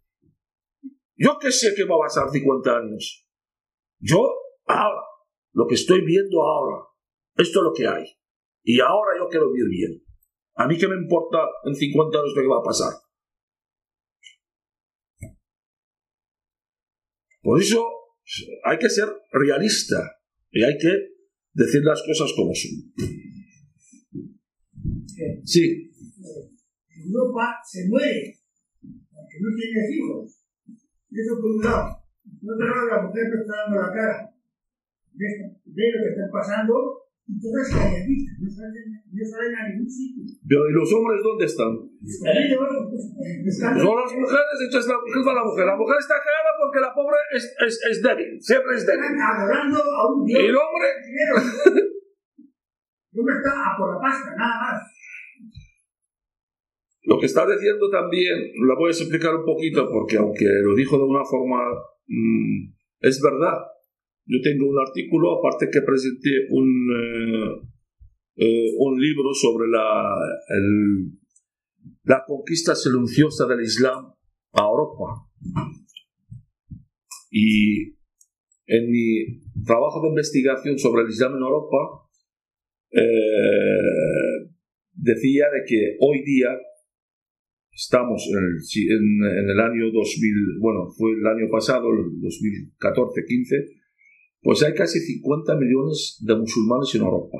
[1.16, 3.28] Yo qué sé qué va a pasar en 50 años.
[3.98, 4.20] Yo
[4.68, 5.02] ahora,
[5.54, 6.86] lo que estoy viendo ahora,
[7.38, 8.06] esto es lo que hay.
[8.62, 10.11] Y ahora yo quiero vivir bien.
[10.62, 12.94] A mí que me importa en 50 años qué va a pasar.
[17.42, 17.84] Por eso
[18.64, 19.98] hay que ser realista
[20.52, 20.94] y hay que
[21.54, 22.78] decir las cosas como son.
[25.44, 25.90] Sí.
[27.08, 28.38] Europa se muere
[28.82, 30.46] porque no tiene hijos.
[31.10, 32.06] Eso por un lado.
[32.44, 34.36] No te la mujer que está dando la cara.
[35.14, 37.74] Ve, lo que está pasando entonces
[38.40, 40.24] no salen, no salen a ningún sitio.
[40.26, 41.74] ¿y los hombres dónde están?
[43.78, 45.66] Son las mujeres, entonces la mujer va la mujer.
[45.66, 49.16] La mujer está cagada porque la pobre es, es, es débil, siempre es débil.
[49.16, 50.42] Adorando a un dios.
[50.42, 50.88] ¿Y el hombre?
[53.12, 54.82] El hombre está a por la pasta, nada más.
[57.04, 60.98] Lo que está diciendo también, la voy a explicar un poquito porque aunque lo dijo
[60.98, 61.60] de una forma,
[62.08, 63.58] mmm, es verdad.
[64.32, 67.68] Yo tengo un artículo, aparte que presenté un, eh,
[68.38, 70.16] eh, un libro sobre la,
[72.06, 74.06] la conquista silenciosa del Islam
[74.54, 75.28] a Europa.
[77.30, 77.90] Y
[78.68, 82.08] en mi trabajo de investigación sobre el Islam en Europa,
[82.92, 84.48] eh,
[84.94, 86.58] decía de que hoy día
[87.70, 93.81] estamos en el, en el, año 2000, bueno, fue el año pasado, el 2014-15,
[94.42, 97.38] pues hay casi 50 millones de musulmanes en Europa.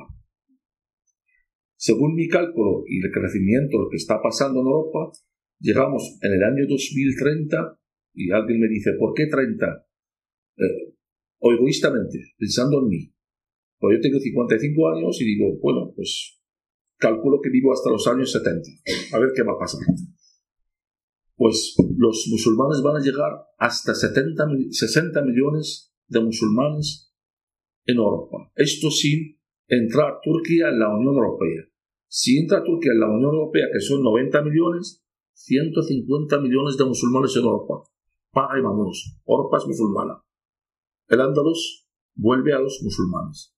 [1.76, 5.10] Según mi cálculo y el crecimiento, lo que está pasando en Europa,
[5.58, 7.78] llegamos en el año 2030
[8.14, 9.86] y alguien me dice, ¿por qué 30?
[10.58, 10.94] Eh,
[11.40, 13.12] o egoístamente, pensando en mí.
[13.78, 16.40] Pues yo tengo 55 años y digo, bueno, pues
[16.98, 18.70] calculo que vivo hasta los años 70.
[19.12, 19.80] A ver qué va a pasar.
[21.34, 27.12] Pues los musulmanes van a llegar hasta 70, 60 millones de musulmanes
[27.86, 28.50] en Europa.
[28.54, 31.64] Esto sin entrar Turquía en la Unión Europea.
[32.06, 35.02] Si entra Turquía en la Unión Europea, que son 90 millones,
[35.32, 37.82] 150 millones de musulmanes en Europa.
[38.30, 39.18] Paga y vámonos.
[39.26, 40.22] Europa es musulmana.
[41.08, 43.54] El Andaluz vuelve a los musulmanes.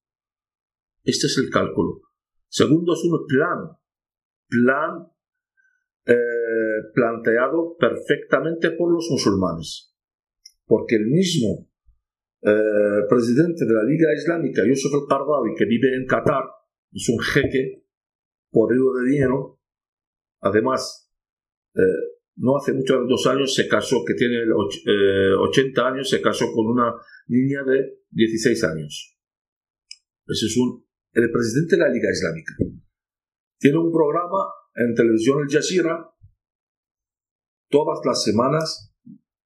[1.03, 2.01] Este es el cálculo.
[2.49, 3.77] Segundo es un plan.
[4.49, 5.09] Plan
[6.07, 9.95] eh, planteado perfectamente por los musulmanes.
[10.65, 11.69] Porque el mismo
[12.45, 16.45] eh, presidente de la Liga Islámica, Yusuf al-Qardawi, que vive en Qatar,
[16.93, 17.87] es un jeque
[18.51, 19.61] podrido de dinero.
[20.41, 21.11] Además,
[21.75, 21.81] eh,
[22.37, 26.66] no hace muchos dos años se casó, que tiene 80 eh, años, se casó con
[26.66, 26.95] una
[27.29, 29.19] niña de 16 años.
[30.27, 32.55] Ese es un, el presidente de la Liga Islámica.
[33.59, 34.45] Tiene un programa
[34.75, 36.11] en televisión El Jazeera
[37.71, 38.94] todas las semanas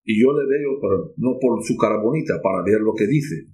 [0.09, 3.45] y yo le veo, pero no por su cara bonita, para ver lo que dice.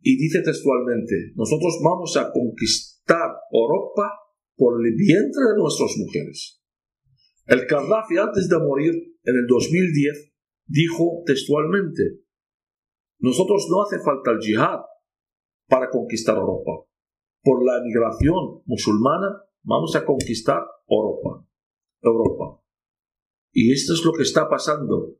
[0.00, 4.14] Y dice textualmente, nosotros vamos a conquistar Europa
[4.54, 6.62] por el vientre de nuestras mujeres.
[7.46, 10.34] El Gaddafi antes de morir en el 2010
[10.68, 12.22] dijo textualmente,
[13.18, 14.78] nosotros no hace falta el jihad
[15.66, 16.86] para conquistar Europa.
[17.42, 21.44] Por la migración musulmana vamos a conquistar Europa.
[22.02, 22.62] Europa.
[23.50, 25.16] Y esto es lo que está pasando.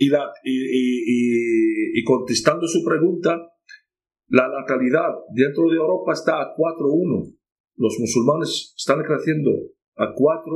[0.00, 3.36] Y, y contestando su pregunta,
[4.28, 7.36] la natalidad dentro de Europa está a 4-1.
[7.76, 9.50] Los musulmanes están creciendo
[9.96, 10.52] a 4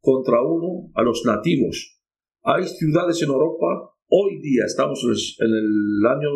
[0.00, 2.00] contra 1 a los nativos.
[2.42, 6.30] Hay ciudades en Europa, hoy día estamos en el año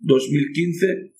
[0.00, 1.12] 2015, eh,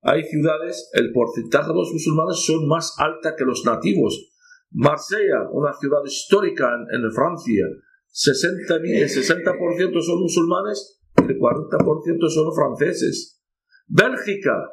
[0.00, 4.30] hay ciudades, el porcentaje de los musulmanes son más alta que los nativos.
[4.70, 7.66] Marsella, una ciudad histórica en, Francia,
[8.12, 13.42] 60, el 60% son musulmanes, el 40% son franceses.
[13.86, 14.70] Bélgica,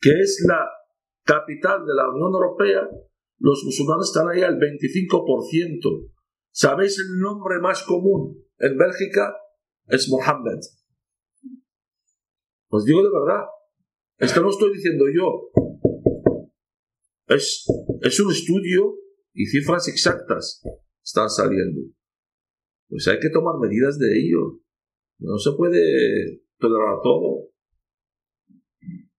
[0.00, 0.64] que es la
[1.24, 2.88] capital de la Unión Europea,
[3.38, 6.12] los musulmanes están ahí al 25%.
[6.50, 9.36] ¿Sabéis el nombre más común en Bélgica?
[9.88, 10.60] Es Mohammed.
[12.68, 13.44] Os digo de verdad.
[14.18, 15.50] Esto no estoy diciendo yo.
[17.26, 17.66] Es,
[18.02, 18.94] es un estudio
[19.34, 20.62] y cifras exactas
[21.02, 21.95] están saliendo.
[22.88, 24.60] Pues hay que tomar medidas de ello.
[25.18, 27.50] No se puede tolerar todo.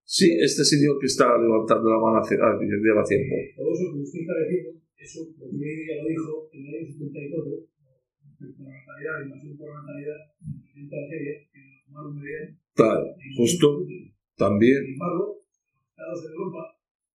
[0.03, 3.35] Sí, este señor que está levantando la mano lleva tiempo.
[3.57, 7.67] Todo eso que usted está diciendo eso, porque ella lo dijo en el año 74,
[8.39, 12.55] respecto a la natalidad, invasión por la natalidad, de Argelia, que lo tomaron medidas.
[12.73, 13.03] Claro,
[13.35, 13.65] justo,
[14.37, 14.79] también.
[14.79, 16.63] Sin embargo, los estados de Europa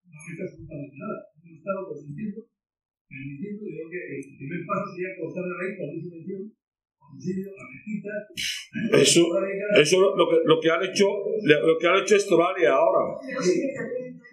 [0.05, 1.19] no han hecho absolutamente nada.
[1.33, 1.81] Han estado
[3.13, 6.41] consintiendo, permitiendo, y creo que el primer paso sería cortar la raíz cualquier subvención
[8.93, 9.21] eso,
[9.77, 11.05] eso lo que, lo que han hecho,
[11.45, 13.21] lo que han hecho Australia ahora.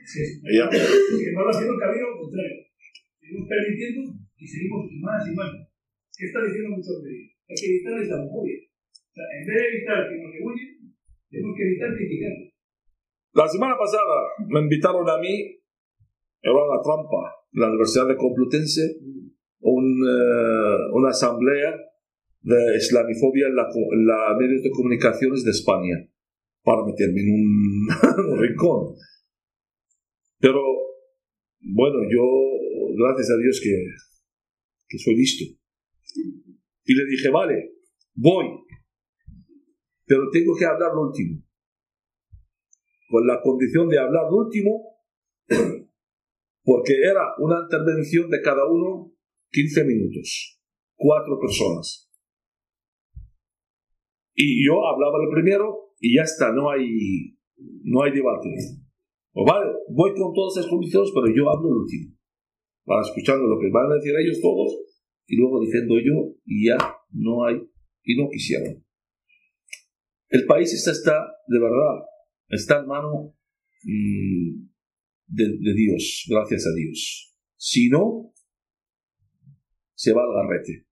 [0.08, 0.72] Sí, ya.
[0.72, 2.70] Sin embargo, haciendo el camino contrario
[3.20, 4.02] seguimos permitiendo
[4.38, 5.52] y seguimos más y más.
[6.18, 7.30] ¿Qué está diciendo muchos de ellos?
[7.50, 8.58] Hay que evitar la islamofobia.
[8.90, 10.72] O sea, en vez de evitar que nos degüellen,
[11.30, 12.34] tenemos que evitar criticar.
[13.34, 15.62] La semana pasada me invitaron a mí,
[16.42, 18.98] era una trampa, la Universidad de Complutense,
[19.62, 21.76] un, uh, una asamblea
[22.42, 25.96] de islamofobia en la, en la medios de comunicaciones de España
[26.64, 28.96] para meterme en un, un rincón.
[30.40, 30.62] Pero
[31.62, 32.24] bueno, yo
[32.98, 33.86] gracias a Dios que,
[34.88, 35.46] que soy listo.
[36.86, 37.74] Y le dije, vale,
[38.16, 38.46] voy,
[40.06, 41.44] pero tengo que hablar lo último.
[43.10, 45.04] Con la condición de hablar lo último,
[46.70, 49.12] porque era una intervención de cada uno
[49.50, 50.62] 15 minutos,
[50.96, 52.08] cuatro personas.
[54.36, 56.86] Y yo hablaba el primero y ya está, no hay,
[57.58, 58.50] no hay debate.
[59.34, 62.14] O pues vale, voy con todas esas condiciones, pero yo hablo el último
[62.86, 64.78] para escuchando lo que van a decir ellos todos
[65.26, 66.78] y luego diciendo yo y ya
[67.14, 67.68] no hay
[68.04, 68.86] y no quisieron.
[70.28, 72.06] El país está, está de verdad,
[72.48, 73.34] está en mano
[73.86, 74.69] mm,
[75.30, 77.36] de, Dios, gracias a Dios.
[77.56, 78.34] Si no,
[79.94, 80.86] se va al garrete,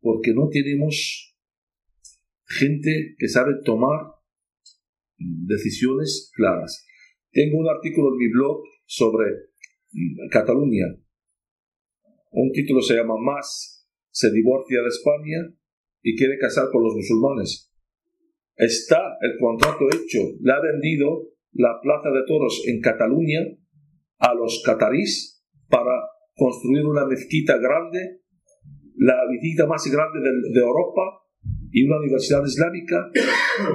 [0.00, 1.36] porque no tenemos
[2.46, 4.14] gente que sabe tomar
[5.18, 6.84] decisiones claras.
[7.30, 9.26] Tengo un artículo en mi blog sobre
[9.92, 10.86] mm, Cataluña,
[12.30, 13.82] un título se llama Más
[14.12, 15.58] se divorcia de España
[16.02, 17.72] y quiere casar con los musulmanes.
[18.56, 23.40] Está el contrato hecho, le ha vendido la plaza de toros en Cataluña
[24.18, 26.00] a los catarís para
[26.34, 28.20] construir una mezquita grande,
[28.96, 31.02] la visita más grande de, de Europa
[31.70, 33.10] y una universidad islámica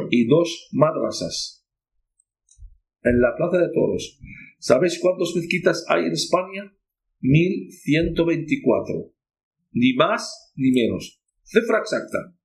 [0.10, 1.58] y dos madrasas
[3.04, 4.20] en la plaza de toros.
[4.60, 6.74] ¿Sabéis cuántas mezquitas hay en España?
[7.22, 9.14] 1124.
[9.72, 11.22] Ni más ni menos.
[11.44, 12.37] Cifra exacta.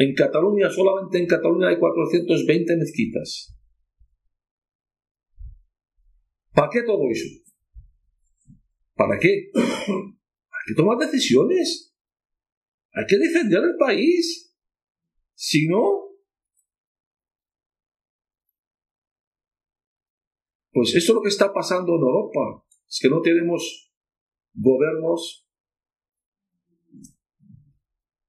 [0.00, 3.54] En Cataluña, solamente en Cataluña hay 420 mezquitas.
[6.54, 7.28] ¿Para qué todo eso?
[8.94, 9.50] ¿Para qué?
[9.54, 11.94] Hay que tomar decisiones.
[12.94, 14.56] Hay que defender el país.
[15.34, 16.08] Si no,
[20.72, 23.92] pues eso es lo que está pasando en Europa es que no tenemos
[24.54, 25.46] gobiernos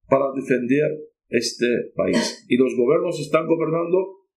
[0.08, 2.46] para defender este país.
[2.48, 4.28] Y los gobiernos están gobernando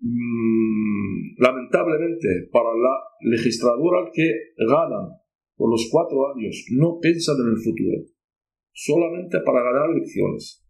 [0.00, 0.94] mm,
[1.38, 5.10] lamentablemente, para la legislatura que ganan
[5.56, 8.04] por los cuatro años no piensan en el futuro,
[8.72, 10.62] solamente para ganar elecciones.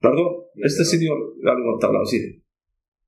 [0.00, 2.42] Perdón, este señor ha levantado la sí.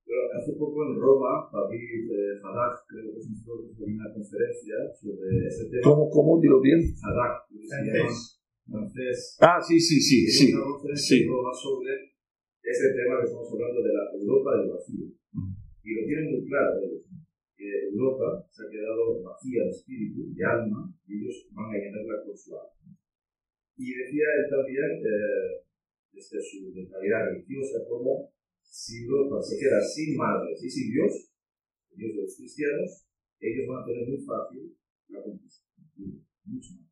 [0.05, 5.47] Pero hace poco en Roma, David eh, Haddad, creo que es un una conferencia sobre
[5.49, 5.83] ese tema.
[5.85, 6.41] ¿Cómo, cómo?
[6.41, 6.81] Dilo bien.
[7.03, 7.49] Haddad,
[8.67, 9.37] francés.
[9.41, 10.27] Ah, sí, sí, sí.
[10.27, 10.53] Sí,
[10.97, 11.27] sí.
[11.27, 12.13] Roma sobre
[12.63, 15.07] ese tema que estamos hablando de la Europa del vacío.
[15.83, 17.03] Y lo tienen muy claro ellos.
[17.57, 22.25] Que Europa se ha quedado vacía de espíritu, de alma, y ellos van a llenarla
[22.25, 22.91] con su alma.
[23.77, 25.67] Y decía él también, eh,
[26.13, 28.33] desde su mentalidad religiosa, como
[28.63, 31.33] si Europa se queda sin madres y sin Dios,
[31.93, 33.07] el Dios de los cristianos,
[33.41, 34.77] ellos van a tener muy fácil
[35.09, 35.67] la conquista.
[36.45, 36.92] Mucho más.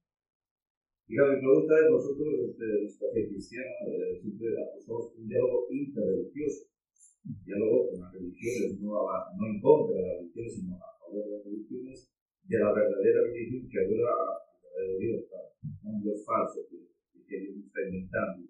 [1.11, 6.71] Claro, mi pregunta es, nosotros desde nuestra fe cristiana eh, siempre apostamos un diálogo interreligioso,
[7.27, 10.87] un diálogo con las religiones, no, a- no en contra de las religiones, sino a
[11.03, 11.99] favor de las religiones,
[12.47, 15.21] de la verdadera religión que adora al verdadero Dios,
[15.83, 16.79] no un Dios falso que,
[17.27, 18.47] que está inventando.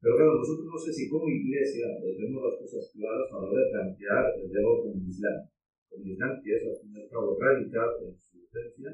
[0.00, 3.64] Pero claro, nosotros no sé si como iglesia tenemos las cosas claras a la hora
[3.64, 5.40] de plantear el diálogo con el Islam.
[5.88, 8.92] Con el Islam que es al fin y al cabo radical en su esencia,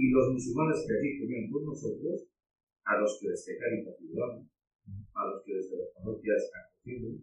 [0.00, 2.24] y los musulmanes que aquí comen con nosotros,
[2.88, 4.48] a los que desde Caritas ayudamos,
[5.12, 7.20] a los que desde las parroquias acogemos,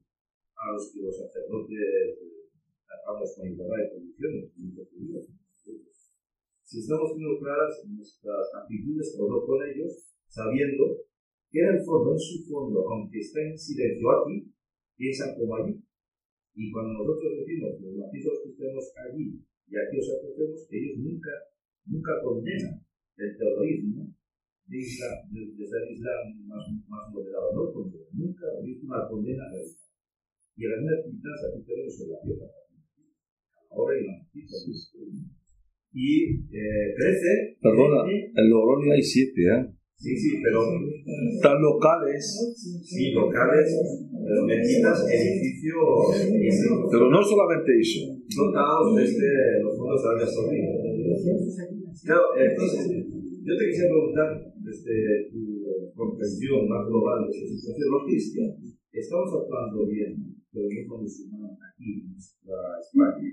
[0.53, 2.53] a los que los sacerdotes eh,
[2.85, 4.53] tratamos con igualdad de condiciones,
[6.61, 11.01] Si estamos teniendo claras nuestras actitudes o no con ellos, sabiendo
[11.49, 14.53] que en el fondo, en su fondo, aunque estén en silencio aquí,
[14.95, 15.81] piensan como allí.
[16.53, 21.56] Y cuando nosotros decimos los matizos cristianos allí y aquí os acogemos, ellos nunca
[21.87, 22.75] nunca condenan
[23.17, 24.13] el terrorismo
[24.67, 29.07] de Islam, de- desde el Islam más, más moderado, no condena, nunca ha visto una
[29.07, 29.87] condena radical.
[30.57, 32.35] Y las mezquitas, aquí tenemos el vacío
[33.71, 34.55] ahora y la mezquita.
[35.93, 36.09] Y
[36.51, 37.57] eh, crece.
[37.61, 39.63] Perdona, crece- en Logroño hay siete, ¿eh?
[39.97, 40.61] Sí, sí, pero
[41.33, 42.21] Están locales,
[42.85, 43.65] sí, locales,
[44.27, 45.81] pero mezquitas, edificios
[46.91, 48.01] pero no solamente eso.
[48.35, 51.76] dotados desde los fondos de Arabia Saudita.
[52.03, 53.07] Claro, entonces,
[53.43, 55.63] yo te quisiera preguntar, desde tu
[55.95, 58.57] comprensión más global de esta situación, los cristianos,
[58.91, 63.27] ¿estamos actuando bien mundo musulmán aquí en nuestra España?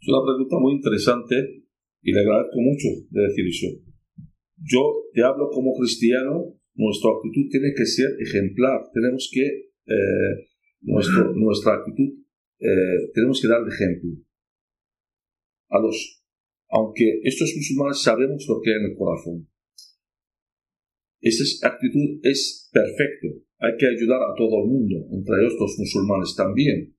[0.00, 1.34] Es una pregunta muy interesante
[2.02, 3.68] y le agradezco mucho de decir eso.
[4.62, 8.88] Yo te hablo como cristiano, nuestra actitud tiene que ser ejemplar.
[8.92, 10.34] Tenemos que, eh,
[10.80, 12.24] nuestra actitud,
[12.58, 14.10] eh, tenemos que dar ejemplo.
[15.68, 16.19] A los,
[16.70, 19.48] aunque estos musulmanes sabemos lo que hay en el corazón.
[21.20, 23.28] Esa actitud es perfecta.
[23.58, 26.96] Hay que ayudar a todo el mundo, entre ellos los musulmanes también.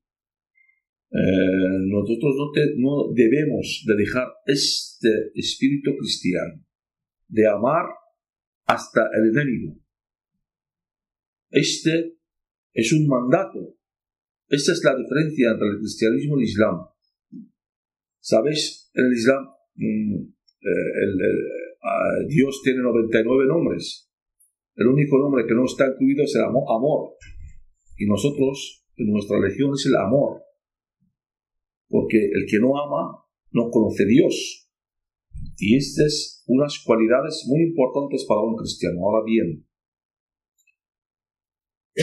[1.14, 2.36] Eh, nosotros
[2.78, 6.64] no, debemos de dejar este espíritu cristiano
[7.28, 7.86] de amar
[8.66, 9.78] hasta el enemigo.
[11.50, 12.18] Este
[12.74, 13.76] es un mandato.
[14.48, 16.78] Esta es la diferencia entre el cristianismo y el islam.
[18.20, 18.92] ¿Sabéis?
[18.94, 20.34] En el islam el-
[21.22, 21.48] el-
[21.84, 24.10] ah, Dios tiene 99 nombres.
[24.76, 27.14] El único nombre que no está incluido es el amo- amor.
[27.98, 30.42] Y nosotros, en nuestra religión, es el amor
[31.92, 33.22] porque el que no ama
[33.52, 34.70] no conoce a Dios.
[35.58, 39.00] Y estas unas cualidades muy importantes para un cristiano.
[39.04, 39.68] Ahora bien,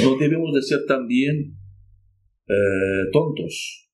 [0.05, 1.57] no debemos de ser también
[2.47, 3.91] eh, tontos.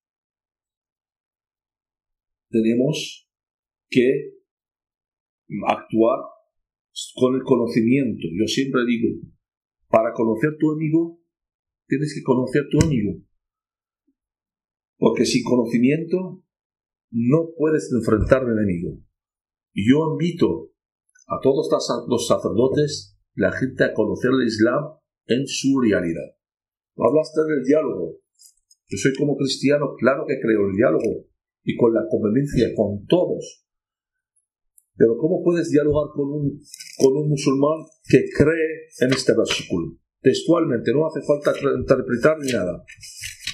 [2.51, 3.24] Tenemos
[3.95, 4.35] que
[5.69, 6.19] actuar
[7.15, 8.27] con el conocimiento.
[8.39, 9.21] Yo siempre digo,
[9.89, 11.21] para conocer tu amigo,
[11.87, 13.23] tienes que conocer tu amigo.
[14.97, 16.43] Porque sin conocimiento
[17.11, 18.99] no puedes enfrentar al enemigo.
[19.75, 20.73] Yo invito
[21.27, 24.83] a todos los- los sacerdotes, la gente a conocer el Islam
[25.27, 26.37] en su realidad.
[26.97, 28.19] Hablaste del diálogo.
[28.87, 31.27] Yo soy como cristiano, claro que creo en el diálogo
[31.65, 33.64] y con la convivencia con todos.
[34.97, 36.61] Pero ¿cómo puedes dialogar con un,
[36.99, 39.99] con un musulmán que cree en este versículo?
[40.21, 42.85] Textualmente, no hace falta interpretar ni nada.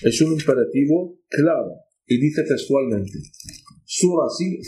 [0.02, 1.74] Es un imperativo claro
[2.06, 3.18] y dice textualmente,
[3.84, 4.62] Sura 5,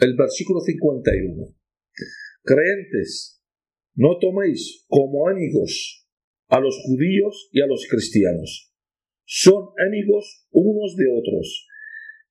[0.00, 1.54] el versículo 51.
[2.42, 3.42] Creyentes,
[3.94, 6.06] no toméis como amigos
[6.48, 8.72] a los judíos y a los cristianos.
[9.24, 11.66] Son amigos unos de otros.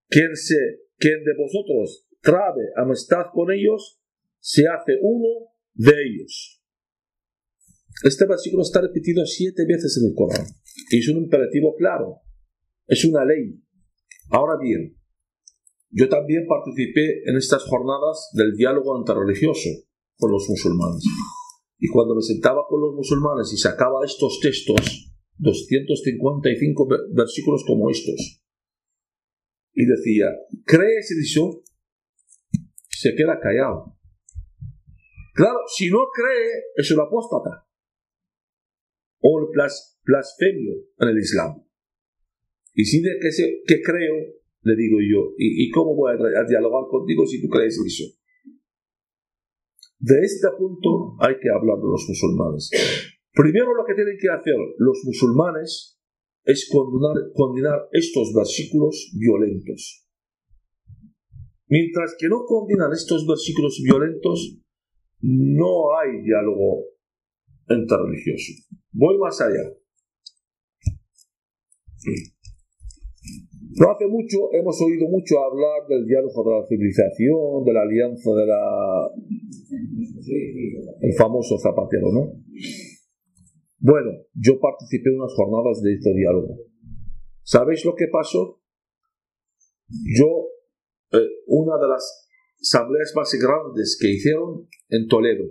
[0.07, 0.55] Quien, se,
[0.97, 4.01] quien de vosotros trabe amistad con ellos,
[4.39, 6.61] se hace uno de ellos.
[8.03, 10.45] Este versículo está repetido siete veces en el Corán.
[10.89, 12.21] Y es un imperativo claro.
[12.87, 13.61] Es una ley.
[14.31, 14.97] Ahora bien,
[15.91, 19.69] yo también participé en estas jornadas del diálogo interreligioso
[20.17, 21.03] con los musulmanes.
[21.79, 28.41] Y cuando me sentaba con los musulmanes y sacaba estos textos, 255 versículos como estos,
[29.73, 30.27] y decía,
[30.65, 31.63] ¿crees en eso?
[33.05, 33.93] Se queda callado.
[35.35, 37.69] Claro, si no cree, es un apóstata.
[39.21, 39.53] O el
[40.03, 41.63] blasfemio en el Islam.
[42.73, 43.29] Y si de que,
[43.67, 44.15] que creo,
[44.63, 48.05] le digo yo, ¿y, cómo voy a, dialogar contigo si tú crees eso?
[49.99, 52.71] De este punto hay que hablar de los musulmanes.
[53.33, 56.01] Primero lo que tienen que hacer los musulmanes
[56.43, 60.04] es condenar, condenar estos versículos violentos.
[61.67, 64.59] Mientras que no condenan estos versículos violentos,
[65.21, 66.85] no hay diálogo
[67.67, 68.53] interreligioso.
[68.91, 69.73] Voy más allá.
[73.77, 78.31] No hace mucho hemos oído mucho hablar del diálogo de la civilización, de la alianza
[78.31, 79.11] de la...
[81.01, 82.31] el famoso zapatero, ¿no?
[83.79, 86.57] Bueno, yo participé en unas jornadas de este diálogo.
[87.43, 88.61] ¿Sabéis lo que pasó?
[90.17, 90.47] Yo,
[91.11, 92.29] eh, una de las
[92.61, 95.45] asambleas más grandes que hicieron en Toledo.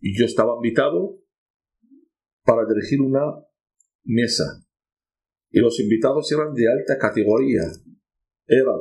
[0.00, 1.18] Y yo estaba invitado
[2.44, 3.22] para dirigir una
[4.04, 4.44] mesa.
[5.50, 7.62] Y los invitados eran de alta categoría.
[8.46, 8.80] Eran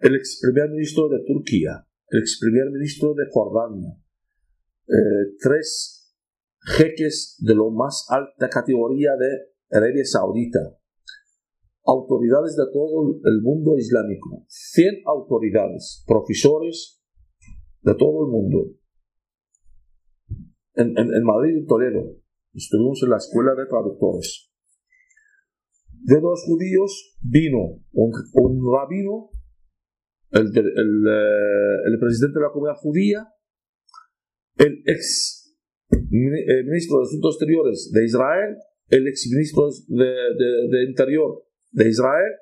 [0.00, 3.96] el ex primer ministro de Turquía, el ex primer ministro de Jordania,
[4.88, 6.14] eh, tres
[6.76, 10.60] jeques de lo más alta categoría de Arabia Saudita,
[11.84, 17.02] autoridades de todo el mundo islámico, 100 autoridades, profesores
[17.82, 18.70] de todo el mundo.
[20.74, 22.16] En, Madrid y Toledo
[22.54, 24.50] estuvimos en la escuela de traductores.
[25.90, 28.12] De los judíos vino un,
[28.72, 29.30] rabino,
[30.30, 33.28] el, eh, el, presidente de la comunidad judía,
[34.56, 35.54] el ex
[36.10, 38.56] ministro de Asuntos Exteriores de Israel,
[38.88, 40.04] el ex ministro de,
[40.70, 42.32] de Interior de Israel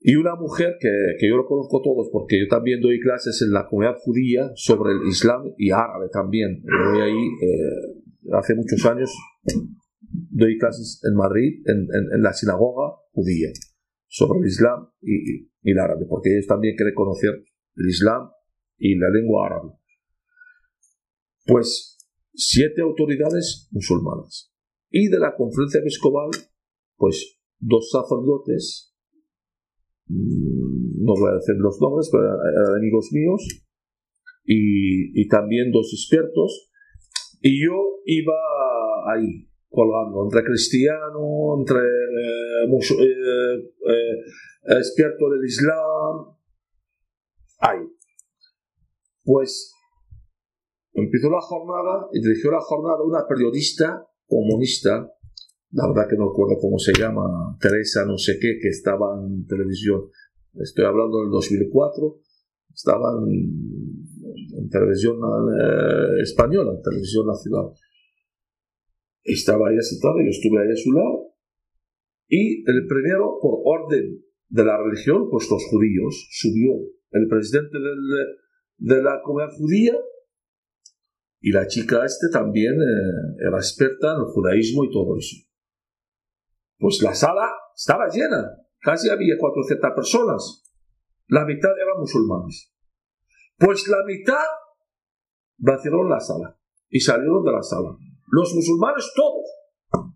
[0.00, 0.88] y una mujer que,
[1.18, 4.92] que, yo lo conozco todos porque yo también doy clases en la comunidad judía sobre
[4.92, 6.62] el Islam y árabe también.
[6.62, 9.12] Voy ahí eh, hace muchos años,
[10.30, 13.48] doy clases en Madrid, en, en, la sinagoga judía,
[14.06, 17.44] sobre el Islam y, y, el árabe, porque ellos también quieren conocer
[17.76, 18.30] el Islam
[18.78, 19.72] y la lengua árabe.
[21.44, 21.98] Pues
[22.32, 24.52] siete autoridades musulmanas.
[24.90, 26.30] Y de la conferencia episcopal,
[26.96, 28.94] pues dos sacerdotes,
[30.06, 32.24] mm, no voy a decir los nombres, pero
[32.76, 33.46] amigos míos,
[34.44, 36.70] y, y también dos expertos,
[37.40, 37.74] y yo
[38.04, 38.34] iba
[39.12, 46.36] ahí, colgando, entre cristiano, entre eh, eh, eh, experto del Islam,
[47.60, 47.86] ahí.
[49.24, 49.72] Pues
[50.94, 55.12] empezó la jornada y dirigió la jornada una periodista comunista
[55.70, 59.46] la verdad que no recuerdo cómo se llama, Teresa no sé qué, que estaba en
[59.46, 60.08] televisión,
[60.54, 62.20] estoy hablando del 2004,
[62.74, 67.72] estaba en, televisión eh, española, en televisión nacional.
[69.24, 71.34] Estaba ella sentada, yo estuve ahí a su lado,
[72.28, 76.72] y el primero, por orden de la religión, pues los judíos, subió
[77.12, 77.78] el presidente
[78.78, 79.94] de la comunidad judía,
[81.40, 85.47] y la chica este también eh, era experta en el judaísmo y todo eso.
[86.78, 88.44] Pues la sala estaba llena,
[88.80, 90.64] casi había 400 personas.
[91.26, 92.72] La mitad eran musulmanes.
[93.58, 94.44] Pues la mitad
[95.58, 97.96] vaciaron la sala y salieron de la sala.
[98.30, 100.14] Los musulmanes todos.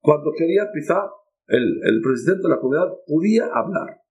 [0.00, 1.08] Cuando quería empezar
[1.46, 4.02] el, presidente de la comunidad podía hablar.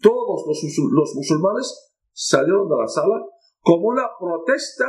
[0.00, 3.20] Todos los, los musulmanes salieron de la sala
[3.60, 4.86] como una protesta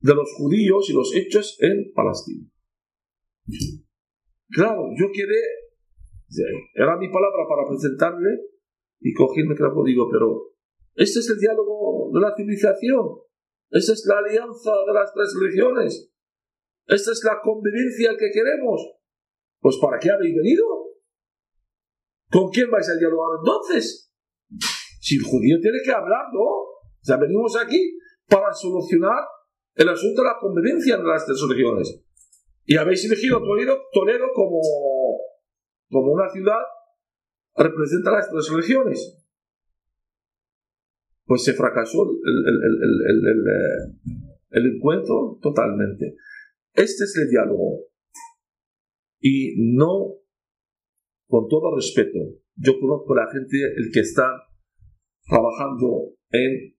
[0.00, 2.48] de los judíos y los hechos en Palestina.
[4.50, 5.42] Claro, yo quedé,
[6.74, 8.30] era mi palabra para presentarle
[9.00, 10.54] y cogí el micrófono digo, pero
[10.94, 13.06] este es el diálogo de la civilización,
[13.70, 16.12] esta es la alianza de las tres religiones,
[16.86, 18.80] esta es la convivencia que queremos.
[19.60, 20.64] Pues ¿para qué habéis venido?
[22.30, 24.12] ¿Con quién vais a dialogar entonces?
[25.00, 26.40] Si el judío tiene que hablar, ¿no?
[26.40, 27.98] O sea, venimos aquí
[28.28, 29.24] para solucionar
[29.74, 32.04] el asunto de la convivencia de las tres religiones.
[32.68, 34.60] Y habéis elegido Toledo, Toledo como,
[35.88, 36.60] como una ciudad
[37.56, 39.24] representa las tres religiones.
[41.24, 43.24] Pues se fracasó el,
[44.50, 46.14] el encuentro totalmente.
[46.74, 47.86] Este es el diálogo.
[49.18, 50.16] Y no,
[51.26, 52.18] con todo respeto,
[52.54, 54.30] yo conozco a la gente el que está
[55.26, 56.76] trabajando en,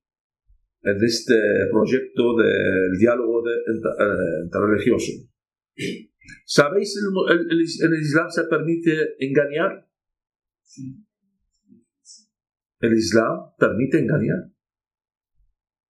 [0.83, 1.33] en este
[1.71, 5.13] proyecto del diálogo eh, interreligioso.
[6.45, 9.87] ¿Sabéis el, el, el, Islam se permite engañar?
[12.81, 14.51] El Islam permite engañar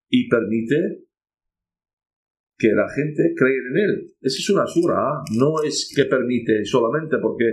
[0.09, 1.05] y permite
[2.57, 4.13] que la gente cree en él.
[4.21, 5.23] Esa es una sura, ¿ah?
[5.37, 7.45] no es que permite solamente porque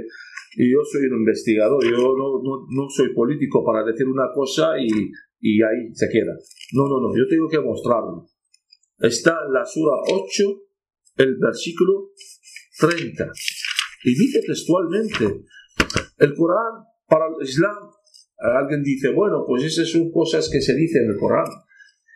[0.56, 4.88] yo soy un investigador, yo no, no, no soy político para decir una cosa y,
[5.40, 6.32] y, ahí se queda.
[6.72, 8.26] No, no, no, yo tengo que mostrarlo.
[8.98, 10.65] Está en la sura 8,
[11.16, 12.10] el versículo
[12.78, 13.24] 30.
[14.04, 15.44] Y dice textualmente,
[16.18, 17.90] el Corán para el Islam,
[18.38, 21.46] alguien dice, bueno, pues esas son cosas que se dicen en el Corán.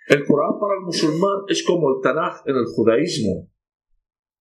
[0.09, 3.49] El Corán para el musulmán es como el Tanaj en el judaísmo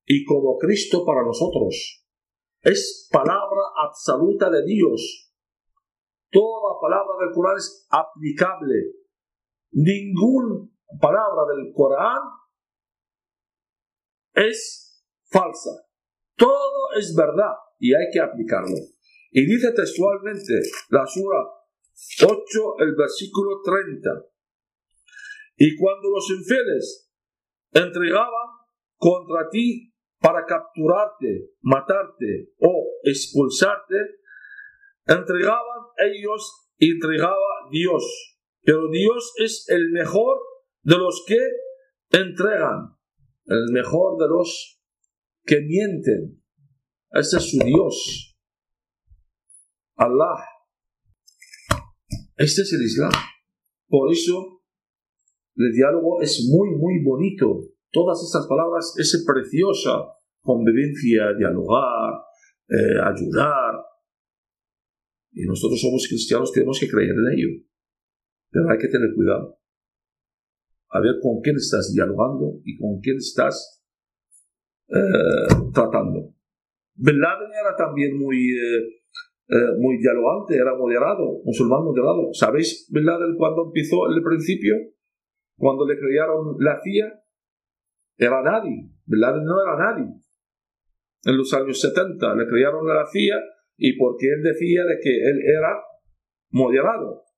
[0.06, 2.06] y como Cristo para nosotros.
[2.62, 5.32] Es palabra absoluta de Dios.
[6.32, 8.76] Toda palabra del Corán es aplicable.
[9.72, 10.68] Ninguna
[11.00, 12.39] palabra del Corán
[14.48, 15.72] es falsa.
[16.36, 18.76] Todo es verdad y hay que aplicarlo.
[19.32, 20.54] Y dice textualmente
[20.90, 21.46] la sura
[22.24, 24.10] 8, el versículo 30.
[25.58, 27.12] Y cuando los infieles
[27.72, 28.48] entregaban
[28.98, 33.96] contra ti para capturarte, matarte o expulsarte,
[35.06, 38.04] entregaban ellos y entregaba Dios.
[38.62, 40.38] Pero Dios es el mejor
[40.84, 41.40] de los que
[42.12, 42.98] entregan,
[43.50, 44.80] el mejor de los
[45.44, 46.42] que mienten.
[47.12, 48.38] Ese es su Dios.
[49.96, 50.46] Allah.
[52.38, 53.12] Este es el Islam.
[53.88, 54.62] Por eso
[55.56, 57.60] el diálogo es muy, muy bonito.
[57.92, 60.06] Todas estas palabras es preciosa.
[60.42, 62.22] Convivencia, dialogar,
[62.70, 63.74] eh, ayudar.
[65.32, 67.66] Y nosotros somos cristianos, tenemos que creer en ello.
[68.52, 69.60] Pero hay que tener cuidado.
[70.92, 73.82] A ver con quién estás dialogando y con quién estás
[74.88, 76.34] eh, tratando.
[76.96, 82.34] Bin Laden era también muy, eh, muy dialogante, era moderado, musulmán moderado.
[82.34, 84.76] ¿Sabéis Bin Laden cuando empezó el principio?
[85.58, 87.22] Cuando le crearon la CIA,
[88.18, 88.90] era nadie.
[89.06, 89.42] ¿verdad?
[89.42, 90.14] no era nadie.
[91.26, 93.36] En los años 70 le crearon la CIA
[93.78, 95.82] y porque él decía de que él era
[96.52, 97.29] moderado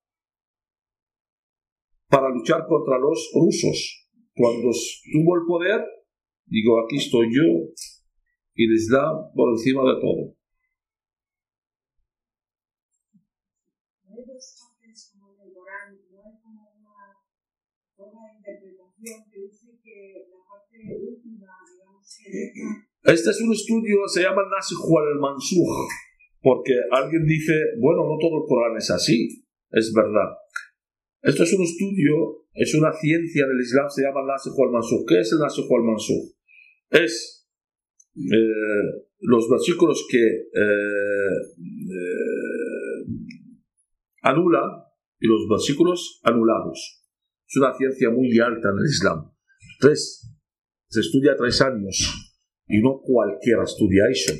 [2.12, 4.06] para luchar contra los rusos.
[4.36, 5.80] Cuando tuvo el poder,
[6.44, 7.72] digo, aquí estoy yo
[8.54, 10.36] y les da por encima de todo.
[23.04, 25.90] Este es un estudio, se llama Nasikh al Mansukh,
[26.42, 30.28] porque alguien dice, bueno, no todo el Corán es así, es verdad.
[31.22, 35.08] Esto es un estudio, es una ciencia del Islam, se llama Nasikh al Mansukh.
[35.08, 36.34] ¿Qué es el Nasikh al Mansukh?
[36.90, 37.46] Es
[38.16, 41.32] eh, los versículos que eh,
[41.94, 43.06] eh,
[44.22, 44.68] anulan
[45.20, 47.04] y los versículos anulados.
[47.48, 49.32] Es una ciencia muy alta en el Islam.
[49.78, 50.28] Tres,
[50.88, 52.34] se estudia tres años
[52.66, 54.34] y no cualquiera estudia eso.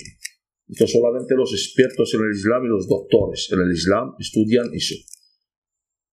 [0.67, 4.97] Esto solamente los expertos en el Islam y los doctores en el Islam estudian eso.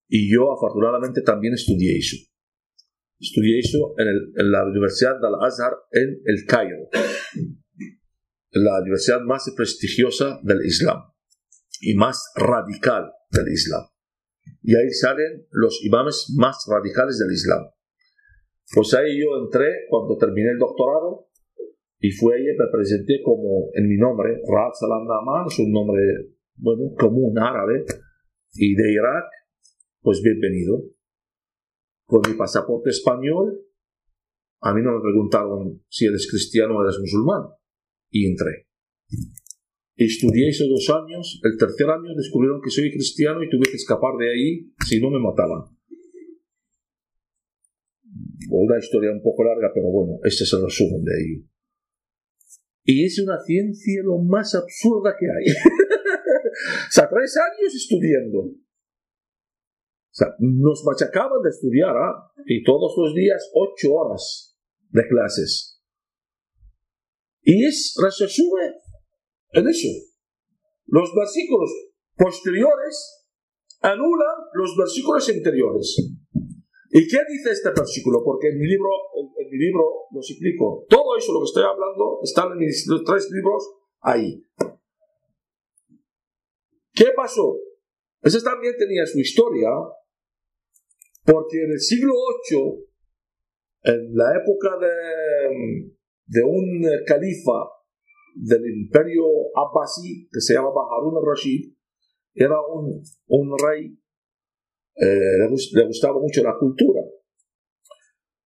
[0.09, 2.17] Y yo afortunadamente también estudié eso.
[3.19, 6.89] Estudié eso en, la Universidad de Al-Azhar en el Cairo,
[8.51, 11.03] la universidad más prestigiosa del Islam
[11.81, 13.83] y más radical del Islam
[14.61, 17.63] y ahí salen los imames más radicales del Islam.
[18.73, 21.27] Pues ahí yo entré cuando terminé el doctorado
[21.99, 26.01] y fue ahí me presenté como en mi nombre, Raad Salam Rahman, es un nombre
[26.55, 27.83] bueno, común árabe
[28.53, 29.25] y de Irak,
[30.01, 30.83] pues bienvenido.
[32.05, 33.61] Con mi pasaporte español,
[34.61, 37.43] a mí no me preguntaron si eres cristiano o eres musulmán
[38.09, 38.67] y entré.
[39.95, 44.15] Estudié esos dos años, el tercer año descubrieron que soy cristiano y tuve que escapar
[44.17, 45.77] de ahí, si no me mataban.
[48.49, 51.43] Una historia un poco larga, pero bueno, este es el resumen de ello.
[52.85, 55.51] Y es una ciencia lo más absurda que hay.
[56.87, 58.55] o sea, tres años estudiando.
[60.39, 62.31] Nos machacaban de estudiar, ¿ah?
[62.45, 64.57] Y todos los días ocho horas
[64.89, 65.81] de clases.
[67.41, 68.73] Y es, resumen,
[69.53, 69.87] en eso.
[70.87, 71.69] Los versículos
[72.17, 73.27] posteriores
[73.81, 75.95] anulan los versículos anteriores.
[76.91, 78.23] ¿Y qué dice este versículo?
[78.23, 80.85] Porque en mi libro, en, mi libro lo explico.
[80.89, 83.63] Todo eso lo que estoy hablando está en mis tres libros
[84.01, 84.43] ahí.
[86.93, 87.57] ¿Qué pasó?
[88.21, 89.69] Ese también tenía su historia,
[91.29, 92.13] porque en el siglo
[92.49, 92.89] VIII,
[93.83, 95.93] en la época de,
[96.25, 97.69] de un califa
[98.35, 99.23] del imperio
[99.55, 101.71] Abbasi, que se llamaba Harun al-Rashid,
[102.33, 103.95] era un, rey,
[104.95, 107.01] eh, le gustaba mucho la cultura.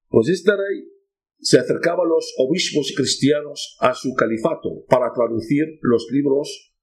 [0.09, 0.89] Pues este rey
[1.39, 6.75] se acercaba a los obispos cristianos a su califato para traducir los libros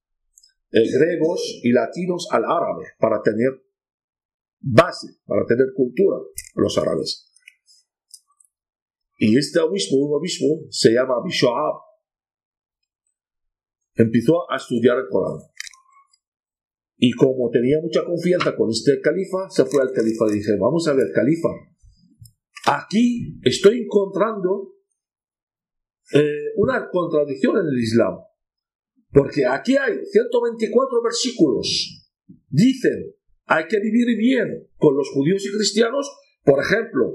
[0.72, 3.69] eh, griegos y latinos al árabe, para tener
[4.60, 6.18] base, para tener cultura,
[6.56, 7.30] los árabes.
[9.18, 11.76] Y este obispo, un obispo, se llama Bishoab,
[13.96, 15.40] empezó a estudiar el Corán.
[16.98, 20.88] Y como tenía mucha confianza con este califa, se fue al califa y dije, vamos
[20.88, 21.50] a ver, califa,
[22.66, 24.74] aquí estoy encontrando
[26.14, 28.20] eh, una contradicción en el Islam.
[29.12, 32.14] Porque aquí hay 124 versículos.
[32.48, 33.16] Dicen,
[33.50, 36.08] hay que vivir bien con los judíos y cristianos.
[36.44, 37.14] Por ejemplo,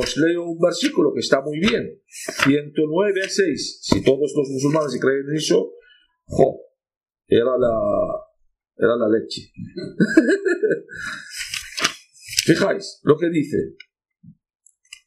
[0.00, 2.00] os leo un versículo que está muy bien.
[2.44, 3.80] 109, 6.
[3.82, 5.72] Si todos los musulmanes creen en eso,
[7.28, 7.76] era la,
[8.78, 9.52] era la leche.
[12.46, 13.58] Fijáis lo que dice.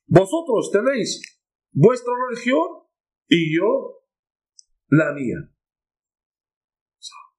[0.06, 1.40] Vosotros tenéis
[1.72, 2.68] vuestra religión
[3.28, 4.04] y yo
[4.90, 5.38] la mía.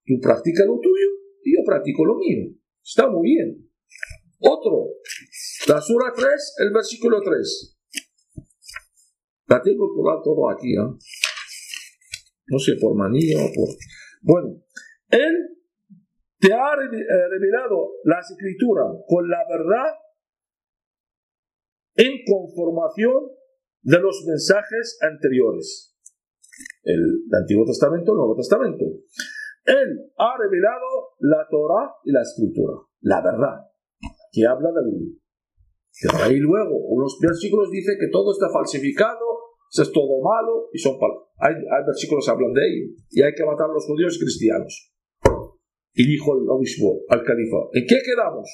[0.04, 1.08] Tú practicas lo tuyo
[1.44, 2.58] y yo practico lo mío.
[2.88, 3.70] Está muy bien.
[4.38, 4.94] Otro,
[5.68, 7.78] la sura 3, el versículo 3.
[9.48, 10.96] La tengo por todo aquí, ¿eh?
[12.46, 13.68] No sé, por manía o por...
[14.22, 14.62] Bueno,
[15.10, 15.58] Él
[16.38, 19.92] te ha eh, revelado las escrituras con la verdad
[21.94, 23.32] en conformación
[23.82, 25.94] de los mensajes anteriores.
[26.84, 28.84] El Antiguo Testamento, el Nuevo Testamento.
[29.68, 32.72] Él ha revelado la Torah y la Escritura,
[33.02, 33.68] la verdad,
[34.32, 35.20] que habla del
[35.92, 39.18] que ahí luego, unos versículos dice que todo está falsificado,
[39.70, 43.22] eso es todo malo, y son pal- hay, hay versículos que hablan de ello, y
[43.22, 44.94] hay que matar a los judíos cristianos.
[45.94, 48.48] Y dijo el obispo al califa, ¿en qué quedamos?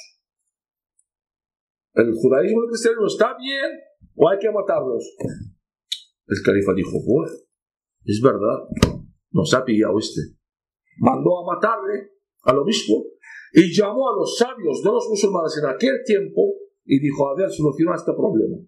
[1.94, 3.70] ¿El judaísmo y el cristianismo está bien
[4.16, 5.04] o hay que matarlos?
[6.26, 7.46] El califa dijo, pues,
[8.06, 8.98] es verdad,
[9.30, 10.33] nos ha pillado este
[10.98, 12.10] mandó a matarle
[12.42, 13.06] al obispo
[13.52, 16.54] y llamó a los sabios de los musulmanes en aquel tiempo
[16.84, 18.58] y dijo, a ver, soluciona este problema.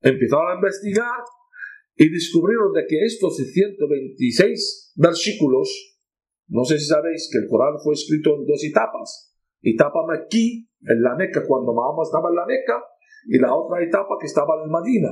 [0.00, 1.22] Empezaron a investigar
[1.96, 5.68] y descubrieron de que estos 126 versículos,
[6.48, 9.32] no sé si sabéis que el Corán fue escrito en dos etapas.
[9.60, 12.82] Etapa aquí, en la Meca, cuando Mahoma estaba en la Meca,
[13.26, 15.10] y la otra etapa que estaba en Madina,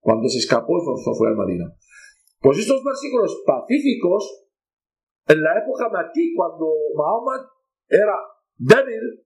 [0.00, 1.74] cuando se escapó y fue, a Madina.
[2.40, 4.43] Pues estos versículos pacíficos
[5.26, 7.50] en la época aquí, cuando Mahoma
[7.88, 8.14] era
[8.56, 9.24] débil,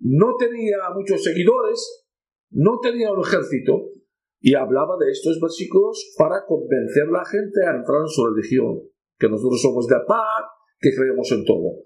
[0.00, 2.06] no tenía muchos seguidores,
[2.50, 3.90] no tenía un ejército,
[4.40, 8.82] y hablaba de estos versículos para convencer a la gente a entrar en su religión,
[9.16, 10.44] que nosotros somos de paz,
[10.80, 11.82] que creemos en todo.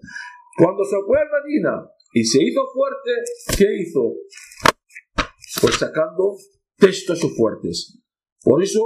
[0.57, 3.11] Cuando se fue a Medina y se hizo fuerte,
[3.55, 4.15] ¿qué hizo?
[5.61, 6.35] Pues sacando
[6.77, 8.01] textos fuertes.
[8.41, 8.83] Por eso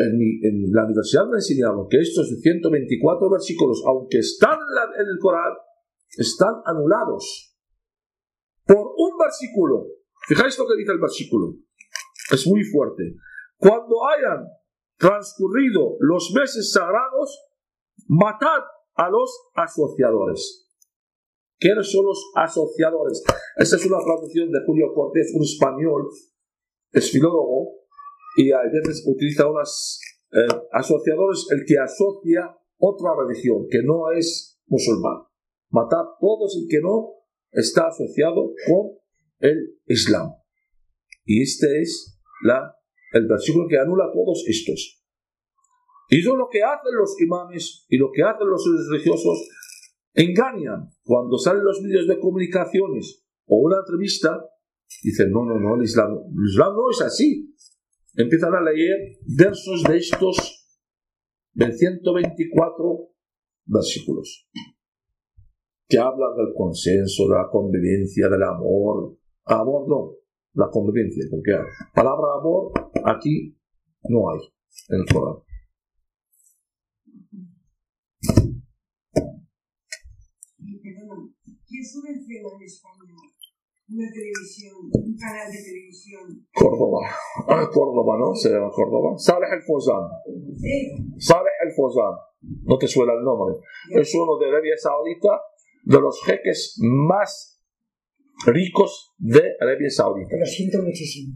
[0.00, 4.58] en, en la universidad me enseñaron que estos 124 versículos, aunque están
[4.98, 5.52] en el Corán,
[6.16, 7.56] están anulados
[8.66, 9.86] por un versículo.
[10.26, 11.54] Fijáis lo que dice el versículo.
[12.32, 13.16] Es muy fuerte.
[13.56, 14.46] Cuando hayan
[14.96, 17.50] transcurrido los meses sagrados,
[18.06, 18.62] matad
[18.94, 20.68] a los asociadores.
[21.58, 23.22] ¿Quiénes son los asociadores?
[23.56, 26.08] Esta es una traducción de Julio Cortés, un español,
[26.92, 27.79] es filólogo,
[28.36, 30.00] y a veces utiliza unas
[30.32, 35.24] eh, asociadores, el que asocia otra religión que no es musulmán.
[35.70, 37.14] Matar todos el que no
[37.50, 38.98] está asociado con
[39.40, 40.30] el Islam.
[41.24, 42.74] Y este es la,
[43.12, 45.02] el versículo que anula todos estos.
[46.08, 49.48] Y eso es lo que hacen los imanes y lo que hacen los religiosos.
[50.12, 54.44] Engañan cuando salen los medios de comunicaciones o una entrevista.
[55.02, 57.49] Dicen, no, no, no, el Islam, el Islam no es así
[58.14, 60.66] empiezan a leer versos de estos
[61.52, 63.10] del 124
[63.66, 64.48] versículos
[65.88, 69.18] que hablan del consenso, de la convivencia, del amor.
[69.44, 70.12] Amor no,
[70.54, 72.72] la convivencia, porque la palabra amor
[73.04, 73.58] aquí
[74.08, 74.38] no hay
[74.88, 75.42] en el Corán.
[81.66, 83.14] ¿quién subvenciona en España
[83.90, 86.46] una televisión, un canal de televisión.
[86.54, 87.10] Córdoba.
[87.48, 88.34] Ah, Córdoba, ¿no?
[88.34, 89.18] Se llama Córdoba.
[89.18, 90.06] Saleh el Fozán.
[90.56, 92.14] Sí, Saleh el Fozán.
[92.62, 93.56] No te suena el nombre.
[93.90, 95.42] Es uno de Arabia Saudita,
[95.84, 97.60] de los jeques más
[98.46, 100.36] ricos de Arabia Saudita.
[100.38, 101.34] Lo siento muchísimo.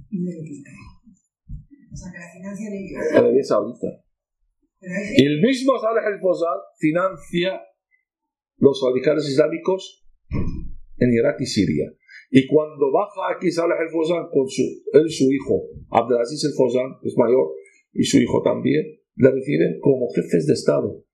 [1.93, 3.16] O sea, que la financian ellos.
[3.16, 3.86] Arabia Saudita.
[5.16, 7.62] Y el mismo Saleh el Fozán financia
[8.59, 10.06] los radicales islámicos
[10.98, 11.90] en Irak y Siria.
[12.30, 16.98] Y cuando baja aquí Saleh el Fozán con su, él su hijo, Abdelaziz el Fozán,
[17.01, 17.52] que es mayor,
[17.92, 18.82] y su hijo también,
[19.16, 21.05] le reciben como jefes de Estado.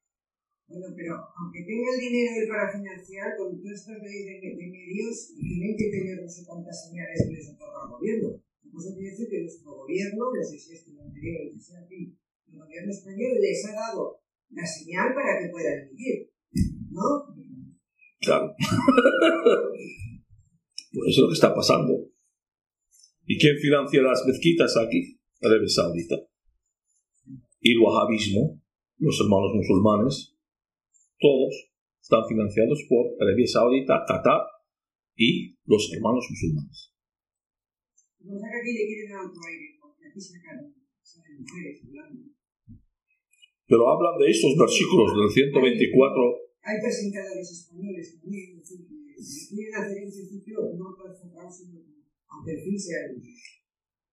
[0.71, 4.67] Bueno, pero aunque tenga el dinero él para financiar, con todos estos leyes de, de
[4.71, 8.29] medios, tienen que tener no sé cuántas señales que les otorga el gobierno.
[8.71, 11.61] Eso quiere decir que nuestro gobierno, no sé si es que el anterior, el que
[11.61, 12.15] sea aquí,
[12.47, 16.31] el gobierno español les ha dado la señal para que puedan emitir.
[16.91, 17.35] ¿No?
[18.21, 18.55] Claro.
[20.93, 21.93] Pues eso es lo que está pasando.
[23.27, 25.19] ¿Y quién financia las mezquitas aquí?
[25.41, 26.17] Arabia Saudita.
[27.61, 28.61] Y el wahabismo,
[28.99, 30.35] los hermanos musulmanes,
[31.21, 31.55] todos
[32.01, 34.43] están financiados por Arabia Saudita, Qatar
[35.15, 36.93] y los hermanos musulmanes.
[43.67, 48.61] Pero hablan de estos versículos del 124 Hay presentadores españoles también,
[52.47, 53.61] el fin sea el mismo.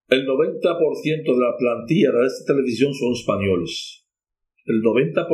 [0.10, 4.06] El 90% de la plantilla de esta televisión son españoles.
[4.66, 5.26] El 90%.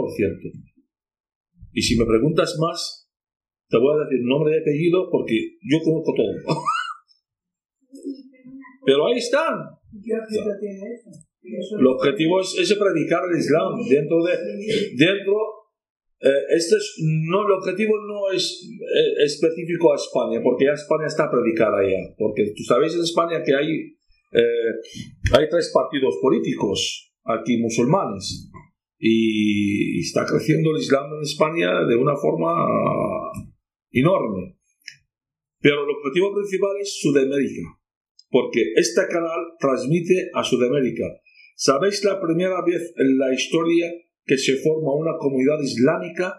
[1.74, 3.10] Y si me preguntas más,
[3.70, 6.58] te voy a decir nombre y apellido porque yo conozco todo.
[8.86, 9.58] Pero ahí están.
[11.44, 14.34] El objetivo es, es predicar el Islam dentro de...
[14.98, 15.38] Dentro,
[16.24, 21.08] eh, este es, no, el objetivo no es eh, específico a España, porque ya España
[21.08, 22.16] está predicada ya.
[22.18, 23.98] Porque tú sabéis en España que hay,
[24.32, 24.72] eh,
[25.34, 28.50] hay tres partidos políticos aquí musulmanes.
[28.98, 32.54] Y está creciendo el Islam en España de una forma
[33.92, 34.56] enorme.
[35.60, 37.64] Pero el objetivo principal es Sudamérica,
[38.30, 41.04] porque este canal transmite a Sudamérica.
[41.58, 43.92] ¿Sabéis la primera vez en la historia
[44.26, 46.34] que se forma una comunidad islámica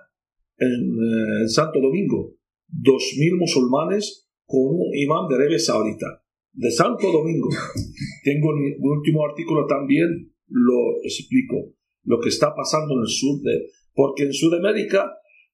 [0.59, 2.35] en, eh, en Santo Domingo?
[2.70, 6.23] 2.000 musulmanes con un imán de Arabia Saudita.
[6.52, 7.48] De Santo Domingo.
[8.24, 11.74] Tengo un, un último artículo también, lo explico.
[12.05, 13.70] Lo que está pasando en el sur de...
[13.94, 15.12] Porque en Sudamérica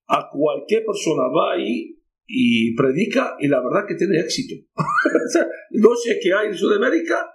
[0.09, 1.97] a cualquier persona va ahí
[2.27, 4.55] y predica y la verdad que tiene éxito.
[5.73, 7.31] No sé qué hay en Sudamérica,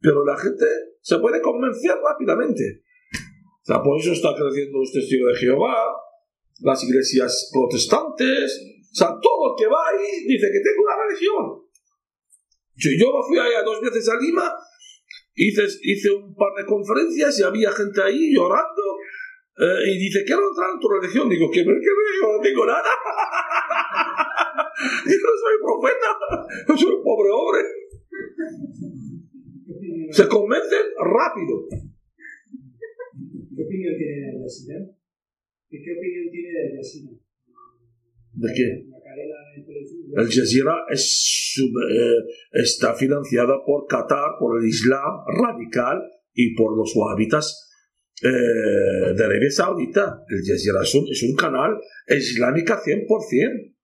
[0.00, 0.64] pero la gente
[1.00, 2.82] se puede convencer rápidamente.
[3.62, 5.76] O sea, por eso está creciendo los testigos de Jehová,
[6.60, 8.60] las iglesias protestantes,
[8.90, 11.62] o sea, todo el que va ahí dice que tengo una religión.
[12.74, 14.52] Yo, yo fui allá dos veces a Lima,
[15.34, 18.82] hice, hice un par de conferencias y había gente ahí llorando.
[19.58, 21.28] eh, y dice, quiero entrar en tu religión.
[21.28, 22.32] Digo, ¿qué, qué religión?
[22.36, 22.82] No tengo nada.
[25.06, 26.08] yo no soy profeta,
[26.68, 27.62] yo soy un pobre hombre.
[29.66, 31.89] ¿Qué opinión, Se convencen rápido.
[33.60, 34.42] Qué opinión tiene de Al
[35.70, 37.12] qué opinión tiene de Al Jazeera?
[38.32, 38.86] ¿De qué?
[38.88, 40.00] La cadena de televisión.
[40.16, 42.20] Al Jazeera es sub- eh,
[42.52, 45.98] está financiada por Qatar, por el Islam radical
[46.32, 47.68] y por los wahabitas
[48.22, 50.22] eh, de Arabia Saudita.
[50.28, 51.72] El Jazeera es un, es un canal
[52.08, 53.74] islámica 100%.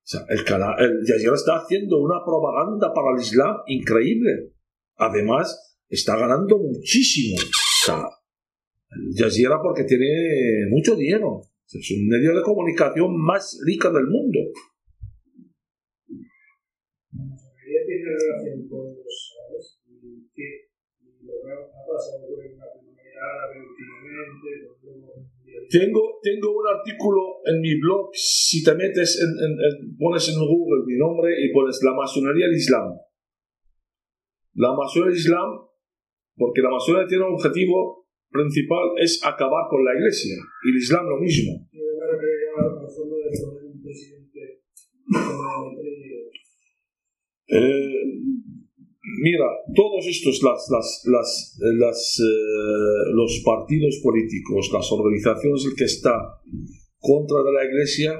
[0.00, 4.52] O sea, el, canal, el Jazeera está haciendo una propaganda para el Islam increíble.
[4.96, 7.36] Además, está ganando muchísimo.
[7.78, 8.02] O sea,
[9.16, 11.40] Jazeera porque tiene mucho dinero.
[11.70, 14.38] Es un medio de comunicación más rico del mundo.
[25.70, 30.38] Tengo, tengo un artículo en mi blog, si te metes, en, en- en- pones en
[30.40, 32.96] Google mi nombre y pones la masonería del Islam.
[34.54, 35.50] La masonería del Islam,
[36.38, 40.36] porque la masonería tiene un objetivo principal, es acabar con la iglesia.
[40.64, 41.66] Y el Islam lo mismo.
[47.50, 48.04] Eh,
[49.22, 55.74] mira, todos estos, las, las, las, eh, las, eh, los partidos políticos, las organizaciones el
[55.74, 56.12] que está
[56.98, 58.12] contra de la iglesia,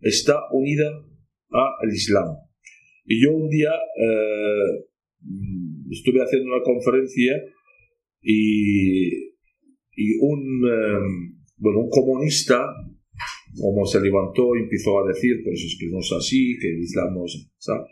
[0.00, 1.04] está unida
[1.50, 2.36] al Islam.
[3.04, 3.70] Y yo un día
[5.90, 7.32] estuve haciendo una conferencia
[8.20, 9.08] y,
[9.96, 12.64] y un, eh, bueno, un comunista
[13.60, 16.80] como se levantó y empezó a decir, pues es que no es así, que el
[16.80, 17.50] Islam no es...
[17.58, 17.88] ¿sabes?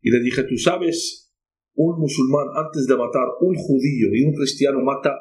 [0.00, 1.32] Y le dije, tú sabes,
[1.74, 5.16] un musulmán antes de matar un judío y un cristiano mata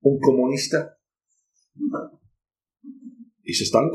[0.00, 0.98] un comunista.
[3.42, 3.90] Y se está en.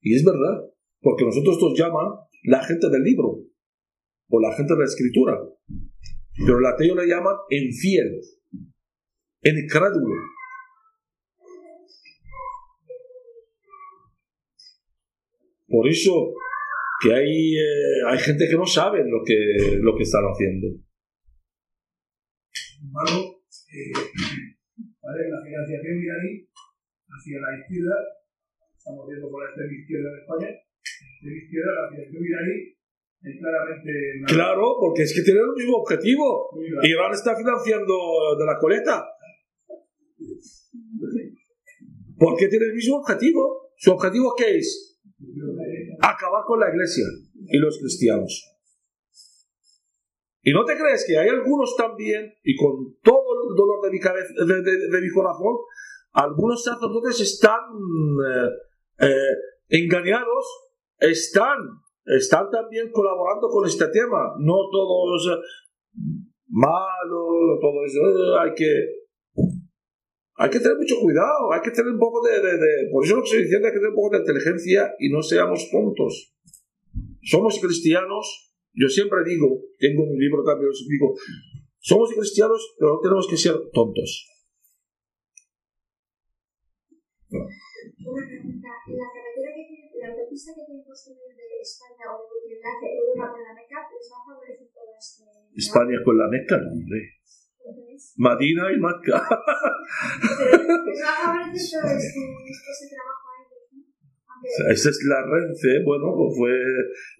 [0.00, 0.64] Y es verdad,
[1.00, 2.06] porque nosotros nos llaman
[2.44, 3.47] la gente del libro
[4.28, 5.38] o la gente de la escritura.
[6.36, 8.20] Pero el ateo le llaman infiel,
[9.42, 10.14] incrédulo.
[15.66, 16.32] Por eso
[17.02, 20.68] que hay, eh, hay gente que no sabe lo que, lo que están haciendo.
[22.80, 23.92] embargo, eh,
[25.02, 25.28] ¿vale?
[25.28, 26.48] la financiación iraní
[27.08, 27.96] hacia la izquierda,
[28.78, 32.77] estamos viendo por la extrema izquierda de España, la extrema izquierda, la financiación iraní
[33.22, 33.90] es claramente...
[34.20, 36.50] una- Claro, porque es que tienen el mismo objetivo.
[36.82, 37.94] Irán está financiando
[38.38, 39.04] de la coleta.
[42.18, 43.72] Porque tiene el mismo objetivo.
[43.76, 45.00] ¿Su objetivo qué es?
[46.00, 47.04] Acabar con la iglesia
[47.46, 48.54] y los cristianos.
[50.42, 54.00] Y no te crees que hay algunos también, y con todo el dolor de mi,
[54.00, 55.56] cabeza, de, de- de mi corazón,
[56.12, 57.60] algunos sacerdotes están
[58.26, 60.44] eh, eh, engañados,
[60.98, 61.58] están,
[62.16, 64.34] están también colaborando con este tema.
[64.38, 65.40] No todos eh,
[66.48, 67.98] malos, todo eso.
[68.00, 68.72] eh, hay que,
[70.36, 73.16] hay que tener mucho cuidado, hay que tener un poco de, de- de- Por eso
[73.16, 76.34] lo que estoy diciendo hay que tener un poco de inteligencia y no seamos tontos.
[77.22, 81.14] Somos cristianos, yo siempre digo, tengo un libro también, os digo,
[81.80, 84.26] somos cristianos, pero no tenemos que ser tontos.
[87.30, 88.22] Una
[90.08, 94.06] la autopista que tiene construir de España o de enlace Europa con la Meca, ¿les
[94.08, 97.00] va a favorecer todo este España con la Meca, no, hombre.
[98.16, 99.16] Madina y Meca.
[99.20, 102.20] pero les va a favorecer todo este,
[102.72, 103.84] este trabajo a ellos, ¿no?
[104.32, 106.54] Aunque Esta es la Renfe, bueno, pues fue,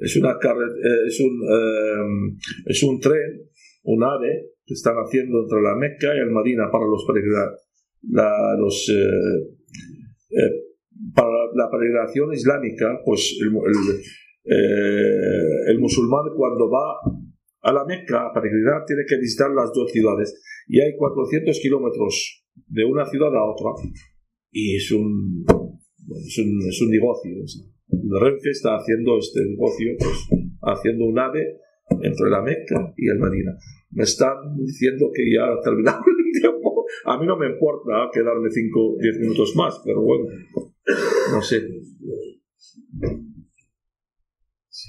[0.01, 2.37] es una carre- eh, es un, eh,
[2.73, 3.45] es un tren,
[3.85, 7.05] un ave que están haciendo entre la Meca y el Madina para los
[8.09, 9.57] la, los, eh,
[10.31, 10.68] eh,
[11.15, 14.01] para la peregrinación islámica, pues el, el,
[14.45, 17.01] eh, el musulmán cuando va
[17.63, 22.45] a la Meca a peregrinar tiene que visitar las dos ciudades y hay 400 kilómetros
[22.67, 23.71] de una ciudad a otra
[24.51, 25.45] y es un,
[26.27, 27.37] es un, es un negocio.
[28.21, 30.29] Renfe está haciendo este negocio, pues,
[30.63, 31.59] haciendo un ave
[32.03, 33.57] entre la Meca y el Madina.
[33.91, 36.85] Me están diciendo que ya ha terminado el tiempo.
[37.05, 40.27] A mí no me importa quedarme 5 o 10 minutos más, pero bueno,
[41.31, 41.57] no sé.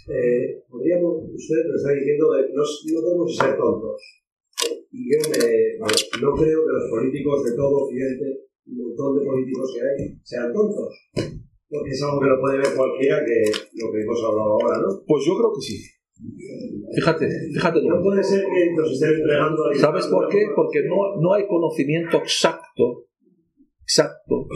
[0.09, 4.01] Eh, podríamos, usted lo está diciendo, de, no, no que ser tontos.
[4.91, 9.73] Y yo me, no creo que los políticos de todo Occidente, un montón de políticos
[9.75, 10.93] que hay, sean tontos.
[11.69, 15.03] Porque es algo que lo puede ver cualquiera que lo que hemos hablado ahora, ¿no?
[15.05, 15.77] Pues yo creo que sí.
[16.95, 17.79] Fíjate, fíjate.
[17.83, 20.41] No puede ser que nos estén entregando ¿Sabes por qué?
[20.55, 23.05] Porque no, no hay conocimiento exacto,
[23.83, 24.47] exacto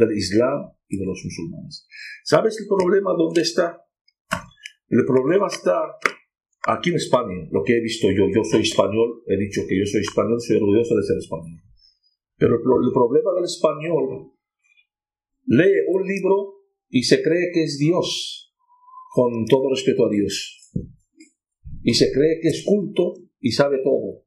[0.00, 1.86] del Islam y de los musulmanes.
[2.24, 3.78] ¿Sabes el problema dónde está?
[4.88, 5.76] El problema está
[6.66, 8.24] aquí en España, lo que he visto yo.
[8.34, 11.60] Yo soy español, he dicho que yo soy español, soy orgulloso de ser español.
[12.36, 14.32] Pero el, pro- el problema del español
[15.46, 18.52] lee un libro y se cree que es Dios,
[19.14, 20.72] con todo respeto a Dios.
[21.82, 24.24] Y se cree que es culto y sabe todo.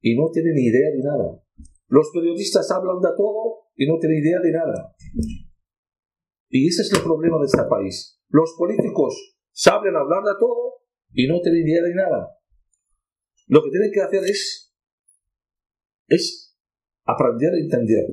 [0.00, 1.42] Y no tiene ni idea de nada.
[1.88, 4.92] Los periodistas hablan de todo y no tienen idea de nada.
[6.50, 8.20] Y ese es el problema de este país.
[8.28, 10.82] Los políticos saben hablar de todo
[11.12, 12.28] y no tienen idea de nada.
[13.46, 14.74] Lo que tienen que hacer es,
[16.08, 16.58] es
[17.04, 18.06] aprender a entender.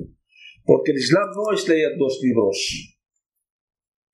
[0.64, 2.96] Porque el Islam no es leer dos libros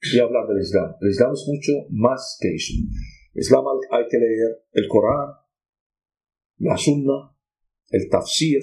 [0.00, 0.94] y hablar del Islam.
[1.00, 2.72] El Islam es mucho más que eso.
[3.34, 5.34] El Islam hay que leer el Corán,
[6.58, 7.36] la Sunna,
[7.90, 8.60] el Tafsir,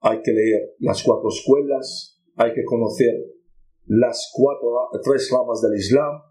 [0.00, 3.14] hay que leer las cuatro escuelas, hay que conocer
[3.86, 4.68] las cuatro,
[5.02, 6.22] tres ramas del Islam.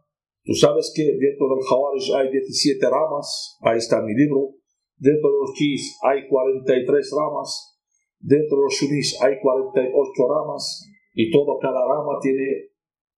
[0.44, 4.56] Tú sabes que dentro del Jawarij hay 17 ramas, ahí está mi libro.
[4.95, 7.77] Dentro de los Shis hay 43 ramas.
[8.19, 9.94] Dentro de los Sunnis hay 48
[10.27, 10.88] ramas.
[11.14, 12.72] Y todo, cada rama tiene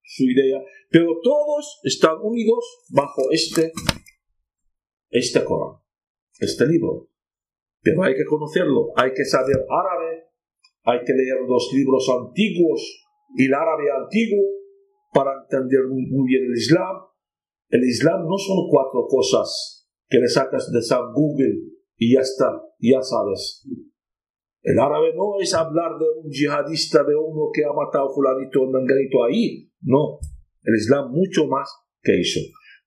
[0.04, 0.62] su idea.
[0.90, 3.72] Pero todos están unidos bajo este,
[5.10, 5.80] este Corán,
[6.40, 7.08] este libro.
[7.82, 10.29] Pero hay que conocerlo, hay que saber árabe,
[10.84, 12.82] hay que leer los libros antiguos
[13.36, 14.44] y el árabe antiguo
[15.14, 16.98] para entender muy, bien el Islam.
[17.70, 21.56] El Islam no son cuatro cosas que le sacas de San Google
[21.98, 22.50] y ya está,
[22.80, 23.68] ya sabes.
[24.62, 28.72] El árabe no es hablar de un yihadista, de uno que ha matado fulanito o
[28.72, 29.70] menganito ahí.
[29.82, 30.20] No,
[30.64, 31.70] el Islam mucho más
[32.02, 32.40] que eso.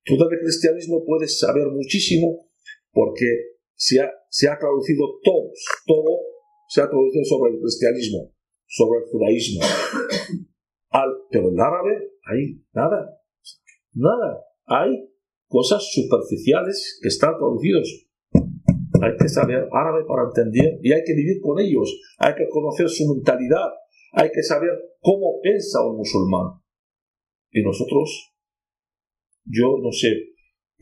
[0.05, 2.49] Tú del cristianismo puedes saber muchísimo
[2.91, 3.27] porque
[3.75, 5.51] se ha, se ha traducido todo,
[5.87, 6.32] todo
[6.73, 8.33] se ha traducido sobre el cristianismo,
[8.67, 9.61] sobre el judaísmo.
[10.89, 13.21] Al, pero el árabe, hay nada,
[13.93, 14.41] nada.
[14.65, 14.89] Hay
[15.49, 18.09] cosas superficiales que están traducidos.
[19.03, 21.93] Hay que saber árabe para entender y hay que vivir con ellos.
[22.17, 23.69] Hay que conocer su mentalidad.
[24.13, 24.71] Hay que saber
[25.01, 26.59] cómo piensa un musulmán.
[27.51, 28.33] Y nosotros,
[29.45, 30.32] yo no sé,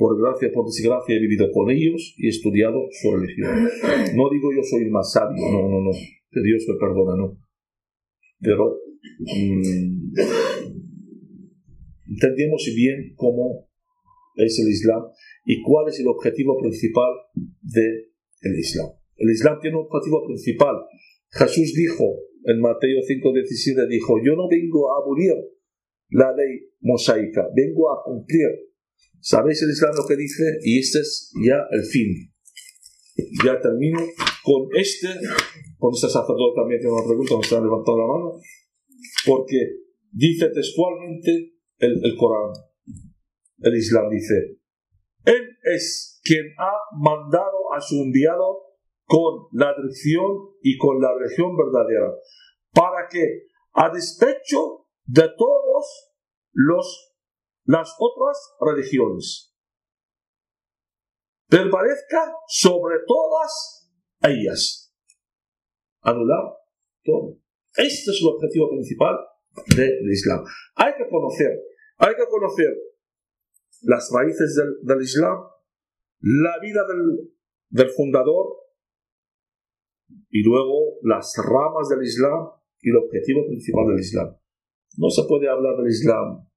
[0.01, 3.69] por gracia, por desgracia, he vivido con ellos y he estudiado su religión.
[4.17, 7.37] No digo yo soy el más sabio, no, no, no, que Dios me perdona, no.
[8.41, 8.81] Pero
[9.21, 10.17] mmm,
[12.09, 13.69] entendemos bien cómo
[14.37, 15.03] es el Islam
[15.45, 17.13] y cuál es el objetivo principal
[17.61, 18.09] del
[18.41, 18.89] el Islam.
[19.17, 20.77] El Islam tiene un objetivo principal.
[21.29, 22.07] Jesús dijo
[22.47, 25.35] en Mateo 5:17, dijo, yo no vengo a abolir
[26.09, 28.70] la ley mosaica, vengo a cumplir.
[29.21, 30.43] ¿Sabéis el Islam lo que dice?
[30.63, 32.33] Y este es ya el fin.
[33.45, 33.99] Ya termino
[34.43, 35.09] con este,
[35.79, 38.41] con este sacerdote también tiene una pregunta, me está levantando la mano,
[39.27, 39.59] porque
[40.11, 42.53] dice textualmente el, el Corán,
[43.59, 44.59] el Islam dice,
[45.25, 48.71] Él es quien ha mandado a su enviado
[49.05, 52.15] con la dirección y con la religión verdadera,
[52.73, 56.11] para que, a despecho de todos
[56.53, 57.10] los,
[57.71, 59.55] las otras religiones,
[61.49, 63.93] permanezca sobre todas
[64.23, 64.93] ellas.
[66.01, 66.57] Anular
[67.05, 67.39] todo.
[67.77, 69.17] Este es el objetivo principal
[69.77, 70.45] del Islam.
[70.75, 71.63] Hay que conocer,
[71.99, 72.77] hay que conocer
[73.83, 75.39] las raíces del, del Islam,
[76.23, 77.33] la vida del,
[77.69, 78.47] del fundador
[80.29, 84.37] y luego las ramas del Islam y el objetivo principal del Islam.
[84.97, 86.51] No se puede hablar del Islam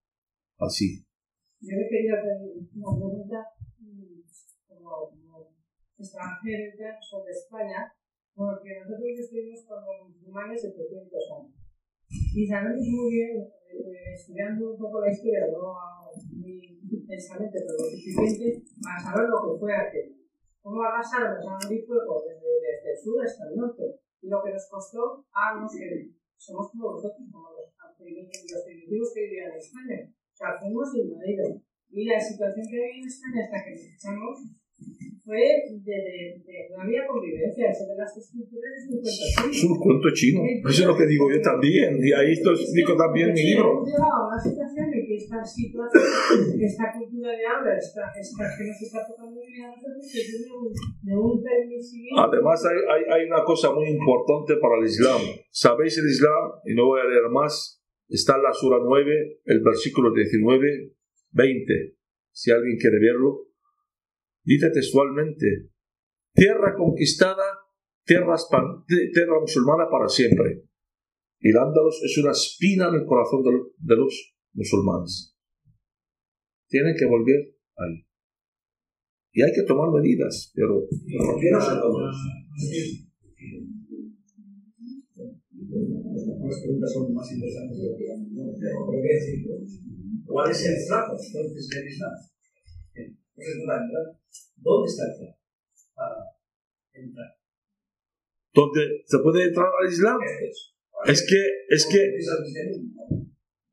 [0.58, 1.03] así.
[1.64, 2.44] Yo le quería hacer
[2.76, 3.40] una pregunta
[3.80, 4.20] mm,
[4.68, 5.48] como, como
[5.96, 7.88] extranjero sobre España,
[8.36, 11.08] porque nosotros estuvimos con los musulmanes 700
[11.40, 11.56] años.
[12.36, 15.72] Y sabemos muy bien, eh, estudiando un poco la historia, no
[16.36, 20.20] muy intensamente, pero lo suficiente para saber lo que fue aquello.
[20.60, 24.04] Cómo arrasaron los Andy fuego desde, desde el sur hasta el norte.
[24.20, 29.22] Y lo que nos costó a los que somos como vosotros, como los primitivos que
[29.22, 30.14] vivían en España.
[30.60, 31.62] Fuimos invadidos.
[31.92, 34.36] Y la situación que hay en España hasta que nos echamos
[35.24, 39.48] fue de, de, de, no había convivencia, eso de las estructuras es un cuento chino.
[39.48, 42.98] Es un cuento chino, eso es lo que digo yo también, y ahí esto explico
[42.98, 43.72] también en mi libro.
[43.72, 48.44] Hemos llegado a una situación en que esta situación, esta cultura de ahora, esta, esta
[48.52, 52.20] que nos está tocando vivir a nosotros, que tiene un, de un permisivismo.
[52.20, 55.22] Además hay, hay, hay una cosa muy importante para el Islam.
[55.52, 56.60] ¿Sabéis el Islam?
[56.68, 57.73] Y no voy a leer más.
[58.08, 60.94] Está en la Sura 9, el versículo 19,
[61.32, 61.98] 20.
[62.32, 63.48] Si alguien quiere verlo.
[64.44, 65.70] Dice textualmente,
[66.34, 67.46] tierra conquistada,
[68.06, 68.36] tierra,
[69.14, 70.64] tierra musulmana para siempre.
[71.40, 75.38] Y el Andalus es una espina en el corazón de, los musulmanes.
[76.68, 78.06] Tienen que volver ahí.
[79.32, 80.88] Y hay que tomar medidas, pero...
[80.88, 81.40] ¿Por
[86.54, 86.56] no?
[86.56, 87.78] Las preguntas son más interesantes.
[90.26, 92.14] ¿Cuál es el flaco entonces del Islam?
[92.94, 93.58] Entonces,
[94.58, 95.40] ¿dónde está el flaco?
[95.96, 96.16] Para
[96.94, 97.32] entrar.
[98.54, 100.20] ¿Dónde se puede entrar al Islam?
[101.06, 102.00] Es que, es que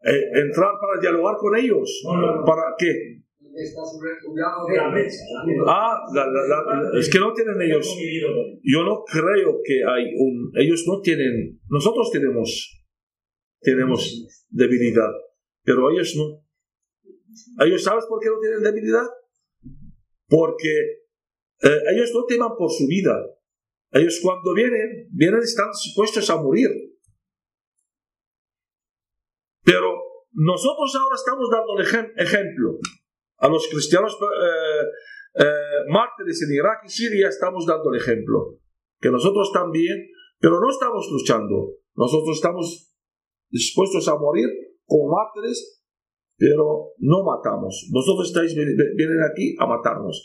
[0.03, 2.03] eh, entrar para dialogar con ellos.
[2.47, 3.23] ¿Para qué?
[4.69, 5.23] El de la mesa.
[5.69, 6.47] Ah, la- la-
[6.93, 7.87] la- es que no tienen ellos.
[8.63, 10.51] Yo no creo que hay un.
[10.57, 11.59] Ellos no tienen.
[11.69, 12.77] Nosotros tenemos.
[13.61, 14.01] Tenemos
[14.49, 15.11] debilidad.
[15.63, 16.43] Pero ellos no.
[17.65, 19.07] Ellos, ¿sabes por qué no tienen debilidad?
[20.29, 20.73] Porque
[21.63, 23.15] eh, ellos no teman por su vida.
[23.93, 26.69] Ellos cuando vienen, vienen están dispuestos a morir.
[29.65, 29.93] Pero
[30.33, 32.79] nosotros ahora estamos dando ejem- ejemplo
[33.41, 38.61] a los cristianos eh, eh, mártires en Irak y Siria, estamos dando el ejemplo.
[39.01, 39.97] Que nosotros también,
[40.39, 41.77] pero no estamos luchando.
[41.97, 42.93] Nosotros estamos
[43.49, 44.49] dispuestos a morir
[44.85, 45.83] como mártires,
[46.37, 47.89] pero no matamos.
[47.93, 50.25] Vosotros estáis, vienen aquí a matarnos.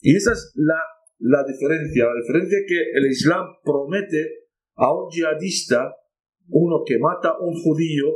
[0.00, 0.80] Y esa es la,
[1.18, 2.06] la diferencia.
[2.06, 5.94] La diferencia que el Islam promete a un yihadista,
[6.48, 8.06] uno que mata a un judío,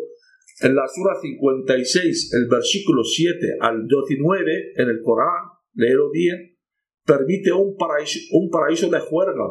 [0.62, 5.44] en la Sura 56, el versículo 7 al 19, en el Corán,
[5.74, 6.56] léelo bien,
[7.04, 9.44] permite un paraíso, un paraíso de juerga.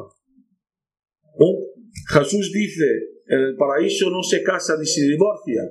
[2.13, 2.85] Jesús dice,
[3.27, 5.61] en el paraíso no se casa ni se divorcia.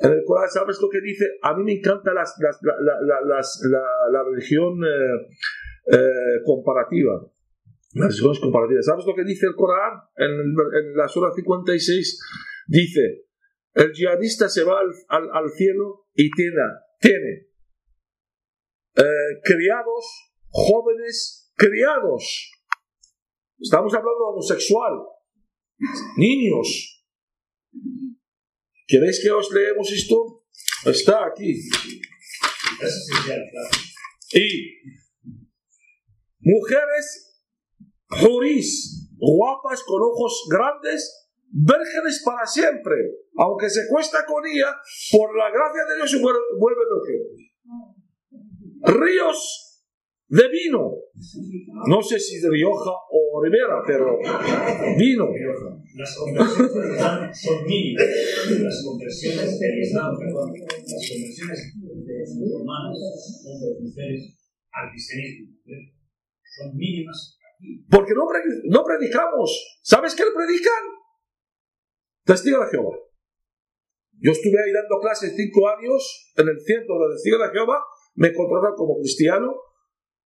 [0.00, 1.24] En el Corán, ¿sabes lo que dice?
[1.42, 7.12] A mí me encanta las, la, la- la- la- religión eh, eh, comparativa.
[7.94, 8.86] Las religiones comparativas.
[8.86, 10.00] ¿Sabes lo que dice el Corán?
[10.16, 12.20] En, en la sura 56
[12.68, 13.24] dice,
[13.74, 16.62] el yihadista se va al, al- al cielo y tiene,
[17.00, 17.46] tiene
[18.96, 20.04] eh, criados,
[20.48, 22.50] jóvenes criados.
[23.58, 24.92] Estamos hablando de homosexual.
[26.16, 27.04] Niños.
[28.86, 30.44] ¿Queréis que os leemos esto?
[30.84, 31.54] Está aquí.
[34.34, 34.82] Y
[36.40, 37.46] mujeres
[38.08, 42.96] jurís, guapas con ojos grandes, vírgenes para siempre.
[43.36, 44.74] Aunque se cuesta con ella,
[45.12, 46.20] por la gracia de Dios
[46.58, 47.20] vuelve virgen.
[49.00, 49.68] Ríos
[50.28, 50.90] de vino.
[51.86, 54.18] No sé si de Rioja o Rivera, pero
[54.98, 55.28] vino.
[55.94, 58.04] Las conversiones son mínimas.
[58.60, 62.98] Las conversiones del Islam, perdón, las conversiones de musulmanes,
[63.46, 64.38] hombres, mujeres,
[64.72, 65.92] al cristianismo, ¿eh?
[66.56, 67.84] son mínimas aquí.
[67.90, 69.78] Porque no, pre- no predicamos.
[69.82, 70.82] ¿Sabes qué predican?
[72.24, 72.96] Testigo de Jehová.
[74.22, 77.82] Yo estuve ahí dando clases cinco años en el centro de Testigo de Jehová.
[78.14, 79.50] Me contrataron como cristiano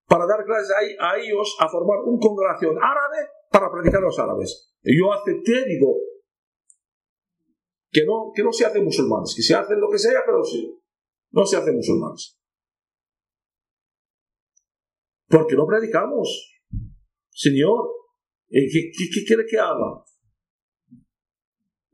[0.07, 4.19] para dar clases ahí a ellos a formar una congregación árabe para predicar a los
[4.19, 4.75] árabes.
[4.83, 5.97] Y yo acepté, digo,
[7.91, 10.79] que no, que no se hacen musulmanes, que se hacen lo que sea, pero sí,
[11.31, 12.39] no se hacen musulmanes.
[15.29, 16.53] Porque no predicamos.
[17.31, 17.89] Señor,
[18.51, 20.05] eh, ¿qué, qué- qué quiere que haga?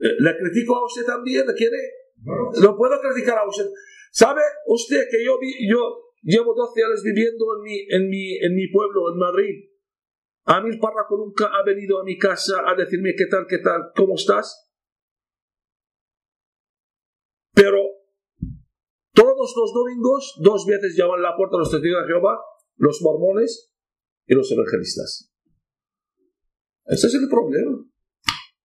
[0.02, 1.46] Eh, ¿Le critico a usted también?
[1.46, 1.78] ¿Le quiere?
[2.60, 3.66] No puedo criticar a usted.
[4.10, 5.38] ¿Sabe usted que yo,
[5.68, 9.70] yo llevo 12 años viviendo en mi, en, mi, en mi pueblo, en Madrid?
[10.44, 13.58] A mí el párroco nunca ha venido a mi casa a decirme qué tal, qué
[13.58, 14.70] tal, cómo estás.
[17.54, 17.78] Pero
[19.14, 22.40] todos los domingos, dos veces llaman a la puerta los testigos de Jehová,
[22.76, 23.72] los mormones
[24.26, 25.32] y los evangelistas.
[26.86, 27.84] Ese es el problema.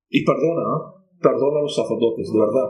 [0.10, 0.97] Y perdona, ¿eh?
[1.22, 2.70] Perdona a los sacerdotes, de verdad.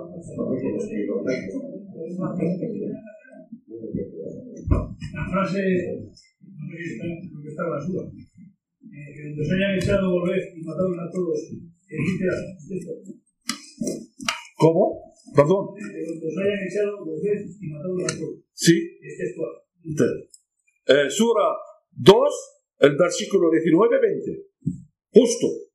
[5.13, 5.61] La frase,
[6.07, 9.75] no sé si está, creo que está en la suya, eh, que donde os hayan
[9.75, 11.39] echado, volved y matadlos a todos.
[14.57, 15.03] ¿Cómo?
[15.35, 15.63] Perdón.
[15.75, 18.37] Que donde os hayan echado, volved y matadlos a todos.
[18.53, 18.75] Sí.
[19.01, 19.53] Es textual.
[20.87, 21.51] Eh, sura
[21.91, 22.15] 2,
[22.79, 24.45] el versículo 19-20.
[25.13, 25.66] Justo.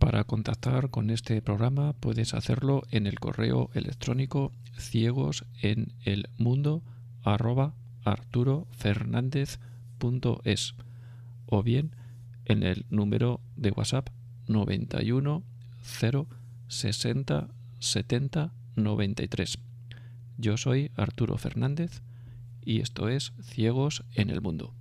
[0.00, 6.82] Para contactar con este programa puedes hacerlo en el correo electrónico ciegos en el mundo
[7.22, 10.74] arroba arturofernandez.es
[11.46, 11.94] o bien
[12.44, 14.08] en el número de WhatsApp
[14.48, 15.44] 91
[15.82, 16.26] 0
[16.66, 17.48] 60
[17.78, 19.58] 70 93.
[20.38, 22.02] Yo soy Arturo Fernández
[22.62, 24.74] y esto es Ciegos en el Mundo.